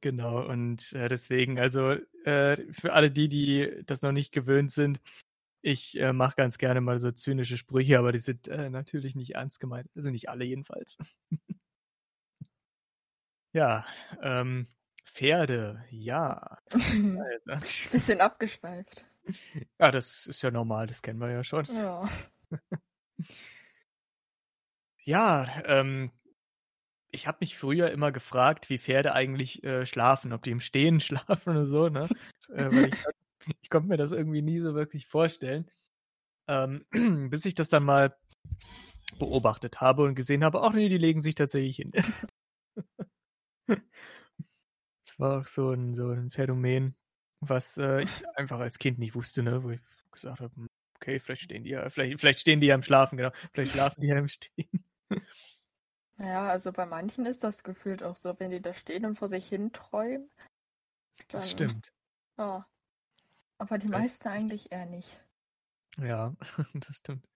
Genau, 0.00 0.48
und 0.48 0.92
äh, 0.92 1.08
deswegen, 1.08 1.58
also 1.58 1.96
äh, 2.24 2.56
für 2.72 2.92
alle 2.92 3.10
die, 3.10 3.28
die 3.28 3.82
das 3.86 4.02
noch 4.02 4.12
nicht 4.12 4.32
gewöhnt 4.32 4.70
sind, 4.70 5.00
ich 5.62 5.98
äh, 6.00 6.12
mache 6.12 6.36
ganz 6.36 6.58
gerne 6.58 6.80
mal 6.80 6.98
so 6.98 7.10
zynische 7.10 7.58
Sprüche, 7.58 7.98
aber 7.98 8.12
die 8.12 8.18
sind 8.18 8.48
äh, 8.48 8.70
natürlich 8.70 9.14
nicht 9.14 9.34
ernst 9.34 9.60
gemeint. 9.60 9.88
Also 9.94 10.10
nicht 10.10 10.28
alle 10.28 10.44
jedenfalls. 10.44 10.96
ja, 13.52 13.84
ähm, 14.22 14.68
Pferde, 15.12 15.84
ja. 15.90 16.58
Bisschen 17.92 18.20
abgeschweift. 18.20 19.04
Ja, 19.78 19.90
das 19.90 20.26
ist 20.26 20.42
ja 20.42 20.50
normal, 20.50 20.86
das 20.86 21.02
kennen 21.02 21.20
wir 21.20 21.30
ja 21.30 21.44
schon. 21.44 21.66
Ja. 21.66 22.08
ja, 25.04 25.62
ähm, 25.66 26.10
ich 27.10 27.26
habe 27.26 27.38
mich 27.40 27.58
früher 27.58 27.90
immer 27.90 28.12
gefragt, 28.12 28.70
wie 28.70 28.78
Pferde 28.78 29.12
eigentlich 29.12 29.64
äh, 29.64 29.84
schlafen, 29.84 30.32
ob 30.32 30.42
die 30.42 30.52
im 30.52 30.60
Stehen 30.60 31.00
schlafen 31.00 31.50
oder 31.50 31.66
so, 31.66 31.88
ne? 31.88 32.08
äh, 32.54 32.88
ich, 32.88 32.94
ich 33.62 33.70
konnte 33.70 33.88
mir 33.88 33.96
das 33.96 34.12
irgendwie 34.12 34.42
nie 34.42 34.60
so 34.60 34.74
wirklich 34.74 35.06
vorstellen. 35.06 35.70
Ähm, 36.48 36.86
bis 37.30 37.44
ich 37.44 37.54
das 37.54 37.68
dann 37.68 37.84
mal 37.84 38.16
beobachtet 39.18 39.80
habe 39.80 40.04
und 40.04 40.14
gesehen 40.14 40.44
habe, 40.44 40.62
ach 40.62 40.72
nee, 40.72 40.88
die 40.88 40.98
legen 40.98 41.20
sich 41.20 41.34
tatsächlich 41.34 41.76
hin. 41.76 41.92
Das 45.20 45.28
war 45.28 45.40
auch 45.40 45.46
so 45.46 45.70
ein, 45.72 45.94
so 45.94 46.08
ein 46.08 46.30
Phänomen, 46.30 46.96
was 47.40 47.76
äh, 47.76 48.04
ich 48.04 48.28
einfach 48.38 48.58
als 48.58 48.78
Kind 48.78 48.98
nicht 48.98 49.14
wusste, 49.14 49.42
ne? 49.42 49.62
Wo 49.62 49.68
ich 49.68 49.80
gesagt 50.10 50.40
habe, 50.40 50.54
hm, 50.56 50.66
okay, 50.96 51.20
vielleicht 51.20 51.42
stehen 51.42 51.62
die 51.62 51.70
ja, 51.70 51.90
vielleicht, 51.90 52.18
vielleicht 52.18 52.40
stehen 52.40 52.62
die 52.62 52.68
ja 52.68 52.74
im 52.74 52.82
Schlafen, 52.82 53.18
genau. 53.18 53.30
Vielleicht 53.52 53.72
schlafen 53.72 54.00
die 54.00 54.06
ja 54.06 54.18
im 54.18 54.28
Stehen. 54.28 54.82
Ja, 56.16 56.48
also 56.48 56.72
bei 56.72 56.86
manchen 56.86 57.26
ist 57.26 57.44
das 57.44 57.64
gefühlt 57.64 58.02
auch 58.02 58.16
so, 58.16 58.34
wenn 58.38 58.50
die 58.50 58.62
da 58.62 58.72
stehen 58.72 59.04
und 59.04 59.16
vor 59.16 59.28
sich 59.28 59.46
hin 59.46 59.72
träumen. 59.72 60.30
Dann, 61.28 61.40
das 61.40 61.50
stimmt. 61.50 61.92
Ja. 62.38 62.66
Aber 63.58 63.76
die 63.76 63.88
meisten 63.88 64.26
eigentlich 64.28 64.72
eher 64.72 64.86
nicht. 64.86 65.20
Ja, 65.98 66.34
das 66.74 66.96
stimmt. 66.96 67.26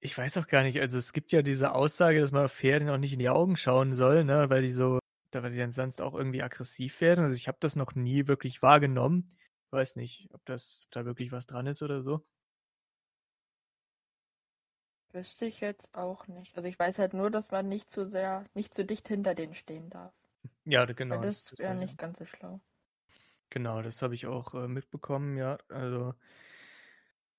Ich 0.00 0.16
weiß 0.16 0.36
auch 0.36 0.46
gar 0.46 0.62
nicht, 0.62 0.78
also 0.80 0.98
es 0.98 1.14
gibt 1.14 1.32
ja 1.32 1.40
diese 1.40 1.72
Aussage, 1.72 2.20
dass 2.20 2.32
man 2.32 2.50
Pferden 2.50 2.90
auch 2.90 2.98
nicht 2.98 3.14
in 3.14 3.18
die 3.18 3.30
Augen 3.30 3.56
schauen 3.56 3.94
soll, 3.94 4.24
ne, 4.24 4.50
weil 4.50 4.60
die 4.60 4.72
so 4.74 4.98
weil 5.42 5.50
die 5.50 5.58
dann 5.58 5.70
sonst 5.70 6.00
auch 6.00 6.14
irgendwie 6.14 6.42
aggressiv 6.42 7.00
werden. 7.00 7.24
Also 7.24 7.36
ich 7.36 7.48
habe 7.48 7.58
das 7.60 7.76
noch 7.76 7.94
nie 7.94 8.26
wirklich 8.26 8.62
wahrgenommen. 8.62 9.30
Ich 9.66 9.72
weiß 9.72 9.96
nicht, 9.96 10.28
ob 10.32 10.44
das 10.46 10.84
ob 10.86 10.92
da 10.92 11.04
wirklich 11.04 11.32
was 11.32 11.46
dran 11.46 11.66
ist 11.66 11.82
oder 11.82 12.02
so. 12.02 12.24
Wüsste 15.12 15.46
ich 15.46 15.60
jetzt 15.60 15.94
auch 15.94 16.26
nicht. 16.26 16.56
Also 16.56 16.68
ich 16.68 16.78
weiß 16.78 16.98
halt 16.98 17.14
nur, 17.14 17.30
dass 17.30 17.52
man 17.52 17.68
nicht 17.68 17.88
zu 17.88 18.08
sehr, 18.08 18.44
nicht 18.54 18.74
zu 18.74 18.84
dicht 18.84 19.06
hinter 19.06 19.34
denen 19.34 19.54
stehen 19.54 19.88
darf. 19.88 20.12
Ja, 20.64 20.84
genau. 20.86 21.16
Weil 21.16 21.28
das 21.28 21.44
wäre 21.56 21.74
nicht 21.74 21.98
ganz 21.98 22.18
so 22.18 22.26
schlau. 22.26 22.60
Genau, 23.50 23.82
das 23.82 24.02
habe 24.02 24.14
ich 24.14 24.26
auch 24.26 24.54
äh, 24.54 24.66
mitbekommen, 24.66 25.36
ja. 25.36 25.58
Also, 25.68 26.14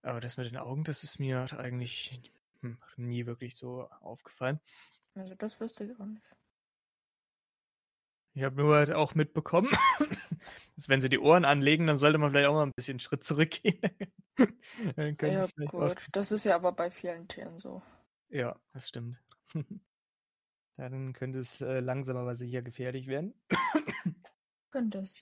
aber 0.02 0.22
das 0.22 0.38
mit 0.38 0.48
den 0.48 0.58
Augen, 0.58 0.86
das 0.86 1.04
ist 1.04 1.20
mir 1.20 1.48
eigentlich 1.60 2.32
hm, 2.62 2.78
nie 2.96 3.26
wirklich 3.26 3.58
so 3.58 3.89
aufgefallen. 4.00 4.60
Also 5.16 5.36
das 5.36 5.60
wüsste 5.60 5.84
ich 5.84 6.00
auch 6.00 6.06
nicht. 6.06 6.26
Ich 8.36 8.44
habe 8.44 8.58
nur 8.58 8.76
halt 8.76 8.92
auch 8.92 9.16
mitbekommen, 9.16 9.70
dass 10.76 10.90
wenn 10.90 11.00
sie 11.00 11.08
die 11.08 11.20
Ohren 11.20 11.46
anlegen, 11.46 11.88
dann 11.88 11.98
sollte 11.98 12.18
man 12.18 12.32
vielleicht 12.32 12.50
auch 12.50 12.54
mal 12.54 12.66
ein 12.66 12.74
bisschen 12.76 13.00
Schritt 13.00 13.24
zurückgehen. 13.24 13.80
dann 14.98 15.16
ja, 15.22 15.48
gut. 15.68 16.06
Das 16.12 16.34
ist 16.34 16.44
ja 16.44 16.56
aber 16.56 16.74
bei 16.74 16.92
vielen 16.92 17.30
Tieren 17.30 17.60
so. 17.60 17.82
Ja, 18.28 18.60
das 18.74 18.90
stimmt. 18.90 19.18
dann 20.78 21.14
könnte 21.14 21.40
es 21.40 21.62
äh, 21.62 21.80
langsam 21.80 22.18
aber 22.18 22.36
sicher 22.36 22.62
gefährlich 22.62 23.08
werden. 23.08 23.34
könnte 24.72 24.98
es. 25.00 25.22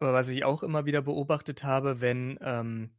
Aber 0.00 0.12
was 0.12 0.28
ich 0.28 0.44
auch 0.44 0.64
immer 0.64 0.86
wieder 0.86 1.02
beobachtet 1.02 1.62
habe, 1.62 2.00
wenn 2.00 2.36
ähm, 2.42 2.90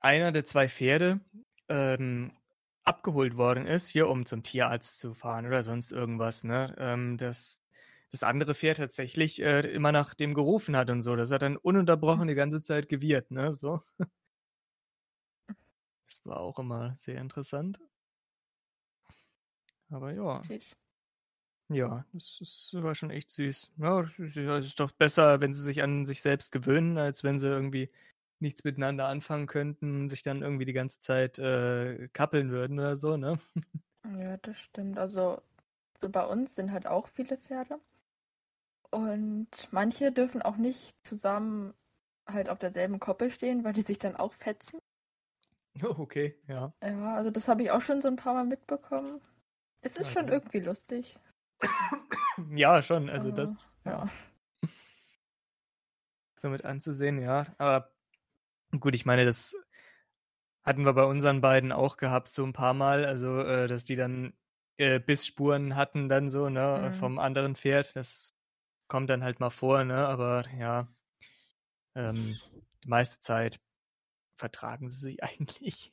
einer 0.00 0.30
der 0.30 0.44
zwei 0.44 0.68
Pferde 0.68 1.20
ähm, 1.70 2.36
abgeholt 2.84 3.36
worden 3.36 3.66
ist, 3.66 3.88
hier 3.88 4.08
um 4.08 4.26
zum 4.26 4.42
Tierarzt 4.42 4.98
zu 5.00 5.14
fahren 5.14 5.46
oder 5.46 5.62
sonst 5.62 5.92
irgendwas, 5.92 6.44
ne, 6.44 6.74
ähm, 6.78 7.18
dass 7.18 7.62
das 8.10 8.22
andere 8.22 8.54
Pferd 8.54 8.78
tatsächlich 8.78 9.42
äh, 9.42 9.60
immer 9.72 9.90
nach 9.92 10.14
dem 10.14 10.34
gerufen 10.34 10.76
hat 10.76 10.90
und 10.90 11.02
so. 11.02 11.16
Das 11.16 11.30
hat 11.30 11.42
dann 11.42 11.56
ununterbrochen 11.56 12.28
die 12.28 12.34
ganze 12.34 12.60
Zeit 12.60 12.88
gewirrt, 12.88 13.30
ne, 13.30 13.54
so. 13.54 13.82
Das 16.06 16.20
war 16.24 16.40
auch 16.40 16.58
immer 16.58 16.94
sehr 16.96 17.20
interessant. 17.20 17.78
Aber 19.90 20.12
ja. 20.12 20.42
Süß. 20.42 20.76
Ja, 21.70 22.04
das, 22.12 22.36
das 22.40 22.70
war 22.82 22.94
schon 22.94 23.10
echt 23.10 23.30
süß. 23.30 23.72
Ja, 23.78 24.00
es 24.18 24.66
ist 24.66 24.80
doch 24.80 24.92
besser, 24.92 25.40
wenn 25.40 25.54
sie 25.54 25.62
sich 25.62 25.82
an 25.82 26.04
sich 26.04 26.20
selbst 26.20 26.52
gewöhnen, 26.52 26.98
als 26.98 27.24
wenn 27.24 27.38
sie 27.38 27.48
irgendwie 27.48 27.90
nichts 28.44 28.64
miteinander 28.64 29.08
anfangen 29.08 29.48
könnten, 29.48 30.08
sich 30.10 30.22
dann 30.22 30.42
irgendwie 30.42 30.66
die 30.66 30.72
ganze 30.74 31.00
Zeit 31.00 31.38
äh, 31.40 32.08
kappeln 32.12 32.50
würden 32.52 32.78
oder 32.78 32.96
so, 32.96 33.16
ne? 33.16 33.38
Ja, 34.18 34.38
das 34.38 34.58
stimmt. 34.58 34.98
Also 34.98 35.42
so 36.00 36.08
bei 36.10 36.24
uns 36.26 36.54
sind 36.54 36.72
halt 36.72 36.86
auch 36.86 37.08
viele 37.08 37.36
Pferde. 37.38 37.80
Und 38.90 39.48
manche 39.72 40.10
dürfen 40.12 40.40
auch 40.40 40.56
nicht 40.56 40.94
zusammen 41.06 41.74
halt 42.26 42.48
auf 42.48 42.58
derselben 42.58 42.98
Koppel 43.00 43.30
stehen, 43.30 43.62
weil 43.64 43.72
die 43.74 43.82
sich 43.82 43.98
dann 43.98 44.16
auch 44.16 44.32
fetzen. 44.32 44.78
Oh, 45.84 45.94
okay, 46.02 46.36
ja. 46.48 46.72
Ja, 46.84 47.16
also 47.16 47.30
das 47.32 47.48
habe 47.48 47.62
ich 47.64 47.70
auch 47.72 47.80
schon 47.82 48.00
so 48.02 48.08
ein 48.08 48.14
paar 48.16 48.34
Mal 48.34 48.44
mitbekommen. 48.44 49.20
Es 49.82 49.96
ist 49.96 50.08
Ja, 50.08 50.12
schon 50.12 50.28
ja. 50.28 50.32
irgendwie 50.32 50.60
lustig. 50.60 51.18
Ja, 52.54 52.82
schon, 52.82 53.08
also 53.10 53.30
Aber, 53.30 53.32
das 53.32 53.78
ja. 53.84 54.08
so 56.36 56.48
mit 56.48 56.64
anzusehen, 56.64 57.20
ja. 57.20 57.46
Aber 57.58 57.93
gut, 58.80 58.94
ich 58.94 59.06
meine, 59.06 59.24
das 59.24 59.54
hatten 60.62 60.84
wir 60.84 60.94
bei 60.94 61.04
unseren 61.04 61.40
beiden 61.40 61.72
auch 61.72 61.96
gehabt, 61.96 62.30
so 62.30 62.44
ein 62.44 62.52
paar 62.52 62.74
Mal, 62.74 63.04
also 63.04 63.40
äh, 63.40 63.66
dass 63.66 63.84
die 63.84 63.96
dann 63.96 64.32
äh, 64.76 64.98
Bissspuren 64.98 65.76
hatten 65.76 66.08
dann 66.08 66.30
so, 66.30 66.48
ne, 66.48 66.90
Mhm. 66.90 66.92
vom 66.94 67.18
anderen 67.18 67.54
Pferd. 67.56 67.94
Das 67.96 68.34
kommt 68.88 69.10
dann 69.10 69.22
halt 69.24 69.40
mal 69.40 69.50
vor, 69.50 69.84
ne, 69.84 70.06
aber 70.06 70.44
ja, 70.58 70.88
ähm, 71.94 72.36
die 72.82 72.88
meiste 72.88 73.20
Zeit 73.20 73.60
vertragen 74.36 74.88
sie 74.88 74.98
sich 74.98 75.22
eigentlich. 75.22 75.92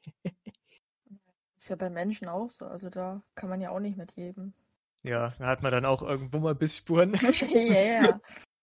Ist 1.58 1.70
ja 1.70 1.76
bei 1.76 1.90
Menschen 1.90 2.28
auch 2.28 2.50
so. 2.50 2.66
Also 2.66 2.90
da 2.90 3.22
kann 3.36 3.50
man 3.50 3.62
ja 3.62 3.70
auch 3.70 3.80
nicht 3.80 3.98
mit 3.98 4.14
jedem. 4.14 4.54
Ja, 5.04 5.34
da 5.40 5.48
hat 5.48 5.62
man 5.64 5.72
dann 5.72 5.86
auch 5.86 6.02
irgendwo 6.02 6.40
mal 6.40 6.56
Bissspuren. 6.56 7.14
Ja, 7.52 7.82
ja. 7.82 8.22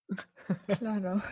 Klar 0.67 0.99
doch. 1.01 1.23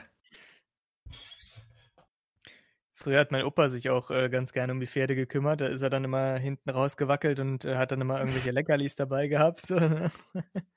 Früher 2.99 3.19
hat 3.19 3.31
mein 3.31 3.43
Opa 3.43 3.69
sich 3.69 3.91
auch 3.91 4.09
äh, 4.09 4.27
ganz 4.27 4.53
gerne 4.53 4.73
um 4.73 4.79
die 4.79 4.87
Pferde 4.87 5.15
gekümmert. 5.15 5.61
Da 5.61 5.67
ist 5.67 5.83
er 5.83 5.91
dann 5.91 6.03
immer 6.03 6.39
hinten 6.39 6.71
rausgewackelt 6.71 7.39
und 7.39 7.63
äh, 7.63 7.75
hat 7.75 7.91
dann 7.91 8.01
immer 8.01 8.17
irgendwelche 8.19 8.49
Leckerlis 8.49 8.95
dabei 8.95 9.27
gehabt. 9.27 9.61
So, 9.61 9.75
ne? 9.75 10.11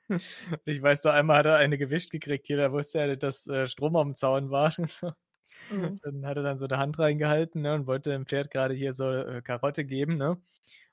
Ich 0.66 0.82
weiß 0.82 1.04
noch, 1.04 1.12
einmal 1.12 1.38
hat 1.38 1.46
er 1.46 1.56
eine 1.56 1.78
gewischt 1.78 2.10
gekriegt 2.10 2.46
hier, 2.46 2.58
da 2.58 2.72
wusste 2.72 2.98
er, 2.98 3.16
dass 3.16 3.46
äh, 3.46 3.66
Strom 3.66 3.96
am 3.96 4.14
Zaun 4.14 4.50
war. 4.50 4.74
So. 5.00 5.12
Mhm. 5.70 5.98
Dann 6.02 6.26
hat 6.26 6.36
er 6.36 6.42
dann 6.42 6.58
so 6.58 6.66
eine 6.66 6.78
Hand 6.78 6.98
reingehalten 6.98 7.62
ne, 7.62 7.74
und 7.74 7.86
wollte 7.86 8.10
dem 8.10 8.26
Pferd 8.26 8.50
gerade 8.50 8.74
hier 8.74 8.92
so 8.92 9.10
äh, 9.10 9.42
Karotte 9.42 9.84
geben. 9.84 10.16
Ne? 10.16 10.40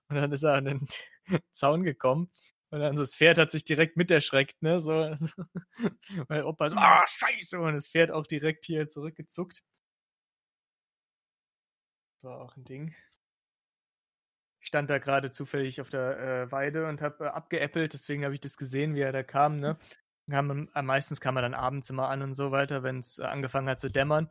Und 0.09 0.15
dann 0.15 0.31
ist 0.31 0.43
er 0.43 0.53
an 0.53 0.65
den 0.65 0.87
Zaun 1.51 1.83
gekommen. 1.83 2.31
Und 2.69 2.79
dann 2.79 2.95
so 2.95 3.03
das 3.03 3.15
Pferd 3.15 3.37
hat 3.37 3.51
sich 3.51 3.65
direkt 3.65 3.97
mit 3.97 4.11
erschreckt, 4.11 4.61
ne? 4.61 4.79
So, 4.79 4.93
also, 4.93 5.27
mein 6.29 6.43
Opa 6.43 6.69
so, 6.69 6.75
ah, 6.77 7.05
scheiße! 7.07 7.59
Und 7.59 7.75
das 7.75 7.87
Pferd 7.87 8.11
auch 8.11 8.27
direkt 8.27 8.65
hier 8.65 8.87
zurückgezuckt. 8.87 9.63
War 12.27 12.41
auch 12.41 12.57
ein 12.57 12.65
Ding. 12.65 12.93
Ich 14.59 14.67
stand 14.67 14.89
da 14.89 14.97
gerade 14.97 15.31
zufällig 15.31 15.79
auf 15.79 15.89
der 15.89 16.19
äh, 16.19 16.51
Weide 16.51 16.85
und 16.87 17.01
habe 17.01 17.23
äh, 17.23 17.27
abgeäppelt, 17.29 17.93
deswegen 17.93 18.25
habe 18.25 18.33
ich 18.33 18.41
das 18.41 18.57
gesehen, 18.57 18.95
wie 18.95 18.99
er 18.99 19.13
da 19.13 19.23
kam, 19.23 19.61
ne? 19.61 19.79
Kam, 20.29 20.67
äh, 20.75 20.81
meistens 20.81 21.21
kam 21.21 21.37
er 21.37 21.41
dann 21.41 21.53
abends 21.53 21.89
immer 21.89 22.09
an 22.09 22.21
und 22.21 22.33
so 22.33 22.51
weiter, 22.51 22.83
wenn 22.83 22.99
es 22.99 23.19
äh, 23.19 23.23
angefangen 23.23 23.69
hat 23.69 23.79
zu 23.79 23.89
dämmern. 23.89 24.29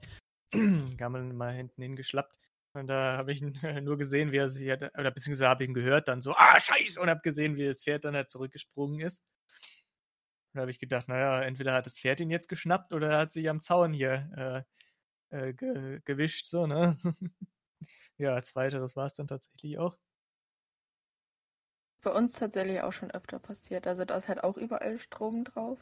kam 0.98 1.14
er 1.14 1.20
dann 1.20 1.30
immer 1.30 1.48
hinten 1.48 1.80
hingeschlappt. 1.80 2.38
Und 2.74 2.88
da 2.88 3.16
habe 3.16 3.32
ich 3.32 3.40
ihn 3.40 3.58
nur 3.82 3.96
gesehen, 3.96 4.30
wie 4.30 4.36
er 4.36 4.50
sich 4.50 4.68
hat, 4.68 4.82
oder 4.98 5.10
beziehungsweise 5.10 5.48
habe 5.48 5.64
ich 5.64 5.70
ihn 5.70 5.74
gehört, 5.74 6.08
dann 6.08 6.20
so, 6.20 6.34
ah, 6.34 6.60
scheiße, 6.60 7.00
und 7.00 7.08
habe 7.08 7.22
gesehen, 7.22 7.56
wie 7.56 7.64
das 7.64 7.82
Pferd 7.82 8.04
dann 8.04 8.14
halt 8.14 8.28
zurückgesprungen 8.28 9.00
ist. 9.00 9.22
Und 10.52 10.58
da 10.58 10.60
habe 10.60 10.70
ich 10.70 10.78
gedacht, 10.78 11.08
naja, 11.08 11.40
entweder 11.40 11.72
hat 11.72 11.86
das 11.86 11.98
Pferd 11.98 12.20
ihn 12.20 12.28
jetzt 12.30 12.48
geschnappt 12.50 12.92
oder 12.92 13.12
er 13.12 13.18
hat 13.20 13.32
sich 13.32 13.48
am 13.48 13.62
Zaun 13.62 13.94
hier 13.94 14.64
äh, 15.30 15.38
äh, 15.48 15.54
ge 15.54 16.00
gewischt, 16.04 16.46
so, 16.46 16.66
ne? 16.66 16.94
ja, 18.18 18.34
als 18.34 18.54
weiteres 18.56 18.96
war 18.96 19.06
es 19.06 19.14
dann 19.14 19.26
tatsächlich 19.26 19.78
auch. 19.78 19.96
Bei 22.02 22.12
uns 22.12 22.34
tatsächlich 22.34 22.80
auch 22.82 22.92
schon 22.92 23.10
öfter 23.10 23.38
passiert. 23.38 23.86
Also 23.86 24.04
da 24.04 24.16
ist 24.16 24.28
halt 24.28 24.44
auch 24.44 24.56
überall 24.56 24.98
Strom 24.98 25.44
drauf. 25.44 25.78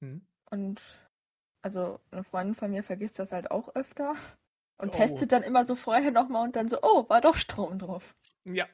Hm. 0.00 0.26
Und 0.50 0.80
also 1.62 2.00
eine 2.10 2.24
Freundin 2.24 2.54
von 2.54 2.70
mir 2.70 2.82
vergisst 2.82 3.18
das 3.18 3.32
halt 3.32 3.50
auch 3.50 3.74
öfter 3.74 4.14
und 4.78 4.92
Oh. 4.92 4.92
testet 4.92 5.32
dann 5.32 5.42
immer 5.42 5.66
so 5.66 5.74
vorher 5.76 6.10
nochmal 6.10 6.44
und 6.44 6.56
dann 6.56 6.68
so, 6.68 6.78
oh, 6.82 7.08
war 7.08 7.20
doch 7.20 7.36
Strom 7.36 7.78
drauf. 7.78 8.14
Ja. 8.44 8.68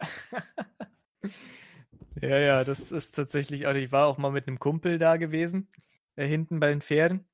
ja, 2.21 2.39
ja, 2.39 2.65
das 2.65 2.93
ist 2.93 3.13
tatsächlich, 3.13 3.67
also 3.67 3.81
ich 3.81 3.93
war 3.93 4.07
auch 4.07 4.19
mal 4.19 4.33
mit 4.33 4.49
einem 4.49 4.59
Kumpel 4.59 4.99
da 4.99 5.17
gewesen, 5.17 5.69
äh, 6.17 6.27
hinten 6.27 6.61
bei 6.61 6.69
den 6.71 6.83
Pferden. 6.83 7.30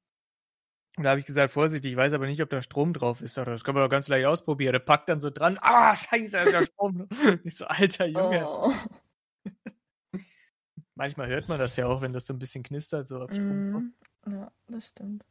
Und 0.97 1.05
da 1.05 1.11
habe 1.11 1.21
ich 1.21 1.27
gesagt, 1.27 1.53
vorsichtig, 1.53 1.93
ich 1.93 1.97
weiß 1.97 2.15
aber 2.15 2.27
nicht, 2.27 2.41
ob 2.41 2.49
da 2.49 2.63
Strom 2.63 2.95
drauf 2.95 3.21
ist. 3.21 3.37
Er, 3.37 3.45
Das 3.45 3.65
können 3.65 3.77
wir 3.77 3.83
doch 3.83 3.91
ganz 3.91 4.09
leicht 4.09 4.27
ausprobieren. 4.27 4.73
Der 4.73 4.81
packt 4.81 5.11
dann 5.11 5.21
so 5.21 5.29
dran, 5.31 5.59
ah, 5.61 5.95
scheiße, 5.95 6.33
da 6.33 6.43
ist 6.43 6.53
ja 6.55 6.63
Strom. 6.63 7.07
ich 7.45 7.57
so, 7.57 7.67
alter 7.67 8.07
Junge. 8.07 8.47
Oh. 8.49 8.73
Manchmal 10.95 11.29
hört 11.29 11.49
man 11.49 11.59
das 11.59 11.77
ja 11.77 11.87
auch, 11.87 12.01
wenn 12.01 12.15
das 12.15 12.27
so 12.27 12.33
ein 12.33 12.39
bisschen 12.39 12.63
knistert, 12.63 13.07
so 13.07 13.21
ob 13.21 13.31
Strom. 13.31 13.71
Mhm. 13.71 13.95
Ja, 14.31 14.51
das 14.69 14.87
stimmt. 14.87 15.25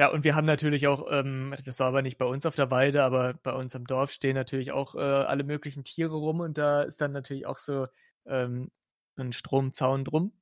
Ja, 0.00 0.10
und 0.10 0.24
wir 0.24 0.34
haben 0.34 0.46
natürlich 0.46 0.88
auch, 0.88 1.06
ähm, 1.10 1.54
das 1.64 1.78
war 1.78 1.88
aber 1.88 2.02
nicht 2.02 2.18
bei 2.18 2.24
uns 2.24 2.46
auf 2.46 2.56
der 2.56 2.70
Weide, 2.70 3.04
aber 3.04 3.34
bei 3.34 3.52
uns 3.52 3.76
am 3.76 3.86
Dorf 3.86 4.10
stehen 4.10 4.34
natürlich 4.34 4.72
auch 4.72 4.94
äh, 4.94 4.98
alle 4.98 5.44
möglichen 5.44 5.84
Tiere 5.84 6.16
rum 6.16 6.40
und 6.40 6.58
da 6.58 6.82
ist 6.82 7.00
dann 7.00 7.12
natürlich 7.12 7.46
auch 7.46 7.58
so 7.58 7.86
ähm, 8.24 8.70
ein 9.16 9.32
Stromzaun 9.32 10.04
drum. 10.04 10.32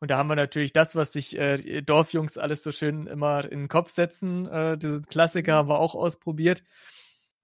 Und 0.00 0.10
da 0.10 0.18
haben 0.18 0.28
wir 0.28 0.36
natürlich 0.36 0.72
das, 0.72 0.94
was 0.94 1.12
sich 1.12 1.38
äh, 1.38 1.82
Dorfjungs 1.82 2.38
alles 2.38 2.62
so 2.62 2.72
schön 2.72 3.06
immer 3.06 3.44
in 3.44 3.60
den 3.60 3.68
Kopf 3.68 3.90
setzen. 3.90 4.46
Äh, 4.46 4.78
diesen 4.78 5.06
Klassiker 5.06 5.54
haben 5.54 5.68
wir 5.68 5.78
auch 5.78 5.94
ausprobiert. 5.94 6.62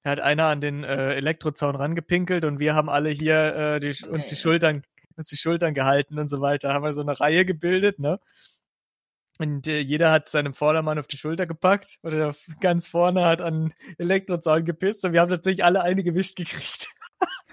Da 0.03 0.11
hat 0.11 0.21
einer 0.21 0.47
an 0.47 0.61
den 0.61 0.85
äh, 0.85 1.15
Elektrozaun 1.15 1.77
rangepinkelt 1.77 2.45
und 2.45 2.59
wir 2.59 2.75
haben 2.75 2.89
alle 2.89 3.11
hier 3.11 3.55
äh, 3.57 3.81
die, 3.81 4.05
uns 4.07 4.29
die. 4.29 4.37
Schultern 4.37 4.83
uns 5.19 5.29
die 5.29 5.37
Schultern 5.37 5.75
gehalten 5.75 6.19
und 6.19 6.29
so 6.29 6.41
weiter. 6.41 6.73
Haben 6.73 6.85
wir 6.85 6.93
so 6.93 7.03
eine 7.03 7.19
Reihe 7.19 7.45
gebildet, 7.45 7.99
ne? 7.99 8.21
Und 9.41 9.69
äh, 9.69 9.79
jeder 9.79 10.11
hat 10.11 10.29
seinem 10.29 10.53
Vordermann 10.53 10.99
auf 10.99 11.07
die 11.07 11.17
Schulter 11.19 11.47
gepackt 11.47 11.99
oder 12.03 12.35
ganz 12.61 12.89
vorne 12.89 13.25
hat 13.25 13.41
an 13.41 13.69
den 13.69 13.75
Elektrozaun 13.99 14.65
gepisst 14.65 15.05
und 15.05 15.13
wir 15.13 15.21
haben 15.21 15.31
tatsächlich 15.31 15.65
alle 15.65 15.83
eine 15.83 16.03
gewischt 16.03 16.37
gekriegt. 16.37 16.89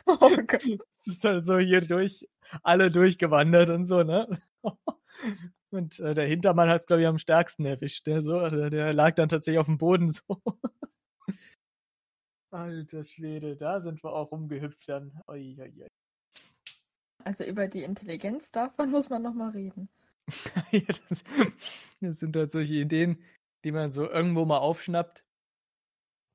Oh 0.22 0.38
Gott. 0.48 0.64
Es 0.98 1.08
ist 1.08 1.24
dann 1.24 1.42
so 1.42 1.58
hier 1.58 1.82
durch, 1.82 2.28
alle 2.62 2.92
durchgewandert 2.92 3.70
und 3.70 3.86
so, 3.86 4.04
ne? 4.04 4.40
Und 5.72 6.00
äh, 6.00 6.14
der 6.14 6.26
Hintermann 6.26 6.70
hat 6.70 6.82
es, 6.82 6.88
glaube 6.88 7.02
ich, 7.02 7.08
am 7.08 7.18
stärksten 7.18 7.66
erwischt. 7.66 8.08
Ne? 8.08 8.24
So, 8.24 8.40
also 8.40 8.70
der 8.70 8.94
lag 8.94 9.16
dann 9.16 9.28
tatsächlich 9.28 9.60
auf 9.60 9.66
dem 9.66 9.78
Boden 9.78 10.10
so. 10.10 10.22
Alter 12.52 13.04
Schwede, 13.04 13.58
da 13.58 13.82
sind 13.82 14.02
wir 14.02 14.14
auch 14.14 14.32
rumgehüpft 14.32 14.88
dann. 14.88 15.22
Ui, 15.28 15.58
ui, 15.60 15.82
ui. 15.82 15.88
Also 17.26 17.44
über 17.44 17.68
die 17.68 17.84
Intelligenz 17.84 18.52
davon 18.52 18.92
muss 18.92 19.10
man 19.10 19.22
nochmal 19.24 19.50
reden. 19.50 19.90
ja, 20.72 20.82
das, 21.10 21.24
das 22.00 22.20
sind 22.20 22.36
halt 22.38 22.52
solche 22.52 22.76
Ideen, 22.76 23.22
die 23.66 23.74
man 23.74 23.92
so 23.92 24.10
irgendwo 24.10 24.46
mal 24.46 24.60
aufschnappt. 24.60 25.25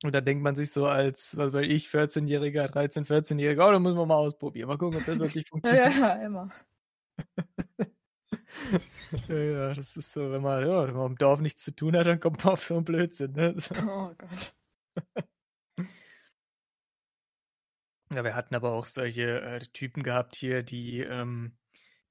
Und 0.03 0.13
da 0.15 0.21
denkt 0.21 0.43
man 0.43 0.55
sich 0.55 0.71
so 0.71 0.87
als, 0.87 1.37
was 1.37 1.53
weiß 1.53 1.67
ich, 1.67 1.87
14-Jähriger, 1.89 2.71
13-, 2.71 3.05
14-Jähriger, 3.05 3.67
oh, 3.67 3.71
da 3.71 3.79
müssen 3.79 3.97
wir 3.97 4.05
mal 4.05 4.15
ausprobieren. 4.15 4.67
Mal 4.67 4.77
gucken, 4.77 4.99
ob 4.99 5.05
das 5.05 5.19
wirklich 5.19 5.47
funktioniert. 5.49 5.93
ja, 5.93 5.99
ja, 5.99 6.25
immer. 6.25 6.49
Ja, 9.27 9.35
ja, 9.35 9.73
das 9.73 9.97
ist 9.97 10.11
so, 10.11 10.31
wenn 10.31 10.41
man, 10.41 10.65
ja, 10.65 10.87
wenn 10.87 10.95
man 10.95 11.11
im 11.11 11.17
Dorf 11.17 11.41
nichts 11.41 11.63
zu 11.63 11.75
tun 11.75 11.95
hat, 11.97 12.05
dann 12.05 12.19
kommt 12.19 12.43
man 12.43 12.53
auf 12.53 12.63
so 12.63 12.75
einen 12.75 12.85
Blödsinn. 12.85 13.33
Ne? 13.33 13.55
So. 13.57 13.75
Oh 13.75 14.11
Gott. 14.17 14.53
Ja, 18.13 18.25
wir 18.25 18.35
hatten 18.35 18.55
aber 18.55 18.73
auch 18.73 18.87
solche 18.87 19.39
äh, 19.39 19.59
Typen 19.71 20.03
gehabt 20.03 20.35
hier, 20.35 20.63
die 20.63 20.99
ähm, 20.99 21.53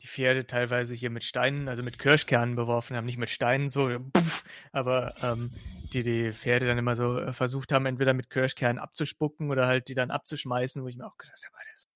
die 0.03 0.07
Pferde 0.07 0.47
teilweise 0.47 0.95
hier 0.95 1.11
mit 1.11 1.25
Steinen, 1.25 1.69
also 1.69 1.83
mit 1.83 1.99
Kirschkernen 1.99 2.57
beworfen 2.57 2.97
haben, 2.97 3.05
nicht 3.07 3.19
mit 3.19 3.31
Steinen 3.31 3.69
so, 3.69 3.99
puff, 4.13 4.45
aber 4.73 5.15
ähm, 5.23 5.51
die 5.93 6.03
die 6.03 6.33
Pferde 6.33 6.67
dann 6.67 6.79
immer 6.79 6.97
so 6.97 7.19
äh, 7.19 7.33
versucht 7.33 7.73
haben, 7.73 7.87
entweder 7.87 8.15
mit 8.15 8.31
Kirschkernen 8.31 8.79
abzuspucken 8.79 9.51
oder 9.51 9.67
halt 9.67 9.89
die 9.89 9.95
dann 9.95 10.11
abzuschmeißen, 10.11 10.83
wo 10.83 10.89
ich 10.89 10.97
mir 10.97 11.07
auch 11.07 11.19
gedacht 11.19 11.43
habe, 11.45 11.57
das, 11.73 11.89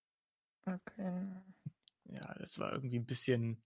Okay. 0.66 1.26
ja, 2.04 2.34
das 2.38 2.58
war 2.58 2.72
irgendwie 2.72 2.98
ein 2.98 3.06
bisschen 3.06 3.62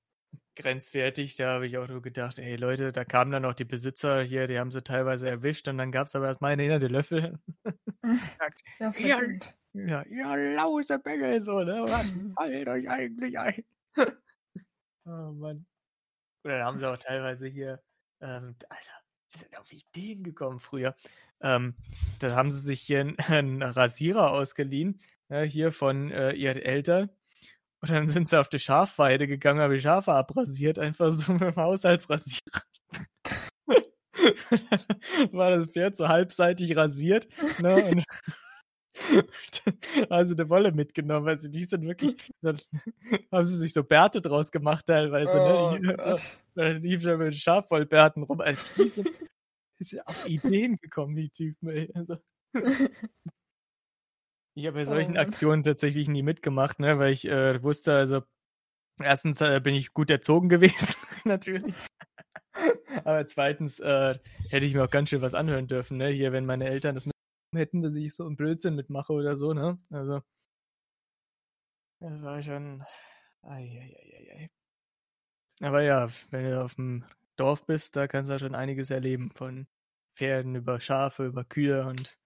grenzwertig. 0.56 1.36
Da 1.36 1.54
habe 1.54 1.66
ich 1.66 1.78
auch 1.78 1.88
nur 1.88 2.02
gedacht, 2.02 2.38
ey 2.38 2.56
Leute, 2.56 2.92
da 2.92 3.04
kamen 3.04 3.30
dann 3.30 3.44
auch 3.44 3.54
die 3.54 3.64
Besitzer 3.64 4.22
hier, 4.22 4.46
die 4.46 4.58
haben 4.58 4.70
sie 4.70 4.82
teilweise 4.82 5.28
erwischt 5.28 5.68
und 5.68 5.78
dann 5.78 5.92
gab 5.92 6.06
es 6.08 6.16
aber 6.16 6.26
erstmal 6.26 6.52
eine 6.52 6.62
hinter 6.62 6.80
die 6.80 6.88
Löffel. 6.92 7.38
Ja, 8.78 8.92
Ja. 9.00 9.18
Ja, 9.74 10.04
ja, 10.08 10.34
lause 10.34 10.98
Bengel, 10.98 11.40
so, 11.40 11.60
ne? 11.60 11.82
Was 11.86 12.10
fällt 12.36 12.68
euch 12.68 12.88
eigentlich 12.88 13.38
ein? 13.38 13.64
Oh 15.08 15.32
Mann. 15.32 15.66
Oder 16.44 16.64
haben 16.64 16.78
sie 16.78 16.88
auch 16.88 16.98
teilweise 16.98 17.46
hier, 17.46 17.82
ähm, 18.20 18.56
Alter, 18.68 18.92
die 19.34 19.38
sind 19.38 19.58
auf 19.58 19.72
Ideen 19.72 20.22
gekommen 20.22 20.60
früher. 20.60 20.94
Ähm, 21.40 21.74
da 22.18 22.34
haben 22.34 22.50
sie 22.50 22.60
sich 22.60 22.80
hier 22.80 23.00
einen, 23.00 23.18
einen 23.18 23.62
Rasierer 23.62 24.30
ausgeliehen, 24.32 25.00
ja, 25.28 25.40
hier 25.42 25.72
von 25.72 26.10
äh, 26.10 26.32
ihren 26.32 26.58
Eltern. 26.58 27.10
Und 27.80 27.90
dann 27.90 28.08
sind 28.08 28.28
sie 28.28 28.38
auf 28.40 28.48
die 28.48 28.58
Schafweide 28.58 29.26
gegangen, 29.28 29.60
haben 29.60 29.72
die 29.72 29.80
Schafe 29.80 30.12
abrasiert, 30.12 30.78
einfach 30.78 31.12
so 31.12 31.32
mit 31.34 31.42
dem 31.42 31.56
Haushaltsrasierer. 31.56 32.62
war 35.32 35.50
das 35.50 35.70
Pferd 35.70 35.96
so 35.96 36.08
halbseitig 36.08 36.76
rasiert. 36.76 37.28
Ne? 37.60 37.74
Und 37.84 38.04
also 40.10 40.34
eine 40.34 40.48
Wolle 40.48 40.72
mitgenommen. 40.72 41.28
Also 41.28 41.48
die 41.48 41.64
sind 41.64 41.82
wirklich, 41.86 42.16
dann 42.40 42.58
haben 43.32 43.44
sie 43.44 43.56
sich 43.56 43.72
so 43.72 43.84
Bärte 43.84 44.20
draus 44.20 44.50
gemacht 44.50 44.86
teilweise. 44.86 45.40
Oh 45.40 45.76
ne? 45.78 46.18
Dann 46.54 46.82
lief 46.82 47.02
schon 47.02 47.18
mit 47.18 47.36
Schafwollbärten 47.36 48.24
rum. 48.24 48.40
Also 48.40 48.60
die 48.82 48.88
sind, 48.88 49.08
die 49.78 49.84
sind 49.84 50.06
auf 50.06 50.26
Ideen 50.26 50.76
gekommen, 50.76 51.14
die 51.14 51.30
Typen. 51.30 51.68
Ey. 51.68 51.88
Also, 51.94 52.16
ich 54.54 54.66
habe 54.66 54.74
bei 54.74 54.82
Oh 54.82 54.84
solchen 54.84 55.14
Mann. 55.14 55.24
Aktionen 55.28 55.62
tatsächlich 55.62 56.08
nie 56.08 56.24
mitgemacht, 56.24 56.80
ne? 56.80 56.98
weil 56.98 57.12
ich 57.12 57.28
äh, 57.28 57.62
wusste, 57.62 57.94
also 57.94 58.22
erstens 59.00 59.40
äh, 59.40 59.60
bin 59.60 59.76
ich 59.76 59.94
gut 59.94 60.10
erzogen 60.10 60.48
gewesen, 60.48 60.96
natürlich. 61.24 61.74
Aber 63.04 63.24
zweitens 63.26 63.78
äh, 63.78 64.18
hätte 64.50 64.66
ich 64.66 64.74
mir 64.74 64.82
auch 64.82 64.90
ganz 64.90 65.10
schön 65.10 65.22
was 65.22 65.34
anhören 65.34 65.68
dürfen, 65.68 65.96
ne? 65.96 66.08
Hier, 66.08 66.32
wenn 66.32 66.44
meine 66.44 66.66
Eltern 66.66 66.96
das 66.96 67.06
mit 67.06 67.14
hätten, 67.56 67.82
dass 67.82 67.94
ich 67.94 68.14
so 68.14 68.26
einen 68.26 68.36
Blödsinn 68.36 68.74
mitmache 68.74 69.12
oder 69.12 69.36
so, 69.36 69.52
ne? 69.54 69.78
Also. 69.90 70.22
Das 72.00 72.22
war 72.22 72.42
schon. 72.42 72.82
Eieieiei. 73.42 74.50
Aber 75.60 75.82
ja, 75.82 76.08
wenn 76.30 76.44
du 76.44 76.62
auf 76.64 76.74
dem 76.76 77.04
Dorf 77.36 77.66
bist, 77.66 77.96
da 77.96 78.06
kannst 78.08 78.28
du 78.28 78.34
ja 78.34 78.38
schon 78.38 78.54
einiges 78.54 78.90
erleben. 78.90 79.30
Von 79.34 79.66
Pferden 80.14 80.54
über 80.56 80.80
Schafe, 80.80 81.26
über 81.26 81.44
Kühe 81.44 81.86
und 81.86 82.18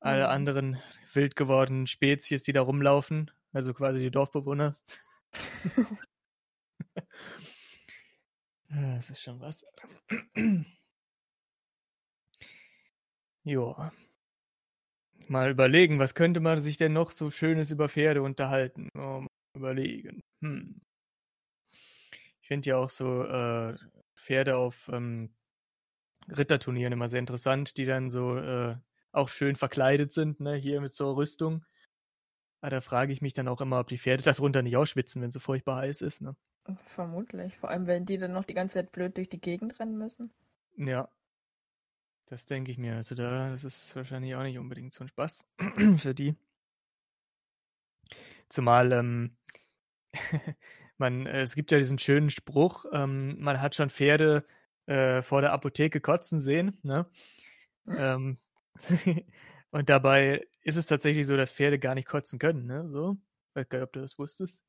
alle 0.00 0.24
Mhm. 0.24 0.30
anderen 0.30 0.82
wild 1.12 1.36
gewordenen 1.36 1.86
Spezies, 1.86 2.42
die 2.42 2.52
da 2.52 2.62
rumlaufen. 2.62 3.30
Also 3.52 3.74
quasi 3.74 4.00
die 4.00 4.10
Dorfbewohner. 4.10 4.74
Das 8.68 9.10
ist 9.10 9.20
schon 9.20 9.40
was. 9.40 9.64
Joa. 13.44 13.92
Mal 15.28 15.50
überlegen, 15.50 15.98
was 15.98 16.14
könnte 16.14 16.40
man 16.40 16.60
sich 16.60 16.76
denn 16.76 16.92
noch 16.92 17.10
so 17.10 17.30
Schönes 17.30 17.70
über 17.70 17.88
Pferde 17.88 18.22
unterhalten? 18.22 18.88
Oh, 18.94 19.20
mal 19.20 19.28
überlegen. 19.56 20.22
Hm. 20.40 20.80
Ich 22.40 22.48
finde 22.48 22.70
ja 22.70 22.76
auch 22.76 22.90
so 22.90 23.24
äh, 23.24 23.76
Pferde 24.16 24.56
auf 24.56 24.88
ähm, 24.92 25.34
Ritterturnieren 26.28 26.92
immer 26.92 27.08
sehr 27.08 27.20
interessant, 27.20 27.76
die 27.76 27.86
dann 27.86 28.10
so 28.10 28.36
äh, 28.36 28.76
auch 29.12 29.28
schön 29.28 29.56
verkleidet 29.56 30.12
sind, 30.12 30.40
ne? 30.40 30.54
Hier 30.54 30.80
mit 30.80 30.92
so 30.92 31.12
Rüstung. 31.12 31.64
Aber 32.60 32.70
da 32.70 32.80
frage 32.80 33.12
ich 33.12 33.22
mich 33.22 33.32
dann 33.32 33.48
auch 33.48 33.60
immer, 33.60 33.80
ob 33.80 33.88
die 33.88 33.98
Pferde 33.98 34.22
darunter 34.24 34.62
nicht 34.62 34.76
ausschwitzen, 34.76 35.22
wenn 35.22 35.28
es 35.28 35.34
so 35.34 35.40
furchtbar 35.40 35.78
heiß 35.82 36.02
ist, 36.02 36.22
ne? 36.22 36.36
Vermutlich. 36.86 37.56
Vor 37.56 37.70
allem, 37.70 37.86
wenn 37.86 38.06
die 38.06 38.18
dann 38.18 38.32
noch 38.32 38.44
die 38.44 38.54
ganze 38.54 38.74
Zeit 38.74 38.92
blöd 38.92 39.16
durch 39.16 39.28
die 39.28 39.40
Gegend 39.40 39.78
rennen 39.78 39.98
müssen. 39.98 40.32
Ja. 40.76 41.08
Das 42.26 42.46
denke 42.46 42.72
ich 42.72 42.78
mir. 42.78 42.96
Also 42.96 43.14
da, 43.14 43.50
das 43.50 43.64
ist 43.64 43.94
wahrscheinlich 43.94 44.34
auch 44.34 44.42
nicht 44.42 44.58
unbedingt 44.58 44.92
so 44.92 45.04
ein 45.04 45.08
Spaß 45.08 45.52
für 45.98 46.14
die. 46.14 46.36
Zumal, 48.48 48.92
ähm, 48.92 49.36
man, 50.98 51.26
äh, 51.26 51.40
es 51.40 51.54
gibt 51.54 51.72
ja 51.72 51.78
diesen 51.78 51.98
schönen 51.98 52.30
Spruch, 52.30 52.84
ähm, 52.92 53.36
man 53.40 53.60
hat 53.60 53.74
schon 53.74 53.90
Pferde 53.90 54.44
äh, 54.86 55.22
vor 55.22 55.40
der 55.40 55.52
Apotheke 55.52 56.00
kotzen 56.00 56.40
sehen, 56.40 56.78
ne? 56.82 57.06
ähm, 57.88 58.38
und 59.70 59.88
dabei 59.88 60.46
ist 60.62 60.76
es 60.76 60.86
tatsächlich 60.86 61.26
so, 61.26 61.36
dass 61.36 61.52
Pferde 61.52 61.78
gar 61.78 61.94
nicht 61.94 62.08
kotzen 62.08 62.38
können, 62.38 62.66
ne? 62.66 62.88
So. 62.88 63.16
Weiß 63.54 63.68
gar 63.68 63.78
nicht, 63.78 63.86
ob 63.86 63.92
du 63.92 64.00
das 64.00 64.18
wusstest. 64.18 64.60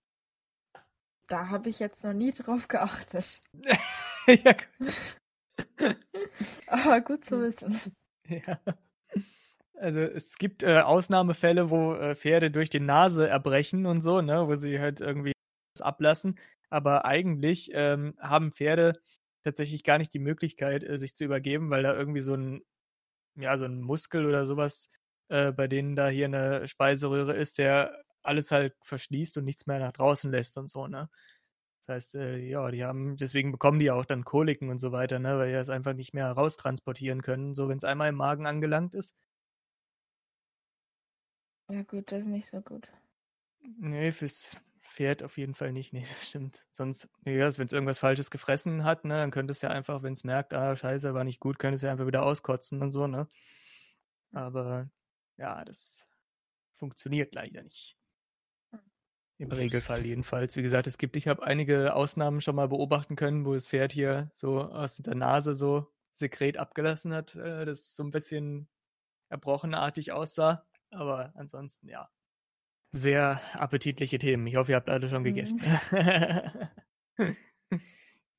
Da 1.28 1.50
habe 1.50 1.70
ich 1.70 1.80
jetzt 1.80 2.04
noch 2.04 2.14
nie 2.14 2.32
drauf 2.32 2.68
geachtet. 2.68 3.42
ja, 4.28 4.56
Aber 6.68 7.02
gut 7.02 7.26
zu 7.26 7.42
wissen. 7.42 7.80
Ja. 8.30 8.60
Also 9.80 10.02
es 10.02 10.38
gibt 10.38 10.64
äh, 10.64 10.80
Ausnahmefälle, 10.82 11.70
wo 11.70 11.94
äh, 11.94 12.14
Pferde 12.14 12.52
durch 12.52 12.70
die 12.70 12.82
Nase 12.82 13.30
erbrechen 13.30 13.86
und 13.86 14.02
so, 14.02 14.22
ne, 14.22 14.46
wo 14.50 14.56
sie 14.56 14.82
halt 14.82 15.00
irgendwie 15.00 15.32
ablassen. 15.80 16.38
Aber 16.70 17.06
eigentlich 17.06 17.70
ähm, 17.74 18.16
haben 18.20 18.52
Pferde 18.52 19.00
tatsächlich 19.46 19.86
gar 19.86 19.98
nicht 19.98 20.14
die 20.14 20.20
Möglichkeit, 20.20 20.84
äh, 20.84 20.98
sich 20.98 21.16
zu 21.16 21.24
übergeben, 21.24 21.70
weil 21.70 21.84
da 21.84 21.96
irgendwie 21.96 22.20
so 22.20 22.34
ein, 22.34 22.64
ja, 23.36 23.58
so 23.58 23.66
ein 23.66 23.82
Muskel 23.82 24.26
oder 24.26 24.46
sowas 24.46 24.90
äh, 25.30 25.52
bei 25.52 25.68
denen 25.68 25.96
da 25.96 26.08
hier 26.10 26.26
eine 26.26 26.68
Speiseröhre 26.68 27.34
ist, 27.36 27.58
der 27.58 28.04
alles 28.24 28.52
halt 28.52 28.76
verschließt 28.84 29.38
und 29.38 29.46
nichts 29.46 29.68
mehr 29.68 29.80
nach 29.80 29.94
draußen 29.94 30.32
lässt 30.32 30.58
und 30.58 30.70
so, 30.70 30.88
ne. 30.88 31.10
Das 31.88 31.96
heißt, 31.96 32.16
äh, 32.16 32.38
ja, 32.38 32.70
die 32.70 32.84
haben, 32.84 33.18
deswegen 33.18 33.52
bekommen 33.52 33.80
die 33.80 33.92
auch 33.92 34.06
dann 34.06 34.26
Koliken 34.26 34.70
und 34.70 34.78
so 34.78 34.92
weiter, 34.92 35.20
ne, 35.20 35.38
weil 35.40 35.48
die 35.50 35.54
das 35.56 35.70
einfach 35.70 35.94
nicht 35.94 36.14
mehr 36.14 36.30
raustransportieren 36.32 37.22
können, 37.24 37.56
so 37.56 37.70
wenn 37.70 37.78
es 37.78 37.84
einmal 37.86 38.10
im 38.10 38.16
Magen 38.16 38.46
angelangt 38.46 38.94
ist. 38.94 39.16
Ja 41.70 41.84
gut, 41.84 42.12
das 42.12 42.24
ist 42.24 42.28
nicht 42.28 42.48
so 42.50 42.60
gut. 42.62 42.90
Nee, 43.80 44.12
fürs 44.12 44.58
Pferd 44.82 45.24
auf 45.24 45.38
jeden 45.38 45.54
Fall 45.56 45.72
nicht. 45.72 45.94
Nee, 45.94 46.06
das 46.08 46.28
stimmt. 46.30 46.66
Sonst, 46.72 47.10
ja, 47.26 47.58
wenn 47.58 47.66
es 47.66 47.74
irgendwas 47.74 48.00
Falsches 48.00 48.32
gefressen 48.32 48.84
hat, 48.84 49.06
ne, 49.06 49.16
dann 49.16 49.32
könnte 49.32 49.52
es 49.52 49.62
ja 49.62 49.70
einfach, 49.70 50.04
wenn 50.04 50.14
es 50.14 50.24
merkt, 50.24 50.54
ah, 50.54 50.76
scheiße, 50.76 51.14
war 51.14 51.24
nicht 51.24 51.40
gut, 51.40 51.60
könnte 51.60 51.76
es 51.76 51.82
ja 51.82 51.92
einfach 51.92 52.08
wieder 52.08 52.24
auskotzen 52.24 52.82
und 52.82 52.92
so, 52.92 53.08
ne. 53.08 53.30
Aber 54.32 54.90
ja, 55.38 55.64
das 55.66 56.08
funktioniert 56.76 57.34
leider 57.36 57.64
nicht. 57.64 57.98
Im 59.40 59.52
Regelfall 59.52 60.06
jedenfalls. 60.06 60.56
Wie 60.56 60.64
gesagt, 60.64 60.88
es 60.88 60.98
gibt, 60.98 61.16
ich 61.16 61.28
habe 61.28 61.44
einige 61.44 61.94
Ausnahmen 61.94 62.42
schon 62.42 62.56
mal 62.56 62.68
beobachten 62.68 63.16
können, 63.16 63.46
wo 63.46 63.54
das 63.54 63.68
Pferd 63.68 63.92
hier 63.94 64.32
so 64.34 64.62
aus 64.62 64.98
der 64.98 65.14
Nase 65.16 65.56
so 65.56 65.88
Sekret 66.14 66.58
abgelassen 66.58 67.14
hat, 67.14 67.36
äh, 67.36 67.64
das 67.66 67.96
so 67.96 68.04
ein 68.04 68.10
bisschen 68.12 68.68
erbrochenartig 69.30 70.12
aussah. 70.12 70.66
Aber 70.90 71.34
ansonsten, 71.36 71.88
ja. 71.88 72.10
Sehr 72.94 73.42
appetitliche 73.54 74.18
Themen. 74.18 74.48
Ich 74.48 74.56
hoffe, 74.56 74.72
ihr 74.72 74.76
habt 74.78 74.90
alle 74.90 75.10
schon 75.10 75.22
Mhm. 75.22 75.26
gegessen. 75.26 75.62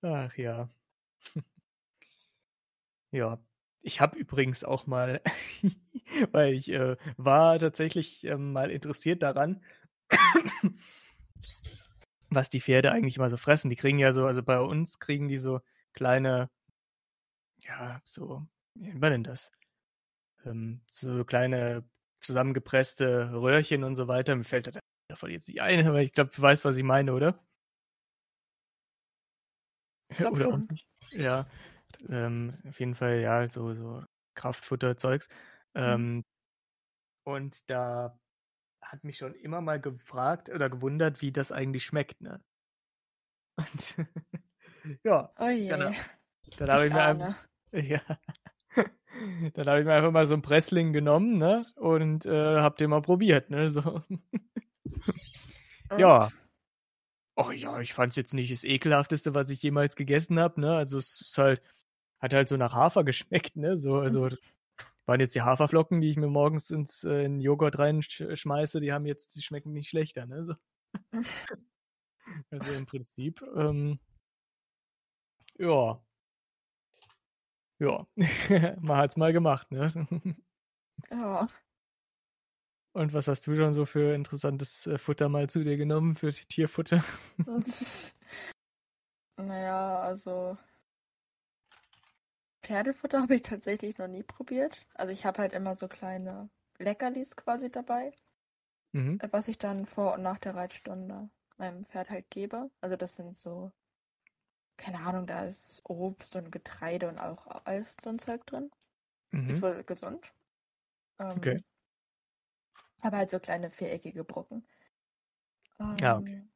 Ach 0.02 0.36
ja. 0.36 0.68
Ja. 3.10 3.38
Ich 3.80 4.00
habe 4.00 4.18
übrigens 4.18 4.64
auch 4.64 4.86
mal, 4.86 5.22
weil 6.32 6.52
ich 6.54 6.68
äh, 6.70 6.96
war 7.16 7.58
tatsächlich 7.58 8.24
ähm, 8.24 8.52
mal 8.52 8.70
interessiert 8.70 9.22
daran, 9.22 9.62
was 12.30 12.50
die 12.50 12.60
Pferde 12.60 12.92
eigentlich 12.92 13.18
mal 13.18 13.30
so 13.30 13.36
fressen. 13.36 13.70
Die 13.70 13.76
kriegen 13.76 13.98
ja 13.98 14.12
so, 14.12 14.26
also 14.26 14.42
bei 14.42 14.60
uns 14.60 14.98
kriegen 14.98 15.28
die 15.28 15.38
so 15.38 15.60
kleine, 15.92 16.50
ja, 17.58 18.00
so, 18.04 18.46
wie 18.74 18.88
nennt 18.88 19.00
man 19.00 19.12
denn 19.12 19.24
das? 19.24 19.52
Ähm, 20.44 20.80
so 20.90 21.24
kleine 21.24 21.84
zusammengepresste 22.20 23.32
Röhrchen 23.32 23.84
und 23.84 23.94
so 23.94 24.08
weiter. 24.08 24.36
Mir 24.36 24.44
fällt 24.44 24.66
da 24.68 24.80
davon 25.08 25.30
jetzt 25.30 25.48
nicht 25.48 25.60
ein, 25.62 25.86
aber 25.86 26.02
ich 26.02 26.12
glaube, 26.12 26.30
du 26.34 26.42
weißt, 26.42 26.64
was 26.64 26.76
ich 26.76 26.84
meine, 26.84 27.14
oder? 27.14 27.44
glaub 30.08 30.34
oder 30.34 30.48
auch 30.48 30.58
nicht. 30.58 30.88
Ja, 31.12 31.46
ähm, 32.08 32.54
auf 32.68 32.78
jeden 32.80 32.94
Fall, 32.94 33.20
ja, 33.20 33.46
so, 33.46 33.74
so 33.74 34.02
Kraftfutter-Zeugs. 34.34 35.28
Ähm, 35.74 36.24
und 37.24 37.58
da 37.68 38.18
hat 38.88 39.04
mich 39.04 39.18
schon 39.18 39.34
immer 39.34 39.60
mal 39.60 39.80
gefragt 39.80 40.48
oder 40.48 40.70
gewundert, 40.70 41.20
wie 41.20 41.30
das 41.30 41.52
eigentlich 41.52 41.84
schmeckt, 41.84 42.20
ne? 42.20 42.42
Und 43.56 43.96
ja, 45.04 45.32
Oh 45.38 45.48
je. 45.48 45.68
Genau. 45.68 45.92
dann 46.56 46.70
habe 46.70 46.86
ich 46.86 46.92
mir 46.92 47.02
einfach, 47.02 47.34
ja, 47.72 48.00
dann 49.54 49.66
habe 49.66 49.80
ich 49.80 49.84
mir 49.84 49.94
einfach 49.94 50.10
mal 50.10 50.26
so 50.26 50.34
ein 50.34 50.42
Pressling 50.42 50.92
genommen, 50.92 51.36
ne? 51.36 51.66
Und 51.76 52.24
äh, 52.24 52.60
hab 52.60 52.76
den 52.76 52.90
mal 52.90 53.02
probiert, 53.02 53.50
ne? 53.50 53.70
So. 53.70 54.02
Ja. 55.96 56.30
Oh 57.34 57.50
ja, 57.50 57.80
ich 57.80 57.94
fand's 57.94 58.16
jetzt 58.16 58.34
nicht 58.34 58.52
das 58.52 58.62
ekelhafteste, 58.62 59.34
was 59.34 59.48
ich 59.48 59.62
jemals 59.62 59.96
gegessen 59.96 60.38
habe, 60.38 60.60
ne? 60.60 60.74
Also 60.76 60.98
es 60.98 61.22
ist 61.22 61.38
halt, 61.38 61.62
hat 62.18 62.34
halt 62.34 62.48
so 62.48 62.58
nach 62.58 62.74
Hafer 62.74 63.04
geschmeckt, 63.04 63.56
ne? 63.56 63.78
So, 63.78 63.96
also 63.96 64.28
waren 65.08 65.20
jetzt 65.20 65.34
die 65.34 65.42
Haferflocken, 65.42 66.00
die 66.00 66.10
ich 66.10 66.16
mir 66.16 66.28
morgens 66.28 66.70
ins 66.70 67.02
äh, 67.04 67.24
in 67.24 67.40
Joghurt 67.40 67.78
reinschmeiße, 67.78 68.80
die 68.80 68.92
haben 68.92 69.06
jetzt, 69.06 69.34
die 69.36 69.42
schmecken 69.42 69.72
nicht 69.72 69.88
schlechter, 69.88 70.26
ne? 70.26 70.44
So. 70.44 70.54
Also 72.50 72.72
im 72.74 72.84
Prinzip, 72.84 73.40
ähm, 73.56 73.98
ja. 75.58 75.98
Ja, 77.78 78.06
man 78.80 78.96
hat's 78.98 79.16
mal 79.16 79.32
gemacht, 79.32 79.70
ne? 79.70 79.90
Ja. 81.10 81.46
Und 82.92 83.14
was 83.14 83.28
hast 83.28 83.46
du 83.46 83.56
schon 83.56 83.72
so 83.72 83.86
für 83.86 84.14
interessantes 84.14 84.86
äh, 84.86 84.98
Futter 84.98 85.30
mal 85.30 85.48
zu 85.48 85.64
dir 85.64 85.78
genommen, 85.78 86.16
für 86.16 86.32
Tierfutter? 86.32 87.02
Naja, 89.38 90.00
also 90.00 90.58
Pferdefutter 92.68 93.20
habe 93.22 93.34
ich 93.34 93.42
tatsächlich 93.42 93.98
noch 93.98 94.06
nie 94.06 94.22
probiert. 94.22 94.86
Also 94.94 95.12
ich 95.12 95.26
habe 95.26 95.38
halt 95.42 95.52
immer 95.54 95.74
so 95.74 95.88
kleine 95.88 96.50
Leckerlis 96.78 97.34
quasi 97.34 97.68
dabei, 97.70 98.12
Mhm. 98.92 99.18
äh, 99.18 99.28
was 99.30 99.46
ich 99.46 99.58
dann 99.58 99.86
vor 99.86 100.14
und 100.14 100.22
nach 100.22 100.38
der 100.40 100.56
Reitstunde 100.56 101.30
meinem 101.56 101.84
Pferd 101.84 102.10
halt 102.10 102.30
gebe. 102.30 102.70
Also 102.80 102.96
das 102.96 103.14
sind 103.14 103.36
so, 103.36 103.70
keine 104.78 105.00
Ahnung, 105.00 105.26
da 105.26 105.44
ist 105.44 105.82
Obst 105.84 106.34
und 106.36 106.50
Getreide 106.50 107.08
und 107.08 107.18
auch 107.18 107.46
alles 107.66 107.96
so 108.02 108.08
ein 108.10 108.18
Zeug 108.18 108.46
drin. 108.46 108.70
Ist 109.46 109.62
Mhm. 109.62 109.62
wohl 109.62 109.84
gesund. 109.84 110.32
Ähm, 111.20 111.48
Okay. 111.48 111.62
Aber 113.00 113.16
halt 113.16 113.30
so 113.30 113.40
kleine 113.40 113.70
viereckige 113.70 114.22
Brocken. 114.22 114.64
Ah, 115.80 116.14
okay. 116.18 116.38
Ähm, 116.38 116.50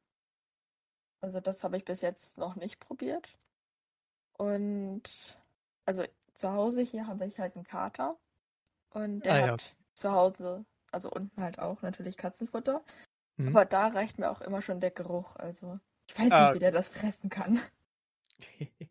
also 1.21 1.39
das 1.39 1.63
habe 1.63 1.75
ich 1.77 1.85
bis 1.85 2.01
jetzt 2.01 2.37
noch 2.37 2.55
nicht 2.55 2.79
probiert. 2.79 3.35
Und 4.37 5.37
also 5.85 6.03
zu 6.33 6.51
Hause 6.51 6.81
hier 6.81 7.07
habe 7.07 7.25
ich 7.25 7.39
halt 7.39 7.55
einen 7.55 7.65
Kater. 7.65 8.17
Und 8.91 9.23
der 9.23 9.35
Ah, 9.35 9.39
ja. 9.39 9.57
hat 9.57 9.75
zu 9.95 10.11
Hause, 10.13 10.65
also 10.91 11.11
unten 11.11 11.41
halt 11.41 11.59
auch 11.59 11.81
natürlich 11.83 12.17
Katzenfutter. 12.17 12.83
Mhm. 13.37 13.53
Aber 13.53 13.65
da 13.65 13.87
reicht 13.89 14.19
mir 14.19 14.31
auch 14.31 14.41
immer 14.41 14.61
schon 14.63 14.81
der 14.81 14.91
Geruch. 14.91 15.35
Also 15.37 15.79
ich 16.09 16.19
weiß 16.19 16.39
Ah, 16.39 16.39
nicht, 16.39 16.53
wie 16.53 16.59
der 16.59 16.71
das 16.73 16.89
fressen 16.89 17.29
kann. 17.29 17.59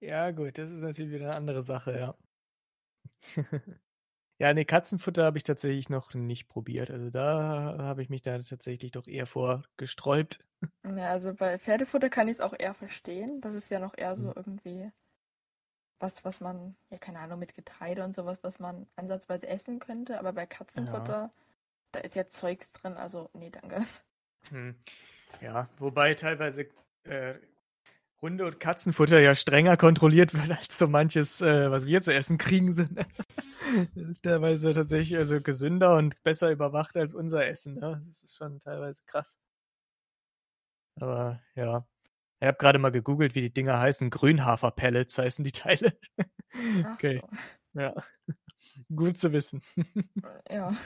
Ja, 0.00 0.30
gut, 0.32 0.58
das 0.58 0.70
ist 0.72 0.78
natürlich 0.82 1.12
wieder 1.12 1.26
eine 1.26 1.36
andere 1.36 1.62
Sache, 1.64 1.98
ja. 1.98 2.16
Ja, 4.40 4.52
ne, 4.54 4.64
Katzenfutter 4.64 5.24
habe 5.24 5.38
ich 5.38 5.44
tatsächlich 5.44 5.88
noch 5.88 6.14
nicht 6.14 6.48
probiert. 6.48 6.90
Also 6.90 7.10
da 7.10 7.76
habe 7.78 8.02
ich 8.02 8.08
mich 8.10 8.22
da 8.22 8.38
tatsächlich 8.42 8.90
doch 8.92 9.06
eher 9.06 9.26
vor 9.26 9.64
gesträubt. 9.76 10.40
Ja, 10.86 11.10
also 11.10 11.34
bei 11.34 11.58
Pferdefutter 11.58 12.08
kann 12.10 12.28
ich 12.28 12.34
es 12.34 12.40
auch 12.40 12.52
eher 12.58 12.74
verstehen. 12.74 13.40
Das 13.40 13.54
ist 13.54 13.70
ja 13.70 13.78
noch 13.78 13.96
eher 13.96 14.16
so 14.16 14.28
Mhm. 14.28 14.34
irgendwie 14.34 14.90
was, 15.98 16.24
was 16.24 16.40
man, 16.40 16.76
ja, 16.90 16.98
keine 16.98 17.20
Ahnung, 17.20 17.38
mit 17.38 17.54
Getreide 17.54 18.04
und 18.04 18.14
sowas, 18.14 18.38
was 18.42 18.58
man 18.58 18.86
ansatzweise 18.96 19.46
essen 19.46 19.78
könnte. 19.78 20.18
Aber 20.18 20.32
bei 20.32 20.46
Katzenfutter, 20.46 21.32
da 21.92 22.00
ist 22.00 22.14
ja 22.14 22.28
Zeugs 22.28 22.72
drin. 22.72 22.94
Also, 22.94 23.30
nee, 23.32 23.50
danke. 23.50 23.84
Hm. 24.50 24.74
Ja, 25.40 25.68
wobei 25.78 26.14
teilweise 26.14 26.68
äh, 27.04 27.34
Hunde- 28.20 28.46
und 28.46 28.60
Katzenfutter 28.60 29.20
ja 29.20 29.34
strenger 29.34 29.76
kontrolliert 29.76 30.34
wird 30.34 30.50
als 30.50 30.78
so 30.78 30.88
manches, 30.88 31.40
äh, 31.40 31.70
was 31.70 31.86
wir 31.86 32.02
zu 32.02 32.12
essen 32.12 32.38
kriegen 32.38 32.72
sind. 32.72 32.98
Das 33.96 34.08
ist 34.08 34.22
teilweise 34.22 34.72
tatsächlich 34.72 35.18
also 35.18 35.40
gesünder 35.40 35.96
und 35.96 36.22
besser 36.22 36.50
überwacht 36.52 36.96
als 36.96 37.12
unser 37.12 37.44
Essen. 37.46 37.74
Ne? 37.74 38.04
Das 38.06 38.22
ist 38.22 38.36
schon 38.36 38.60
teilweise 38.60 39.02
krass. 39.06 39.36
Aber 41.00 41.40
ja. 41.56 41.84
Ich 42.44 42.48
habe 42.48 42.58
gerade 42.58 42.78
mal 42.78 42.92
gegoogelt, 42.92 43.34
wie 43.34 43.40
die 43.40 43.54
Dinger 43.54 43.80
heißen. 43.80 44.10
Grünhafer-Pellets 44.10 45.16
heißen 45.16 45.44
die 45.44 45.52
Teile. 45.52 45.96
Okay, 46.92 47.20
so. 47.72 47.80
ja. 47.80 47.94
Gut 48.94 49.18
zu 49.18 49.32
wissen. 49.32 49.62
Ja. 50.48 50.76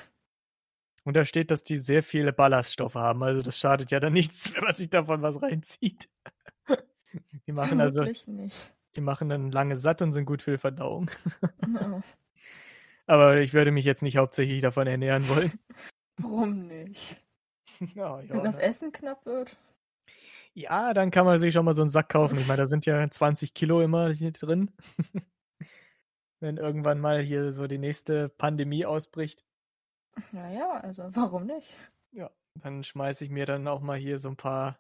Und 1.05 1.15
da 1.15 1.27
steht, 1.27 1.51
dass 1.51 1.65
die 1.65 1.77
sehr 1.77 2.03
viele 2.03 2.33
Ballaststoffe 2.33 2.95
haben. 2.95 3.23
Also 3.23 3.43
das 3.43 3.59
schadet 3.59 3.91
ja 3.91 4.01
dann 4.01 4.15
nichts, 4.15 4.55
wenn 4.55 4.63
man 4.63 4.75
sich 4.75 4.89
davon 4.89 5.21
was 5.21 5.43
reinzieht. 5.43 6.09
Die 7.47 7.53
machen 7.53 7.81
also, 7.81 8.05
nicht. 8.05 8.27
die 8.95 9.01
machen 9.01 9.29
dann 9.29 9.51
lange 9.51 9.77
satt 9.77 10.01
und 10.01 10.13
sind 10.13 10.25
gut 10.27 10.43
für 10.43 10.53
die 10.53 10.59
Verdauung. 10.59 11.11
Ja. 11.67 12.03
Aber 13.07 13.39
ich 13.39 13.53
würde 13.53 13.73
mich 13.73 13.85
jetzt 13.85 14.03
nicht 14.03 14.17
hauptsächlich 14.17 14.63
davon 14.63 14.87
ernähren 14.87 15.29
wollen. 15.29 15.59
Warum 16.19 16.67
nicht? 16.69 17.21
Ja, 17.95 18.21
ja, 18.21 18.29
Wenn 18.31 18.45
das 18.45 18.57
ne? 18.57 18.63
Essen 18.63 18.93
knapp 18.93 19.27
wird. 19.27 19.57
Ja, 20.59 20.93
dann 20.93 21.11
kann 21.11 21.25
man 21.25 21.39
sich 21.39 21.55
schon 21.55 21.65
mal 21.65 21.75
so 21.75 21.83
einen 21.83 21.91
Sack 21.91 22.09
kaufen. 22.09 22.37
Ich 22.39 22.47
meine, 22.47 22.59
da 22.63 22.67
sind 22.67 22.85
ja 22.87 23.09
20 23.09 23.55
Kilo 23.55 23.81
immer 23.81 24.11
hier 24.11 24.33
drin. 24.33 24.73
Wenn 26.41 26.57
irgendwann 26.57 27.01
mal 27.01 27.21
hier 27.23 27.53
so 27.53 27.67
die 27.67 27.79
nächste 27.79 28.29
Pandemie 28.29 28.85
ausbricht, 28.85 29.45
Naja, 30.33 30.81
also 30.81 31.11
warum 31.15 31.47
nicht? 31.47 31.69
ja, 32.13 32.31
dann 32.55 32.83
schmeiße 32.85 33.25
ich 33.25 33.31
mir 33.31 33.47
dann 33.47 33.69
auch 33.69 33.81
mal 33.81 33.97
hier 33.99 34.19
so 34.19 34.29
ein 34.31 34.37
paar 34.37 34.79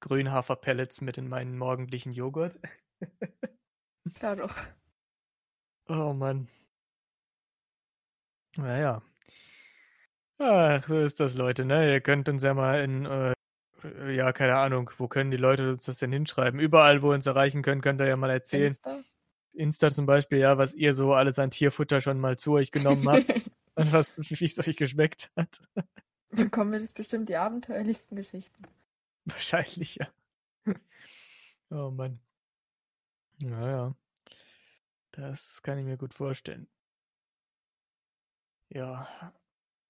Grünhafer-Pellets 0.00 1.00
mit 1.02 1.18
in 1.18 1.28
meinen 1.28 1.56
morgendlichen 1.58 2.12
Joghurt. 2.12 2.58
Klar 4.14 4.36
doch. 4.36 4.56
Oh 5.88 6.12
Mann. 6.14 6.48
Naja. 8.56 9.02
Ach, 10.38 10.82
so 10.84 10.98
ist 11.00 11.20
das, 11.20 11.34
Leute, 11.34 11.64
ne? 11.64 11.92
Ihr 11.92 12.00
könnt 12.00 12.28
uns 12.28 12.42
ja 12.42 12.54
mal 12.54 12.82
in, 12.82 13.04
äh, 13.06 13.33
ja, 14.08 14.32
keine 14.32 14.56
Ahnung, 14.56 14.90
wo 14.98 15.08
können 15.08 15.30
die 15.30 15.36
Leute 15.36 15.70
uns 15.70 15.84
das 15.84 15.96
denn 15.96 16.12
hinschreiben? 16.12 16.60
Überall, 16.60 17.02
wo 17.02 17.10
ihr 17.10 17.14
uns 17.14 17.26
erreichen 17.26 17.62
könnt, 17.62 17.82
könnt 17.82 18.00
ihr 18.00 18.06
ja 18.06 18.16
mal 18.16 18.30
erzählen. 18.30 18.68
Insta? 18.68 19.00
Insta 19.52 19.90
zum 19.90 20.06
Beispiel, 20.06 20.38
ja, 20.38 20.58
was 20.58 20.74
ihr 20.74 20.94
so 20.94 21.14
alles 21.14 21.38
an 21.38 21.50
Tierfutter 21.50 22.00
schon 22.00 22.18
mal 22.18 22.36
zu 22.36 22.52
euch 22.52 22.70
genommen 22.70 23.08
habt 23.08 23.32
und 23.74 23.92
was, 23.92 24.16
wie 24.18 24.44
es 24.44 24.58
euch 24.58 24.76
geschmeckt 24.76 25.30
hat. 25.36 25.60
Bekommen 26.30 26.72
wir 26.72 26.80
jetzt 26.80 26.94
bestimmt 26.94 27.28
die 27.28 27.36
abenteuerlichsten 27.36 28.16
Geschichten. 28.16 28.64
Wahrscheinlich, 29.24 29.96
ja. 29.96 30.08
Oh 31.70 31.90
Mann. 31.90 32.20
Naja. 33.42 33.94
Das 35.12 35.62
kann 35.62 35.78
ich 35.78 35.84
mir 35.84 35.96
gut 35.96 36.14
vorstellen. 36.14 36.66
Ja. 38.68 39.32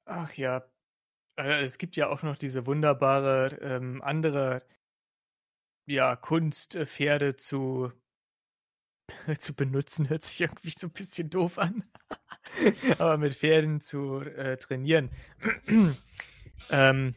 Ach 0.04 0.32
ja. 0.34 0.64
Äh, 1.36 1.62
Es 1.62 1.78
gibt 1.78 1.96
ja 1.96 2.08
auch 2.08 2.22
noch 2.22 2.36
diese 2.36 2.66
wunderbare 2.66 3.58
ähm, 3.60 4.02
andere 4.02 4.64
ja, 5.86 6.16
Kunst, 6.16 6.74
äh, 6.74 6.86
Pferde 6.86 7.36
zu, 7.36 7.92
zu 9.38 9.54
benutzen, 9.54 10.08
hört 10.08 10.22
sich 10.22 10.40
irgendwie 10.40 10.70
so 10.70 10.86
ein 10.86 10.92
bisschen 10.92 11.30
doof 11.30 11.58
an. 11.58 11.84
Aber 12.98 13.18
mit 13.18 13.34
Pferden 13.34 13.80
zu 13.80 14.20
äh, 14.20 14.56
trainieren. 14.56 15.10
ähm, 16.70 17.14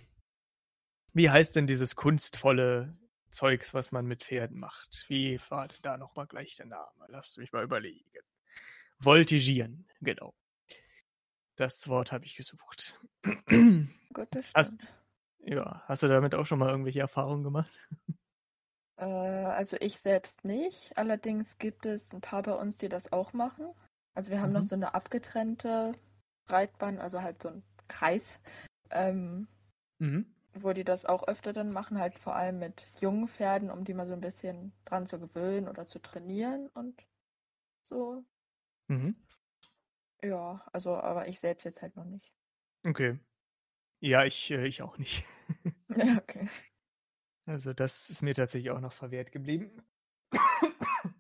wie 1.14 1.30
heißt 1.30 1.56
denn 1.56 1.68
dieses 1.68 1.96
kunstvolle 1.96 2.98
Zeugs, 3.30 3.74
was 3.74 3.92
man 3.92 4.06
mit 4.06 4.24
Pferden 4.24 4.60
macht? 4.60 5.06
Wie 5.08 5.40
war 5.50 5.68
denn 5.68 5.78
da 5.82 5.98
nochmal 5.98 6.28
gleich 6.28 6.56
der 6.56 6.66
Name? 6.66 7.06
Lass 7.08 7.38
mich 7.38 7.52
mal 7.52 7.64
überlegen. 7.64 8.04
Voltigieren, 9.00 9.88
genau. 10.02 10.34
Das 11.56 11.88
Wort 11.88 12.12
habe 12.12 12.26
ich 12.26 12.36
gesucht. 12.36 13.00
Das 14.26 14.54
Hast- 14.54 14.80
ja, 15.40 15.84
hast 15.88 16.04
du 16.04 16.08
damit 16.08 16.36
auch 16.36 16.46
schon 16.46 16.60
mal 16.60 16.70
irgendwelche 16.70 17.00
Erfahrungen 17.02 17.44
gemacht? 17.44 17.80
Äh, 18.98 19.04
also 19.06 19.78
ich 19.80 20.00
selbst 20.00 20.44
nicht. 20.46 20.98
Allerdings 20.98 21.58
gibt 21.58 21.86
es 21.86 22.12
ein 22.14 22.22
paar 22.22 22.44
bei 22.44 22.54
uns, 22.54 22.78
die 22.78 22.90
das 22.90 23.12
auch 23.12 23.34
machen. 23.34 23.74
Also 24.16 24.32
wir 24.32 24.42
haben 24.42 24.52
noch 24.52 24.64
Mhm. 24.64 24.64
so 24.64 24.76
eine 24.76 24.94
abgetrennte 24.96 25.94
Reitbahn, 26.48 27.00
also 27.00 27.22
halt 27.22 27.42
so 27.44 27.50
ein 27.50 27.64
Kreis, 27.88 28.40
ähm, 28.92 29.48
Mhm. 30.00 30.38
wo 30.54 30.74
die 30.74 30.84
das 30.84 31.06
auch 31.06 31.26
öfter 31.30 31.54
dann 31.54 31.72
machen, 31.72 32.00
halt 32.00 32.20
vor 32.20 32.36
allem 32.36 32.60
mit 32.60 32.86
jungen 33.00 33.28
Pferden, 33.30 33.72
um 33.72 33.86
die 33.86 33.94
mal 33.94 34.08
so 34.08 34.14
ein 34.14 34.20
bisschen 34.22 34.74
dran 34.86 35.06
zu 35.08 35.20
gewöhnen 35.22 35.68
oder 35.70 35.86
zu 35.86 36.00
trainieren 36.00 36.68
und 36.74 37.02
so. 37.82 38.24
Mhm. 38.90 39.16
Ja, 40.22 40.64
also 40.74 40.96
aber 40.96 41.28
ich 41.28 41.40
selbst 41.40 41.64
jetzt 41.64 41.82
halt 41.82 41.96
noch 41.96 42.06
nicht. 42.06 42.32
Okay. 42.88 43.20
Ja, 44.00 44.24
ich, 44.24 44.52
äh, 44.52 44.68
ich 44.68 44.82
auch 44.82 44.98
nicht. 44.98 45.26
Ja, 45.90 46.18
okay. 46.18 46.50
Also 47.46 47.74
das 47.74 48.10
ist 48.10 48.22
mir 48.22 48.36
tatsächlich 48.36 48.72
auch 48.72 48.82
noch 48.82 48.92
verwehrt 48.92 49.32
geblieben. 49.32 49.72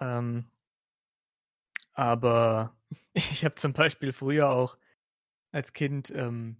ähm, 0.00 0.44
aber 1.94 2.76
ich 3.14 3.44
habe 3.46 3.54
zum 3.54 3.72
Beispiel 3.72 4.12
früher 4.12 4.50
auch 4.50 4.76
als 5.50 5.72
Kind 5.72 6.12
ähm, 6.14 6.58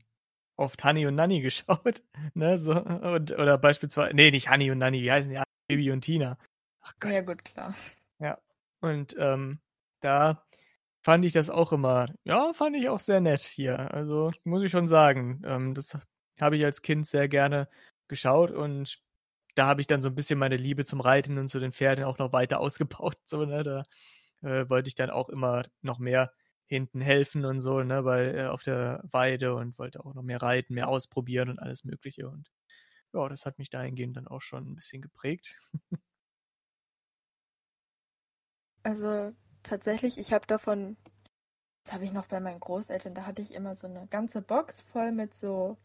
oft 0.57 0.83
Honey 0.83 1.07
und 1.07 1.14
Nanny 1.14 1.41
geschaut. 1.43 2.03
Ne, 2.33 2.57
so, 2.57 2.72
und, 2.72 3.33
oder 3.33 3.59
beispielsweise, 3.59 4.16
nee, 4.16 4.30
nicht 4.30 4.51
Honey 4.51 4.70
und 4.70 4.78
Nanny, 4.78 5.03
wie 5.03 5.12
heißen 5.12 5.30
die? 5.30 5.41
Baby 5.68 5.91
und 5.91 6.01
Tina. 6.01 6.39
Ach 6.80 6.95
Gott. 6.99 7.12
Ja, 7.12 7.20
gut, 7.20 7.45
klar. 7.45 7.74
Und 8.80 9.14
ähm, 9.18 9.61
da 10.01 10.45
fand 11.03 11.24
ich 11.24 11.32
das 11.32 11.50
auch 11.50 11.72
immer, 11.72 12.09
ja, 12.24 12.53
fand 12.55 12.76
ich 12.76 12.88
auch 12.88 13.00
sehr 13.00 13.20
nett 13.20 13.40
hier. 13.42 13.92
Also 13.94 14.32
muss 14.44 14.62
ich 14.62 14.70
schon 14.72 14.88
sagen, 14.88 15.42
ähm, 15.44 15.74
das 15.74 15.98
habe 16.40 16.57
ich 16.57 16.64
als 16.64 16.82
Kind 16.82 17.07
sehr 17.07 17.28
gerne 17.28 17.68
geschaut 18.09 18.50
und 18.53 19.00
da 19.55 19.66
habe 19.66 19.80
ich 19.80 19.86
dann 19.86 20.03
so 20.03 20.09
ein 20.09 20.14
bisschen 20.14 20.38
meine 20.38 20.57
Liebe 20.57 20.84
zum 20.84 21.00
Reiten 21.00 21.38
und 21.38 21.48
zu 21.48 21.61
den 21.61 21.72
Pferden 21.72 22.05
auch 22.05 22.18
noch 22.18 22.32
weiter 22.32 22.61
ausgebaut. 22.61 23.16
So, 23.26 23.44
ne? 23.44 23.62
Da 23.64 23.84
äh, 24.42 24.68
wollte 24.70 24.88
ich 24.88 24.94
dann 24.94 25.11
auch 25.11 25.28
immer 25.28 25.64
noch 25.82 25.98
mehr 25.98 26.32
hinten 26.66 27.00
helfen 27.03 27.44
und 27.44 27.61
so, 27.61 27.82
ne, 27.82 28.05
weil 28.05 28.36
äh, 28.38 28.46
auf 28.46 28.62
der 28.62 29.03
Weide 29.11 29.55
und 29.55 29.78
wollte 29.78 30.05
auch 30.05 30.14
noch 30.14 30.22
mehr 30.22 30.40
reiten, 30.42 30.74
mehr 30.74 30.88
ausprobieren 30.88 31.50
und 31.50 31.59
alles 31.59 31.84
Mögliche. 31.84 32.28
Und 32.28 32.50
ja, 33.14 33.28
das 33.28 33.46
hat 33.46 33.59
mich 33.59 33.70
dahingehend 33.70 34.16
dann 34.16 34.28
auch 34.28 34.40
schon 34.42 34.70
ein 34.70 34.74
bisschen 34.74 35.03
geprägt. 35.03 35.61
Also 38.84 39.34
tatsächlich, 39.62 40.18
ich 40.18 40.32
habe 40.32 40.46
davon, 40.46 40.96
das 41.84 41.94
habe 41.94 42.04
ich 42.04 42.12
noch 42.12 42.26
bei 42.26 42.40
meinen 42.40 42.60
Großeltern, 42.60 43.14
da 43.14 43.26
hatte 43.26 43.42
ich 43.42 43.52
immer 43.52 43.76
so 43.76 43.86
eine 43.86 44.06
ganze 44.06 44.40
Box 44.40 44.80
voll 44.80 45.12
mit 45.12 45.34
so 45.34 45.76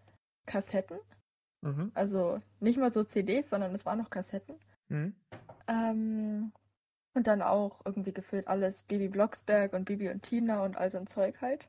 Kassetten. 0.45 0.99
Mhm. 1.61 1.91
Also 1.93 2.41
nicht 2.59 2.77
mal 2.77 2.91
so 2.91 3.03
CDs, 3.03 3.49
sondern 3.49 3.73
es 3.73 3.85
waren 3.85 3.99
noch 3.99 4.09
Kassetten. 4.09 4.59
Mhm. 4.89 5.15
Ähm, 5.67 6.51
und 7.13 7.27
dann 7.27 7.41
auch 7.41 7.81
irgendwie 7.85 8.13
gefüllt 8.13 8.47
alles 8.47 8.83
Bibi 8.83 9.07
Blocksberg 9.07 9.73
und 9.73 9.85
Bibi 9.85 10.09
und 10.09 10.21
Tina 10.21 10.63
und 10.63 10.77
all 10.77 10.91
so 10.91 10.97
ein 10.97 11.07
Zeug 11.07 11.41
halt. 11.41 11.67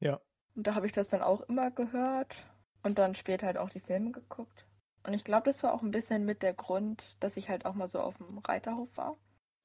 Ja. 0.00 0.20
Und 0.54 0.66
da 0.66 0.74
habe 0.74 0.86
ich 0.86 0.92
das 0.92 1.08
dann 1.08 1.22
auch 1.22 1.42
immer 1.42 1.70
gehört 1.70 2.36
und 2.82 2.98
dann 2.98 3.14
später 3.14 3.46
halt 3.46 3.58
auch 3.58 3.68
die 3.68 3.80
Filme 3.80 4.12
geguckt. 4.12 4.64
Und 5.06 5.12
ich 5.12 5.24
glaube, 5.24 5.44
das 5.44 5.62
war 5.62 5.74
auch 5.74 5.82
ein 5.82 5.90
bisschen 5.90 6.24
mit 6.24 6.42
der 6.42 6.54
Grund, 6.54 7.16
dass 7.20 7.36
ich 7.36 7.48
halt 7.48 7.66
auch 7.66 7.74
mal 7.74 7.88
so 7.88 8.00
auf 8.00 8.16
dem 8.16 8.38
Reiterhof 8.38 8.96
war. 8.96 9.16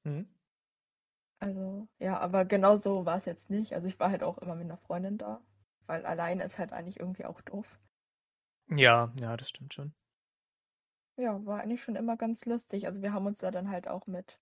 Mhm. 0.04 0.28
Also, 1.42 1.88
ja, 1.98 2.18
aber 2.20 2.44
genau 2.46 2.76
so 2.78 3.04
war 3.04 3.18
es 3.18 3.26
jetzt 3.26 3.50
nicht. 3.50 3.74
Also 3.74 3.86
ich 3.86 4.00
war 4.00 4.10
halt 4.10 4.22
auch 4.22 4.38
immer 4.38 4.54
mit 4.54 4.64
einer 4.64 4.78
Freundin 4.78 5.18
da. 5.18 5.42
weil 5.86 6.06
alleine 6.06 6.42
ist 6.44 6.58
halt 6.58 6.72
eigentlich 6.72 7.00
irgendwie 7.00 7.26
auch 7.26 7.40
doof. 7.42 7.78
Ja, 8.76 9.12
ja, 9.20 9.36
das 9.36 9.50
stimmt 9.50 9.72
schon. 9.74 9.94
Ja, 11.16 11.42
war 11.46 11.60
eigentlich 11.62 11.82
schon 11.82 11.96
immer 11.96 12.18
ganz 12.18 12.44
lustig. 12.44 12.86
Also 12.86 13.00
wir 13.00 13.14
haben 13.14 13.24
uns 13.26 13.38
da 13.38 13.50
dann 13.50 13.70
halt 13.70 13.88
auch 13.88 14.06
mit 14.06 14.38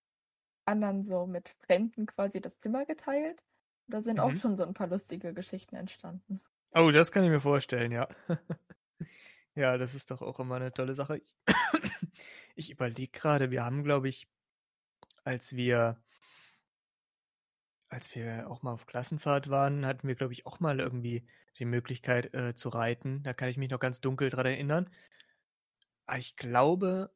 anderen, 0.66 1.02
so 1.04 1.26
mit 1.26 1.50
Fremden 1.66 2.06
quasi 2.06 2.40
das 2.40 2.60
Zimmer 2.60 2.86
geteilt. 2.86 3.42
Da 3.88 4.02
sind 4.02 4.20
auch 4.20 4.34
Mhm. 4.34 4.36
schon 4.36 4.56
so 4.56 4.64
ein 4.64 4.74
paar 4.74 4.88
lustige 4.88 5.34
Geschichten 5.34 5.76
entstanden. 5.76 6.40
Oh, 6.74 6.90
das 6.90 7.10
kann 7.12 7.24
ich 7.24 7.30
mir 7.30 7.40
vorstellen, 7.40 7.92
ja. 7.92 8.08
Ja, 9.56 9.76
das 9.78 9.94
ist 9.94 10.10
doch 10.10 10.22
auch 10.22 10.38
immer 10.40 10.56
eine 10.56 10.72
tolle 10.72 10.94
Sache. 10.94 11.18
Ich, 11.18 11.34
ich 12.54 12.70
überlege 12.70 13.10
gerade, 13.12 13.50
wir 13.50 13.64
haben, 13.64 13.82
glaube 13.84 14.08
ich, 14.08 14.28
als 15.24 15.56
wir, 15.56 16.02
als 18.00 18.14
wir 18.14 18.50
auch 18.50 18.62
mal 18.62 18.72
auf 18.72 18.86
Klassenfahrt 18.86 19.50
waren, 19.50 19.84
hatten 19.84 20.08
wir, 20.08 20.14
glaube 20.14 20.32
ich, 20.32 20.46
auch 20.46 20.58
mal 20.58 20.80
irgendwie 20.80 21.22
die 21.58 21.66
Möglichkeit 21.66 22.32
äh, 22.32 22.54
zu 22.54 22.70
reiten. 22.70 23.22
Da 23.24 23.34
kann 23.34 23.50
ich 23.50 23.58
mich 23.58 23.68
noch 23.68 23.78
ganz 23.78 24.00
dunkel 24.00 24.30
dran 24.30 24.46
erinnern. 24.46 24.88
Aber 26.06 26.18
ich 26.18 26.34
glaube, 26.36 27.10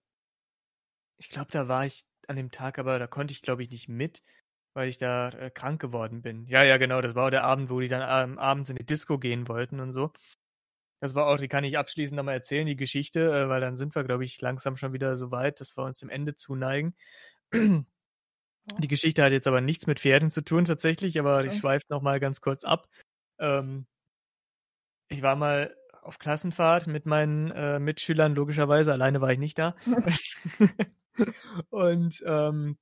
ich 1.16 1.30
glaube, 1.30 1.50
da 1.50 1.68
war 1.68 1.86
ich 1.86 2.04
an 2.28 2.36
dem 2.36 2.50
Tag, 2.50 2.78
aber 2.78 2.98
da 2.98 3.06
konnte 3.06 3.32
ich, 3.32 3.40
glaube 3.40 3.62
ich, 3.62 3.70
nicht 3.70 3.88
mit, 3.88 4.22
weil 4.74 4.90
ich 4.90 4.98
da 4.98 5.30
äh, 5.30 5.50
krank 5.50 5.80
geworden 5.80 6.20
bin. 6.20 6.46
Ja, 6.48 6.62
ja, 6.64 6.76
genau, 6.76 7.00
das 7.00 7.14
war 7.14 7.28
auch 7.28 7.30
der 7.30 7.44
Abend, 7.44 7.70
wo 7.70 7.80
die 7.80 7.88
dann 7.88 8.02
ähm, 8.30 8.38
abends 8.38 8.68
in 8.68 8.76
die 8.76 8.84
Disco 8.84 9.18
gehen 9.18 9.48
wollten 9.48 9.80
und 9.80 9.94
so. 9.94 10.12
Das 11.00 11.14
war 11.14 11.28
auch, 11.28 11.38
die 11.38 11.48
kann 11.48 11.64
ich 11.64 11.78
abschließend 11.78 12.18
nochmal 12.18 12.34
erzählen, 12.34 12.66
die 12.66 12.76
Geschichte, 12.76 13.20
äh, 13.32 13.48
weil 13.48 13.62
dann 13.62 13.78
sind 13.78 13.94
wir, 13.94 14.04
glaube 14.04 14.24
ich, 14.24 14.38
langsam 14.42 14.76
schon 14.76 14.92
wieder 14.92 15.16
so 15.16 15.30
weit, 15.30 15.60
dass 15.60 15.78
wir 15.78 15.84
uns 15.84 16.00
dem 16.00 16.10
Ende 16.10 16.36
zuneigen. 16.36 16.94
Die 18.78 18.88
Geschichte 18.88 19.22
hat 19.22 19.32
jetzt 19.32 19.46
aber 19.46 19.60
nichts 19.60 19.86
mit 19.86 20.00
Pferden 20.00 20.30
zu 20.30 20.42
tun 20.42 20.64
tatsächlich, 20.64 21.18
aber 21.18 21.44
ich 21.44 21.58
schweife 21.58 21.86
nochmal 21.90 22.18
ganz 22.18 22.40
kurz 22.40 22.64
ab. 22.64 22.88
Ähm, 23.38 23.86
ich 25.08 25.22
war 25.22 25.36
mal 25.36 25.74
auf 26.02 26.18
Klassenfahrt 26.18 26.86
mit 26.86 27.06
meinen 27.06 27.50
äh, 27.50 27.78
Mitschülern, 27.78 28.34
logischerweise, 28.34 28.92
alleine 28.92 29.20
war 29.20 29.32
ich 29.32 29.38
nicht 29.38 29.58
da. 29.58 29.74
und 31.70 32.22
ähm, 32.26 32.78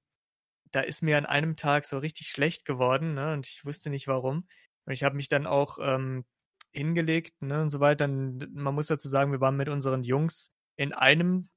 da 0.72 0.80
ist 0.80 1.03
mir 1.03 1.18
an 1.18 1.26
einem 1.26 1.57
Tag 1.57 1.87
so 1.87 1.99
richtig 1.99 2.28
schlecht 2.28 2.64
geworden, 2.64 3.14
ne? 3.14 3.33
Und 3.33 3.47
ich 3.47 3.64
wusste 3.64 3.91
nicht 3.91 4.09
warum. 4.09 4.49
Und 4.87 4.93
ich 4.93 5.05
habe 5.05 5.16
mich 5.16 5.28
dann 5.28 5.47
auch 5.47 5.78
ähm, 5.80 6.24
hingelegt, 6.72 7.41
ne, 7.43 7.62
und 7.62 7.70
so 7.70 7.80
weiter. 7.80 8.09
Dann, 8.09 8.49
man 8.53 8.74
muss 8.74 8.87
dazu 8.87 9.09
sagen, 9.09 9.33
wir 9.33 9.41
waren 9.41 9.57
mit 9.57 9.68
unseren 9.68 10.03
Jungs 10.03 10.51
in 10.76 10.93
einem 10.93 11.49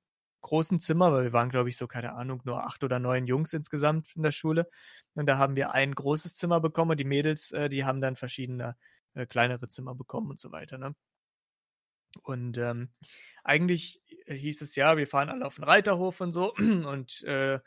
großen 0.46 0.80
Zimmer, 0.80 1.12
weil 1.12 1.24
wir 1.26 1.34
waren, 1.34 1.50
glaube 1.50 1.70
ich, 1.70 1.78
so, 1.78 1.88
keine 1.88 2.14
Ahnung, 2.14 2.42
nur 2.46 2.64
acht 2.64 2.84
oder 2.84 3.00
neun 3.00 3.26
Jungs 3.26 3.52
insgesamt 3.54 4.16
in 4.16 4.22
der 4.24 4.32
Schule. 4.32 4.70
Und 5.16 5.26
da 5.26 5.38
haben 5.38 5.56
wir 5.56 5.72
ein 5.74 5.94
großes 5.96 6.36
Zimmer 6.36 6.60
bekommen 6.62 6.92
und 6.92 7.00
die 7.00 7.04
Mädels, 7.04 7.52
äh, 7.52 7.68
die 7.68 7.84
haben 7.84 8.00
dann 8.00 8.16
verschiedene 8.16 8.78
äh, 9.16 9.26
kleinere 9.26 9.68
Zimmer 9.68 9.96
bekommen 9.96 10.30
und 10.30 10.40
so 10.40 10.52
weiter, 10.52 10.78
ne? 10.78 10.96
Und 12.24 12.58
ähm, 12.58 12.90
eigentlich 13.44 14.02
hieß 14.28 14.62
es 14.62 14.76
ja, 14.76 14.98
wir 14.98 15.08
fahren 15.08 15.30
alle 15.30 15.46
auf 15.46 15.56
den 15.56 15.66
Reiterhof 15.66 16.22
und 16.22 16.32
so 16.32 16.54
und 16.58 17.24
äh, 17.24 17.60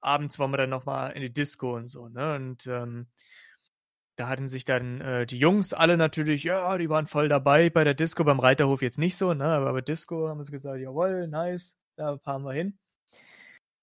abends 0.00 0.38
wollen 0.38 0.50
wir 0.50 0.58
dann 0.58 0.70
nochmal 0.70 1.12
in 1.12 1.22
die 1.22 1.32
Disco 1.32 1.76
und 1.76 1.88
so, 1.88 2.08
ne? 2.08 2.34
Und 2.34 2.66
ähm, 2.66 3.06
da 4.16 4.28
hatten 4.28 4.48
sich 4.48 4.64
dann 4.64 5.00
äh, 5.00 5.26
die 5.26 5.38
Jungs 5.38 5.74
alle 5.74 5.96
natürlich, 5.96 6.42
ja, 6.42 6.76
die 6.76 6.88
waren 6.88 7.06
voll 7.06 7.28
dabei 7.28 7.70
bei 7.70 7.84
der 7.84 7.94
Disco, 7.94 8.24
beim 8.24 8.40
Reiterhof 8.40 8.82
jetzt 8.82 8.98
nicht 8.98 9.16
so, 9.16 9.32
ne? 9.32 9.44
Aber 9.44 9.72
bei 9.72 9.82
Disco 9.82 10.28
haben 10.28 10.44
sie 10.44 10.52
gesagt, 10.52 10.80
jawohl, 10.80 11.28
nice, 11.28 11.74
da 11.96 12.18
fahren 12.18 12.44
wir 12.44 12.52
hin. 12.52 12.78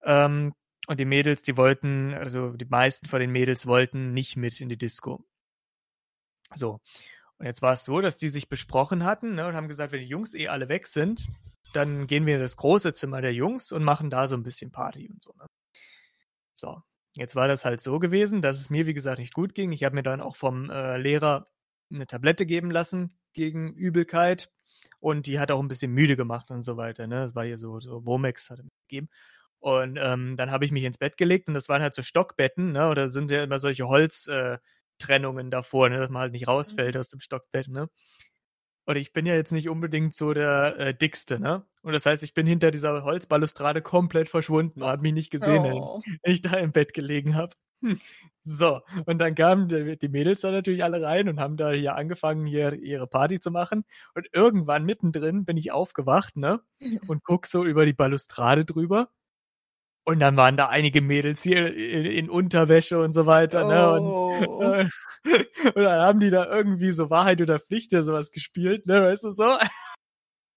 Ähm, 0.04 0.54
und 0.88 1.00
die 1.00 1.06
Mädels, 1.06 1.42
die 1.44 1.58
wollten, 1.58 2.14
also 2.14 2.52
die 2.52 2.66
meisten 2.66 3.08
von 3.08 3.20
den 3.20 3.32
Mädels 3.32 3.68
wollten 3.68 4.14
nicht 4.14 4.36
mit 4.36 4.60
in 4.60 4.70
die 4.70 4.78
Disco. 4.78 5.26
So. 6.56 6.80
Und 7.38 7.46
jetzt 7.46 7.62
war 7.62 7.74
es 7.74 7.86
so, 7.86 8.00
dass 8.02 8.18
die 8.18 8.30
sich 8.30 8.48
besprochen 8.48 9.04
hatten 9.04 9.36
ne, 9.36 9.48
und 9.48 9.56
haben 9.56 9.68
gesagt, 9.68 9.92
wenn 9.92 10.02
die 10.02 10.08
Jungs 10.08 10.34
eh 10.36 10.48
alle 10.48 10.70
weg 10.70 10.88
sind, 10.88 11.28
dann 11.74 12.08
gehen 12.08 12.26
wir 12.26 12.36
in 12.36 12.42
das 12.42 12.58
große 12.58 12.94
Zimmer 12.94 13.22
der 13.22 13.34
Jungs 13.34 13.72
und 13.72 13.84
machen 13.84 14.10
da 14.10 14.28
so 14.28 14.36
ein 14.36 14.44
bisschen 14.44 14.72
Party 14.72 15.10
und 15.10 15.22
so. 15.22 15.34
Ne? 15.38 15.48
So, 16.54 16.82
jetzt 17.16 17.36
war 17.36 17.48
das 17.48 17.66
halt 17.66 17.82
so 17.82 18.00
gewesen, 18.00 18.42
dass 18.42 18.60
es 18.60 18.70
mir, 18.70 18.86
wie 18.86 18.94
gesagt, 18.94 19.20
nicht 19.20 19.34
gut 19.34 19.56
ging. 19.56 19.72
Ich 19.72 19.84
habe 19.84 19.96
mir 19.96 20.04
dann 20.04 20.22
auch 20.22 20.36
vom 20.36 20.70
äh, 20.70 20.98
Lehrer 20.98 21.50
eine 21.92 22.08
Tablette 22.08 22.46
geben 22.46 22.72
lassen 22.72 23.18
gegen 23.34 23.74
Übelkeit 23.74 24.52
und 25.04 25.28
die 25.28 25.38
hat 25.38 25.52
auch 25.52 25.60
ein 25.60 25.68
bisschen 25.68 25.92
müde 25.92 26.16
gemacht 26.16 26.50
und 26.50 26.62
so 26.62 26.78
weiter. 26.78 27.08
Ne? 27.08 27.16
Das 27.24 27.36
war 27.36 27.44
hier 27.44 27.58
so, 27.58 27.80
so 27.82 28.06
Womex 28.06 28.50
hat 28.50 28.60
er 28.60 28.66
gegeben. 28.88 29.10
Und 29.60 30.00
ähm, 30.02 30.38
dann 30.38 30.50
habe 30.52 30.64
ich 30.66 30.72
mich 30.72 30.86
ins 30.86 30.98
Bett 30.98 31.18
gelegt 31.18 31.48
und 31.50 31.54
das 31.56 31.68
waren 31.70 31.82
halt 31.82 31.94
so 31.94 32.02
Stockbetten, 32.02 32.72
ne? 32.74 32.90
Oder 32.90 33.10
sind 33.10 33.32
ja 33.32 33.44
immer 33.44 33.60
solche 33.60 33.88
Holztrennungen 33.88 35.52
davor, 35.52 35.90
ne? 35.90 36.00
dass 36.00 36.10
man 36.10 36.22
halt 36.24 36.32
nicht 36.34 36.48
rausfällt 36.48 36.98
aus 36.98 37.10
dem 37.10 37.20
Stockbett, 37.22 37.68
ne? 37.70 37.90
Und 38.86 38.98
ich 38.98 39.14
bin 39.14 39.26
ja 39.26 39.36
jetzt 39.36 39.54
nicht 39.54 39.70
unbedingt 39.70 40.14
so 40.16 40.34
der 40.34 40.78
äh, 40.78 40.94
dickste, 40.94 41.40
ne? 41.40 41.66
Und 41.82 41.94
das 41.94 42.06
heißt, 42.06 42.24
ich 42.24 42.34
bin 42.34 42.48
hinter 42.48 42.72
dieser 42.72 43.04
Holzbalustrade 43.04 43.82
komplett 43.82 44.30
verschwunden 44.30 44.82
und 44.84 44.88
habe 44.90 45.02
mich 45.02 45.14
nicht 45.14 45.32
gesehen, 45.32 45.66
Oh. 45.66 46.02
wenn 46.24 46.34
ich 46.34 46.42
da 46.42 46.54
im 46.58 46.72
Bett 46.74 46.94
gelegen 46.94 47.36
habe. 47.36 47.56
So, 48.46 48.82
und 49.06 49.20
dann 49.20 49.36
kamen 49.36 49.70
die, 49.70 50.10
Mädels 50.10 50.42
da 50.42 50.52
natürlich 50.52 50.84
alle 50.84 51.02
rein 51.02 51.30
und 51.30 51.40
haben 51.40 51.56
da 51.58 51.72
hier 51.72 51.96
angefangen, 51.96 52.46
hier 52.46 52.74
ihre 52.74 53.08
Party 53.08 53.40
zu 53.40 53.52
machen. 53.52 53.86
Und 54.16 54.28
irgendwann 54.34 54.84
mittendrin 54.86 55.46
bin 55.46 55.56
ich 55.58 55.72
aufgewacht, 55.72 56.36
ne? 56.36 56.62
Und 57.08 57.24
guck 57.24 57.48
so 57.48 57.64
über 57.64 57.86
die 57.86 57.94
Balustrade 57.94 58.66
drüber. 58.66 59.10
Und 60.06 60.20
dann 60.20 60.36
waren 60.36 60.58
da 60.58 60.68
einige 60.68 61.02
Mädels 61.02 61.42
hier 61.44 61.74
in, 61.74 62.06
in 62.06 62.30
Unterwäsche 62.30 63.00
und 63.00 63.14
so 63.14 63.26
weiter, 63.26 63.64
ne? 63.64 63.94
Und, 63.94 64.04
Oh. 64.04 64.62
äh, 64.62 64.90
und 65.76 65.84
dann 65.84 66.02
haben 66.02 66.20
die 66.20 66.30
da 66.30 66.46
irgendwie 66.54 66.92
so 66.92 67.10
Wahrheit 67.10 67.42
oder 67.42 67.60
Pflicht 67.60 67.94
oder 67.94 68.04
sowas 68.04 68.32
gespielt, 68.32 68.86
ne? 68.88 69.02
Weißt 69.04 69.24
du 69.24 69.32
so? 69.32 69.58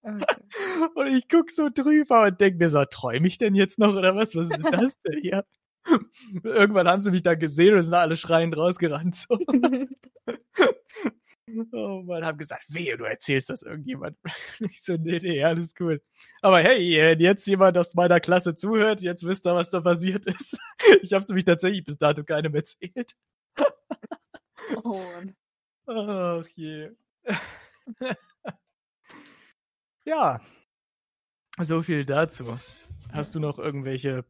Okay. 0.03 0.25
Und 0.95 1.07
ich 1.09 1.29
guck 1.29 1.51
so 1.51 1.69
drüber 1.73 2.25
und 2.25 2.41
denk 2.41 2.59
mir 2.59 2.69
so, 2.69 2.85
träume 2.85 3.27
ich 3.27 3.39
denn 3.39 3.55
jetzt 3.55 3.79
noch 3.79 3.95
oder 3.95 4.15
was? 4.15 4.35
Was 4.37 4.49
ist 4.51 4.57
denn 4.57 4.71
das 4.71 5.01
denn 5.03 5.21
hier? 5.21 5.45
Irgendwann 6.43 6.89
haben 6.89 7.01
sie 7.01 7.11
mich 7.11 7.23
da 7.23 7.35
gesehen 7.35 7.75
und 7.75 7.83
sind 7.83 7.95
alle 7.95 8.17
schreiend 8.17 8.57
rausgerannt. 8.57 9.17
So. 9.17 9.39
Oh 11.73 12.03
Mann, 12.03 12.25
haben 12.25 12.39
gesagt, 12.39 12.65
wehe, 12.69 12.97
du 12.97 13.05
erzählst 13.05 13.51
das 13.51 13.63
irgendjemand. 13.63 14.17
Ich 14.61 14.83
so, 14.83 14.97
nee, 14.97 15.21
nee, 15.21 15.45
alles 15.45 15.75
cool. 15.79 16.03
Aber 16.43 16.59
hey, 16.61 17.01
wenn 17.01 17.21
jetzt 17.21 17.47
jemand 17.47 17.79
aus 17.79 17.95
meiner 17.95 18.21
Klasse 18.21 18.57
zuhört, 18.57 19.01
jetzt 19.01 19.25
wisst 19.25 19.47
ihr, 19.47 19.55
was 19.55 19.71
da 19.71 19.81
passiert 19.81 20.27
ist. 20.27 20.59
Ich 21.03 21.13
hab's 21.13 21.29
nämlich 21.29 21.45
tatsächlich 21.45 21.85
bis 21.85 21.99
dato 21.99 22.25
keinem 22.25 22.55
erzählt. 22.55 23.17
Oh 24.83 24.99
Mann. 24.99 25.37
Ach 25.87 26.47
je. 26.55 26.91
ja. 30.05 30.41
So 31.61 31.83
viel 31.83 32.05
dazu. 32.05 32.59
Hast 33.13 33.35
du 33.35 33.41
noch 33.41 33.59
irgendwelche 33.59 34.25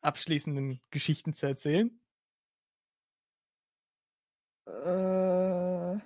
abschließenden 0.00 0.80
Geschichten 0.90 1.34
zu 1.34 1.46
erzählen? 1.46 2.00
Äh, 4.66 5.98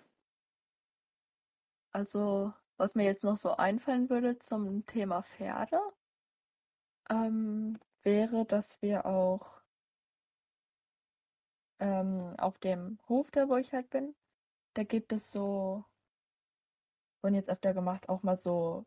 also, 1.92 2.52
was 2.76 2.94
mir 2.94 3.04
jetzt 3.04 3.24
noch 3.24 3.36
so 3.36 3.52
einfallen 3.56 4.08
würde 4.10 4.38
zum 4.38 4.86
Thema 4.86 5.22
Pferde, 5.22 5.78
ähm, 7.10 7.78
wäre, 8.02 8.44
dass 8.46 8.80
wir 8.82 9.06
auch 9.06 9.62
ähm, 11.80 12.34
auf 12.38 12.58
dem 12.58 12.98
Hof, 13.08 13.30
da 13.30 13.48
wo 13.48 13.56
ich 13.56 13.72
halt 13.72 13.90
bin, 13.90 14.14
da 14.74 14.84
gibt 14.84 15.12
es 15.12 15.32
so, 15.32 15.84
wurden 17.22 17.34
jetzt 17.34 17.48
öfter 17.50 17.74
gemacht, 17.74 18.08
auch 18.08 18.22
mal 18.22 18.36
so 18.36 18.86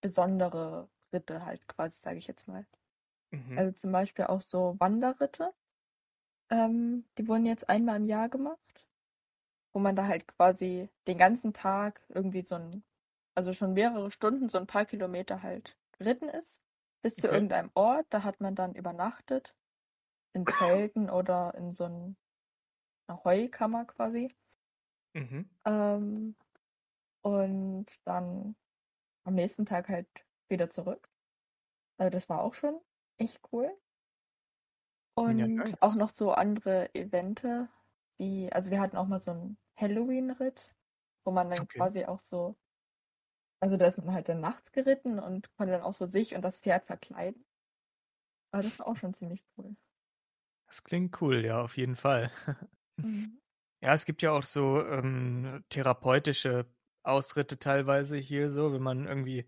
besondere 0.00 0.88
Ritte 1.12 1.44
halt 1.44 1.66
quasi, 1.68 1.98
sage 1.98 2.18
ich 2.18 2.26
jetzt 2.26 2.46
mal. 2.48 2.66
Mhm. 3.34 3.58
Also 3.58 3.72
zum 3.72 3.92
Beispiel 3.92 4.26
auch 4.26 4.40
so 4.40 4.76
Wanderritte. 4.78 5.52
Ähm, 6.50 7.04
die 7.18 7.26
wurden 7.28 7.46
jetzt 7.46 7.68
einmal 7.68 7.96
im 7.96 8.06
Jahr 8.06 8.28
gemacht, 8.28 8.86
wo 9.72 9.80
man 9.80 9.96
da 9.96 10.06
halt 10.06 10.26
quasi 10.28 10.88
den 11.06 11.18
ganzen 11.18 11.52
Tag 11.52 12.00
irgendwie 12.08 12.42
so 12.42 12.56
ein, 12.56 12.84
also 13.34 13.52
schon 13.52 13.72
mehrere 13.74 14.10
Stunden, 14.10 14.48
so 14.48 14.58
ein 14.58 14.66
paar 14.66 14.84
Kilometer 14.84 15.42
halt 15.42 15.76
geritten 15.92 16.28
ist, 16.28 16.60
bis 17.02 17.16
zu 17.16 17.26
Okay. 17.26 17.34
irgendeinem 17.34 17.70
Ort. 17.74 18.06
Da 18.10 18.22
hat 18.22 18.40
man 18.40 18.54
dann 18.54 18.74
übernachtet, 18.74 19.54
in 20.34 20.46
Zelten 20.50 21.10
oder 21.10 21.54
in 21.54 21.72
so 21.72 21.84
ein, 21.84 22.16
einer 23.08 23.24
Heukammer 23.24 23.84
quasi. 23.86 24.34
Mhm. 25.14 25.48
Ähm, 25.66 26.36
und 27.22 27.86
dann 28.04 28.56
am 29.24 29.34
nächsten 29.34 29.66
Tag 29.66 29.88
halt 29.88 30.08
wieder 30.48 30.70
zurück. 30.70 31.08
Also 31.98 32.10
das 32.10 32.28
war 32.28 32.42
auch 32.42 32.54
schon 32.54 32.80
echt 33.18 33.40
cool. 33.52 33.76
Und 35.16 35.52
geil. 35.56 35.74
auch 35.80 35.94
noch 35.96 36.08
so 36.08 36.32
andere 36.32 36.94
Evente, 36.94 37.68
wie, 38.18 38.50
also 38.52 38.70
wir 38.70 38.80
hatten 38.80 38.96
auch 38.96 39.06
mal 39.06 39.20
so 39.20 39.30
einen 39.32 39.58
Halloween-Ritt, 39.76 40.74
wo 41.24 41.32
man 41.32 41.50
dann 41.50 41.68
Okay. 41.70 41.78
quasi 41.78 42.04
auch 42.04 42.20
so, 42.20 42.56
also 43.60 43.76
da 43.76 43.86
ist 43.86 43.98
man 43.98 44.12
halt 44.14 44.28
dann 44.28 44.38
nachts 44.40 44.70
geritten 44.70 45.18
und 45.18 45.52
konnte 45.56 45.72
dann 45.72 45.82
auch 45.82 45.94
so 45.94 46.06
sich 46.06 46.36
und 46.36 46.42
das 46.42 46.60
Pferd 46.60 46.84
verkleiden. 46.86 47.44
Aber 48.52 48.62
das 48.62 48.78
war 48.78 48.86
auch 48.86 48.96
schon 48.96 49.12
ziemlich 49.12 49.44
cool. 49.58 49.76
Das 50.66 50.82
klingt 50.82 51.20
cool, 51.22 51.42
ja, 51.44 51.62
auf 51.62 51.76
jeden 51.78 51.96
Fall. 51.96 52.30
Mhm. 53.02 53.38
Ja, 53.82 53.92
es 53.94 54.04
gibt 54.06 54.22
ja 54.22 54.32
auch 54.32 54.44
so 54.44 54.84
ähm, 54.86 55.64
therapeutische 55.68 56.66
Ausritte 57.02 57.58
teilweise 57.58 58.16
hier 58.16 58.48
so, 58.48 58.72
wenn 58.72 58.82
man 58.82 59.06
irgendwie, 59.06 59.46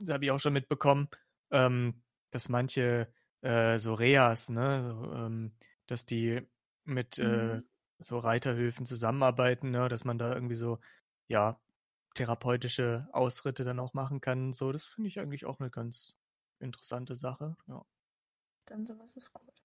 das 0.00 0.14
habe 0.14 0.24
ich 0.26 0.30
auch 0.32 0.40
schon 0.40 0.54
mitbekommen, 0.54 1.08
ähm, 1.52 2.04
dass 2.32 2.50
manche 2.50 3.12
äh, 3.42 3.78
so 3.80 3.94
Reas, 3.94 4.50
ne, 4.50 4.82
so, 4.84 5.12
ähm, 5.14 5.54
dass 5.88 6.06
die 6.06 6.42
mit 6.84 7.18
äh, 7.20 7.60
Mhm. 7.60 7.68
so 8.00 8.18
Reiterhöfen 8.20 8.86
zusammenarbeiten, 8.86 9.70
ne, 9.72 9.88
dass 9.90 10.04
man 10.04 10.18
da 10.18 10.34
irgendwie 10.34 10.56
so, 10.56 10.80
ja, 11.28 11.60
therapeutische 12.16 13.08
Ausritte 13.12 13.64
dann 13.64 13.80
auch 13.80 13.94
machen 13.94 14.20
kann. 14.22 14.52
So, 14.54 14.72
das 14.72 14.84
finde 14.84 15.08
ich 15.08 15.20
eigentlich 15.20 15.46
auch 15.46 15.60
eine 15.60 15.70
ganz 15.70 16.18
interessante 16.60 17.16
Sache. 17.16 17.56
Ja, 17.68 17.84
Dann 18.66 18.84
sowas 18.86 19.14
ist 19.16 19.32
gut. 19.32 19.62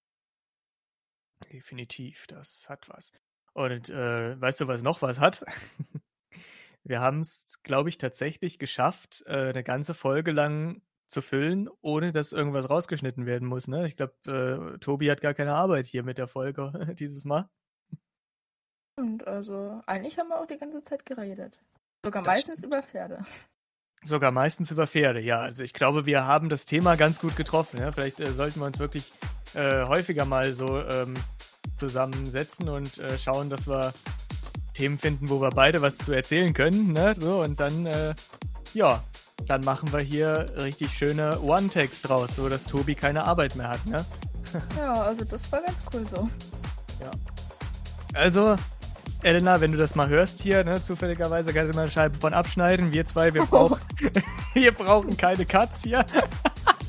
definitiv, 1.52 2.26
das 2.26 2.68
hat 2.68 2.88
was. 2.88 3.12
Und 3.54 3.88
äh, 3.90 4.40
weißt 4.40 4.60
du, 4.60 4.68
was 4.68 4.82
noch 4.82 5.02
was 5.02 5.18
hat? 5.18 5.44
Wir 6.84 7.00
haben 7.00 7.20
es, 7.20 7.60
glaube 7.62 7.88
ich, 7.90 7.98
tatsächlich 7.98 8.58
geschafft, 8.58 9.24
äh, 9.26 9.50
eine 9.50 9.64
ganze 9.64 9.94
Folge 9.94 10.32
lang 10.32 10.82
zu 11.08 11.22
füllen, 11.22 11.68
ohne 11.80 12.12
dass 12.12 12.32
irgendwas 12.32 12.70
rausgeschnitten 12.70 13.26
werden 13.26 13.48
muss. 13.48 13.66
Ne? 13.66 13.86
Ich 13.86 13.96
glaube, 13.96 14.14
äh, 14.26 14.78
Tobi 14.78 15.10
hat 15.10 15.20
gar 15.20 15.34
keine 15.34 15.54
Arbeit 15.54 15.86
hier 15.86 16.02
mit 16.02 16.18
der 16.18 16.28
Folge 16.28 16.94
dieses 16.98 17.24
Mal. 17.24 17.48
Und 18.96 19.26
also, 19.26 19.80
eigentlich 19.86 20.18
haben 20.18 20.28
wir 20.28 20.40
auch 20.40 20.46
die 20.46 20.58
ganze 20.58 20.82
Zeit 20.82 21.06
geredet. 21.06 21.58
Sogar 22.04 22.22
Das 22.22 22.34
meistens 22.34 22.64
über 22.64 22.82
Pferde. 22.82 23.24
Sogar 24.04 24.30
meistens 24.30 24.70
über 24.70 24.86
Pferde, 24.86 25.20
ja. 25.20 25.40
Also 25.40 25.62
ich 25.62 25.72
glaube, 25.72 26.06
wir 26.06 26.24
haben 26.24 26.48
das 26.48 26.64
Thema 26.64 26.96
ganz 26.96 27.20
gut 27.20 27.36
getroffen. 27.36 27.78
Ja? 27.78 27.90
Vielleicht 27.90 28.20
äh, 28.20 28.32
sollten 28.32 28.60
wir 28.60 28.66
uns 28.66 28.78
wirklich 28.78 29.10
äh, 29.54 29.84
häufiger 29.84 30.24
mal 30.24 30.52
so 30.52 30.80
ähm, 30.80 31.14
zusammensetzen 31.76 32.68
und 32.68 32.98
äh, 32.98 33.18
schauen, 33.18 33.50
dass 33.50 33.66
wir 33.66 33.92
Themen 34.74 34.98
finden, 34.98 35.28
wo 35.28 35.40
wir 35.40 35.50
beide 35.50 35.82
was 35.82 35.98
zu 35.98 36.12
erzählen 36.12 36.52
können. 36.54 36.92
Ne? 36.92 37.14
So, 37.16 37.40
und 37.42 37.58
dann, 37.58 37.86
äh, 37.86 38.14
ja, 38.74 39.02
dann 39.46 39.62
machen 39.62 39.92
wir 39.92 40.00
hier 40.00 40.46
richtig 40.56 40.92
schöne 40.92 41.40
One-Tags 41.40 42.02
draus, 42.02 42.36
so 42.36 42.48
dass 42.48 42.64
Tobi 42.64 42.94
keine 42.94 43.24
Arbeit 43.24 43.56
mehr 43.56 43.68
hat. 43.68 43.86
Ne? 43.86 44.04
Ja, 44.76 44.94
also 44.94 45.24
das 45.24 45.50
war 45.52 45.60
ganz 45.62 45.78
cool 45.92 46.06
so. 46.10 46.28
Also, 48.14 48.56
Elena, 49.22 49.60
wenn 49.60 49.72
du 49.72 49.78
das 49.78 49.94
mal 49.94 50.08
hörst 50.08 50.40
hier, 50.40 50.64
ne, 50.64 50.82
zufälligerweise 50.82 51.52
kannst 51.52 51.72
du 51.72 51.76
mal 51.76 51.82
eine 51.82 51.90
Scheibe 51.90 52.18
von 52.18 52.34
abschneiden. 52.34 52.92
Wir 52.92 53.04
zwei, 53.06 53.34
wir 53.34 53.44
brauchen, 53.46 53.80
wir 54.54 54.72
brauchen 54.72 55.16
keine 55.16 55.44
Cuts 55.44 55.82
hier. 55.82 56.04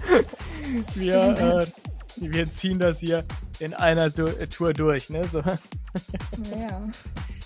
wir, 0.96 1.16
äh, 1.16 1.68
wir 2.16 2.52
ziehen 2.52 2.80
das 2.80 3.00
hier 3.00 3.26
in 3.60 3.74
einer 3.74 4.10
du 4.10 4.26
Tour 4.48 4.74
durch. 4.74 5.10
Ne? 5.10 5.28
So. 5.28 5.40
Ja. 5.40 6.82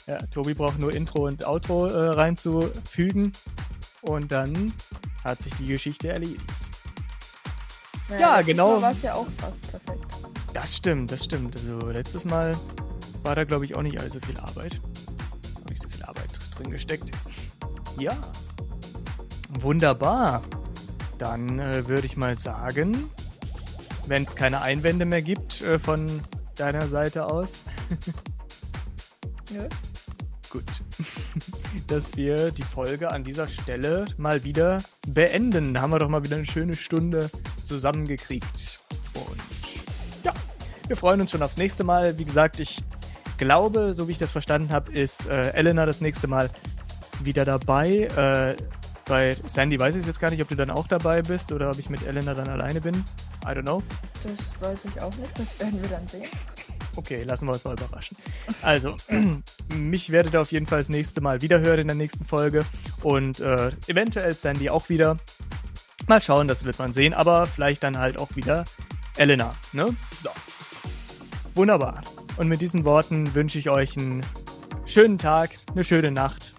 Ja, 0.06 0.18
Tobi 0.34 0.54
braucht 0.54 0.80
nur 0.80 0.93
Intro 0.93 1.28
und 1.28 1.45
Outro 1.45 1.88
äh, 1.88 2.10
reinzufügen. 2.10 3.32
Und 4.04 4.32
dann 4.32 4.74
hat 5.24 5.41
sich 5.41 5.54
die 5.56 5.68
Geschichte 5.68 6.10
erledigt. 6.10 6.43
Naja, 8.10 8.38
Ja, 8.38 8.41
genau. 8.41 8.82
War 8.82 8.91
es 8.91 9.01
ja 9.01 9.14
auch 9.16 9.28
fast 9.38 9.62
perfekt. 9.72 10.06
Das 10.54 10.76
stimmt, 10.76 11.12
das 11.12 11.24
stimmt. 11.24 11.56
Also 11.56 11.88
letztes 11.89 12.26
Mal 12.26 12.56
war 13.24 13.36
da, 13.36 13.43
glaube 13.43 13.66
ich, 13.66 13.76
auch 13.76 13.82
nicht 13.82 13.99
allzu 13.99 14.20
viel 14.20 14.38
Arbeit. 14.39 14.80
Auch 15.64 15.70
nicht 15.70 15.82
so 15.82 15.89
viel 15.89 16.04
Arbeit 16.04 16.30
drin 16.56 16.70
gesteckt. 16.70 17.12
Ja. 17.97 18.16
Wunderbar. 19.62 20.43
Dann 21.18 21.60
äh, 21.60 21.88
würde 21.88 22.06
ich 22.06 22.18
mal 22.18 22.38
sagen, 22.38 23.10
wenn 24.08 24.24
es 24.26 24.36
keine 24.36 24.62
Einwände 24.62 25.06
mehr 25.06 25.22
gibt 25.22 25.62
äh, 25.62 25.80
von 25.80 26.06
deiner 26.56 26.88
Seite 26.88 27.26
aus, 27.26 27.54
Nö. 29.51 29.68
gut, 30.49 30.82
dass 31.88 32.15
wir 32.15 32.51
die 32.51 32.63
Folge 32.63 33.11
an 33.11 33.24
dieser 33.24 33.47
Stelle 33.47 34.05
mal 34.17 34.43
wieder 34.43 34.82
beenden. 35.07 35.74
Da 35.74 35.82
haben 35.82 35.91
wir 35.91 35.99
doch 35.99 36.09
mal 36.09 36.24
wieder 36.24 36.38
eine 36.38 36.45
schöne 36.45 36.76
Stunde 36.76 37.30
zusammengekriegt. 37.63 38.80
Und 39.13 39.41
ja, 40.24 40.34
wir 40.88 40.97
freuen 40.97 41.21
uns 41.21 41.32
schon 41.32 41.41
aufs 41.41 41.57
nächste 41.57 41.84
Mal. 41.84 42.17
Wie 42.17 42.26
gesagt, 42.26 42.59
ich 42.59 42.78
glaube, 43.38 43.93
so 43.93 44.07
wie 44.07 44.13
ich 44.13 44.17
das 44.17 44.32
verstanden 44.32 44.71
habe, 44.71 44.91
ist 44.91 45.28
äh, 45.28 45.51
Elena 45.51 45.86
das 45.86 46.01
nächste 46.01 46.28
Mal 46.28 46.49
wieder 47.24 47.45
dabei. 47.45 48.07
Äh, 48.15 48.55
bei 49.05 49.36
Sandy 49.45 49.80
weiß 49.80 49.95
ich 49.95 50.05
jetzt 50.05 50.19
gar 50.19 50.30
nicht, 50.30 50.41
ob 50.41 50.47
du 50.47 50.55
dann 50.55 50.69
auch 50.69 50.88
dabei 50.88 51.21
bist 51.21 51.51
oder 51.51 51.71
ob 51.71 51.80
ich 51.80 51.89
mit 51.89 52.05
Elena 52.07 52.34
dann 52.34 52.47
alleine 52.47 52.80
bin. 52.80 52.95
I 53.43 53.47
don't 53.47 53.63
know. 53.63 53.84
Das 54.24 54.69
weiß 54.69 54.80
ich 54.86 55.01
auch 55.01 55.13
nicht, 55.17 55.38
das 55.38 55.59
werden 55.59 55.82
wir 55.82 55.89
dann 55.89 56.07
sehen. 56.07 56.30
Okay, 56.95 57.23
lassen 57.23 57.47
wir 57.47 57.53
uns 57.53 57.63
mal 57.63 57.73
überraschen. 57.73 58.17
Also, 58.61 58.95
mich 59.69 60.11
werdet 60.11 60.33
ihr 60.33 60.41
auf 60.41 60.51
jeden 60.51 60.67
Fall 60.67 60.79
das 60.79 60.89
nächste 60.89 61.21
Mal 61.21 61.41
wieder 61.41 61.59
hören 61.59 61.79
in 61.79 61.87
der 61.87 61.95
nächsten 61.95 62.25
Folge 62.25 62.65
und 63.01 63.39
äh, 63.39 63.71
eventuell 63.87 64.35
Sandy 64.35 64.69
auch 64.69 64.89
wieder. 64.89 65.17
Mal 66.07 66.21
schauen, 66.21 66.47
das 66.47 66.65
wird 66.65 66.77
man 66.79 66.93
sehen, 66.93 67.13
aber 67.13 67.47
vielleicht 67.47 67.83
dann 67.83 67.97
halt 67.97 68.19
auch 68.19 68.35
wieder 68.35 68.65
Elena, 69.17 69.55
ne? 69.71 69.95
So. 70.21 70.29
Wunderbar. 71.55 72.01
Und 72.37 72.47
mit 72.47 72.61
diesen 72.61 72.83
Worten 72.83 73.33
wünsche 73.35 73.59
ich 73.59 73.69
euch 73.69 73.97
einen 73.97 74.25
schönen 74.85 75.17
Tag, 75.17 75.51
eine 75.71 75.83
schöne 75.83 76.11
Nacht, 76.11 76.53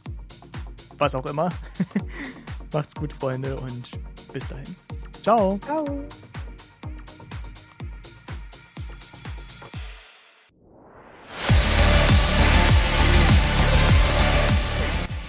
was 0.99 1.15
auch 1.15 1.27
immer. 1.27 1.51
Macht's 2.73 2.95
gut, 2.95 3.13
Freunde, 3.13 3.57
und 3.57 3.91
bis 4.33 4.47
dahin. 4.49 4.77
Ciao. 5.23 5.59
Ciao. 5.65 5.85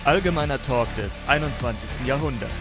Allgemeiner 0.06 0.62
Talk 0.62 0.88
des 0.98 1.20
21. 1.26 2.06
Jahrhunderts. 2.06 2.54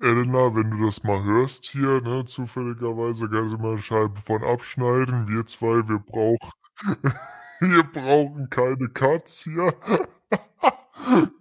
Elena, 0.00 0.54
wenn 0.54 0.70
du 0.70 0.84
das 0.84 1.02
mal 1.02 1.24
hörst 1.24 1.64
hier, 1.64 2.02
ne, 2.02 2.26
zufälligerweise 2.26 3.26
kannst 3.30 3.54
du 3.54 3.56
mal 3.56 3.72
eine 3.72 3.80
Scheibe 3.80 4.20
von 4.20 4.44
abschneiden. 4.44 5.26
Wir 5.28 5.46
zwei, 5.46 5.88
wir 5.88 5.98
brauchen, 5.98 6.50
wir 7.60 7.82
brauchen 7.84 8.50
keine 8.50 8.88
Cuts 8.88 9.44
hier. 9.44 9.74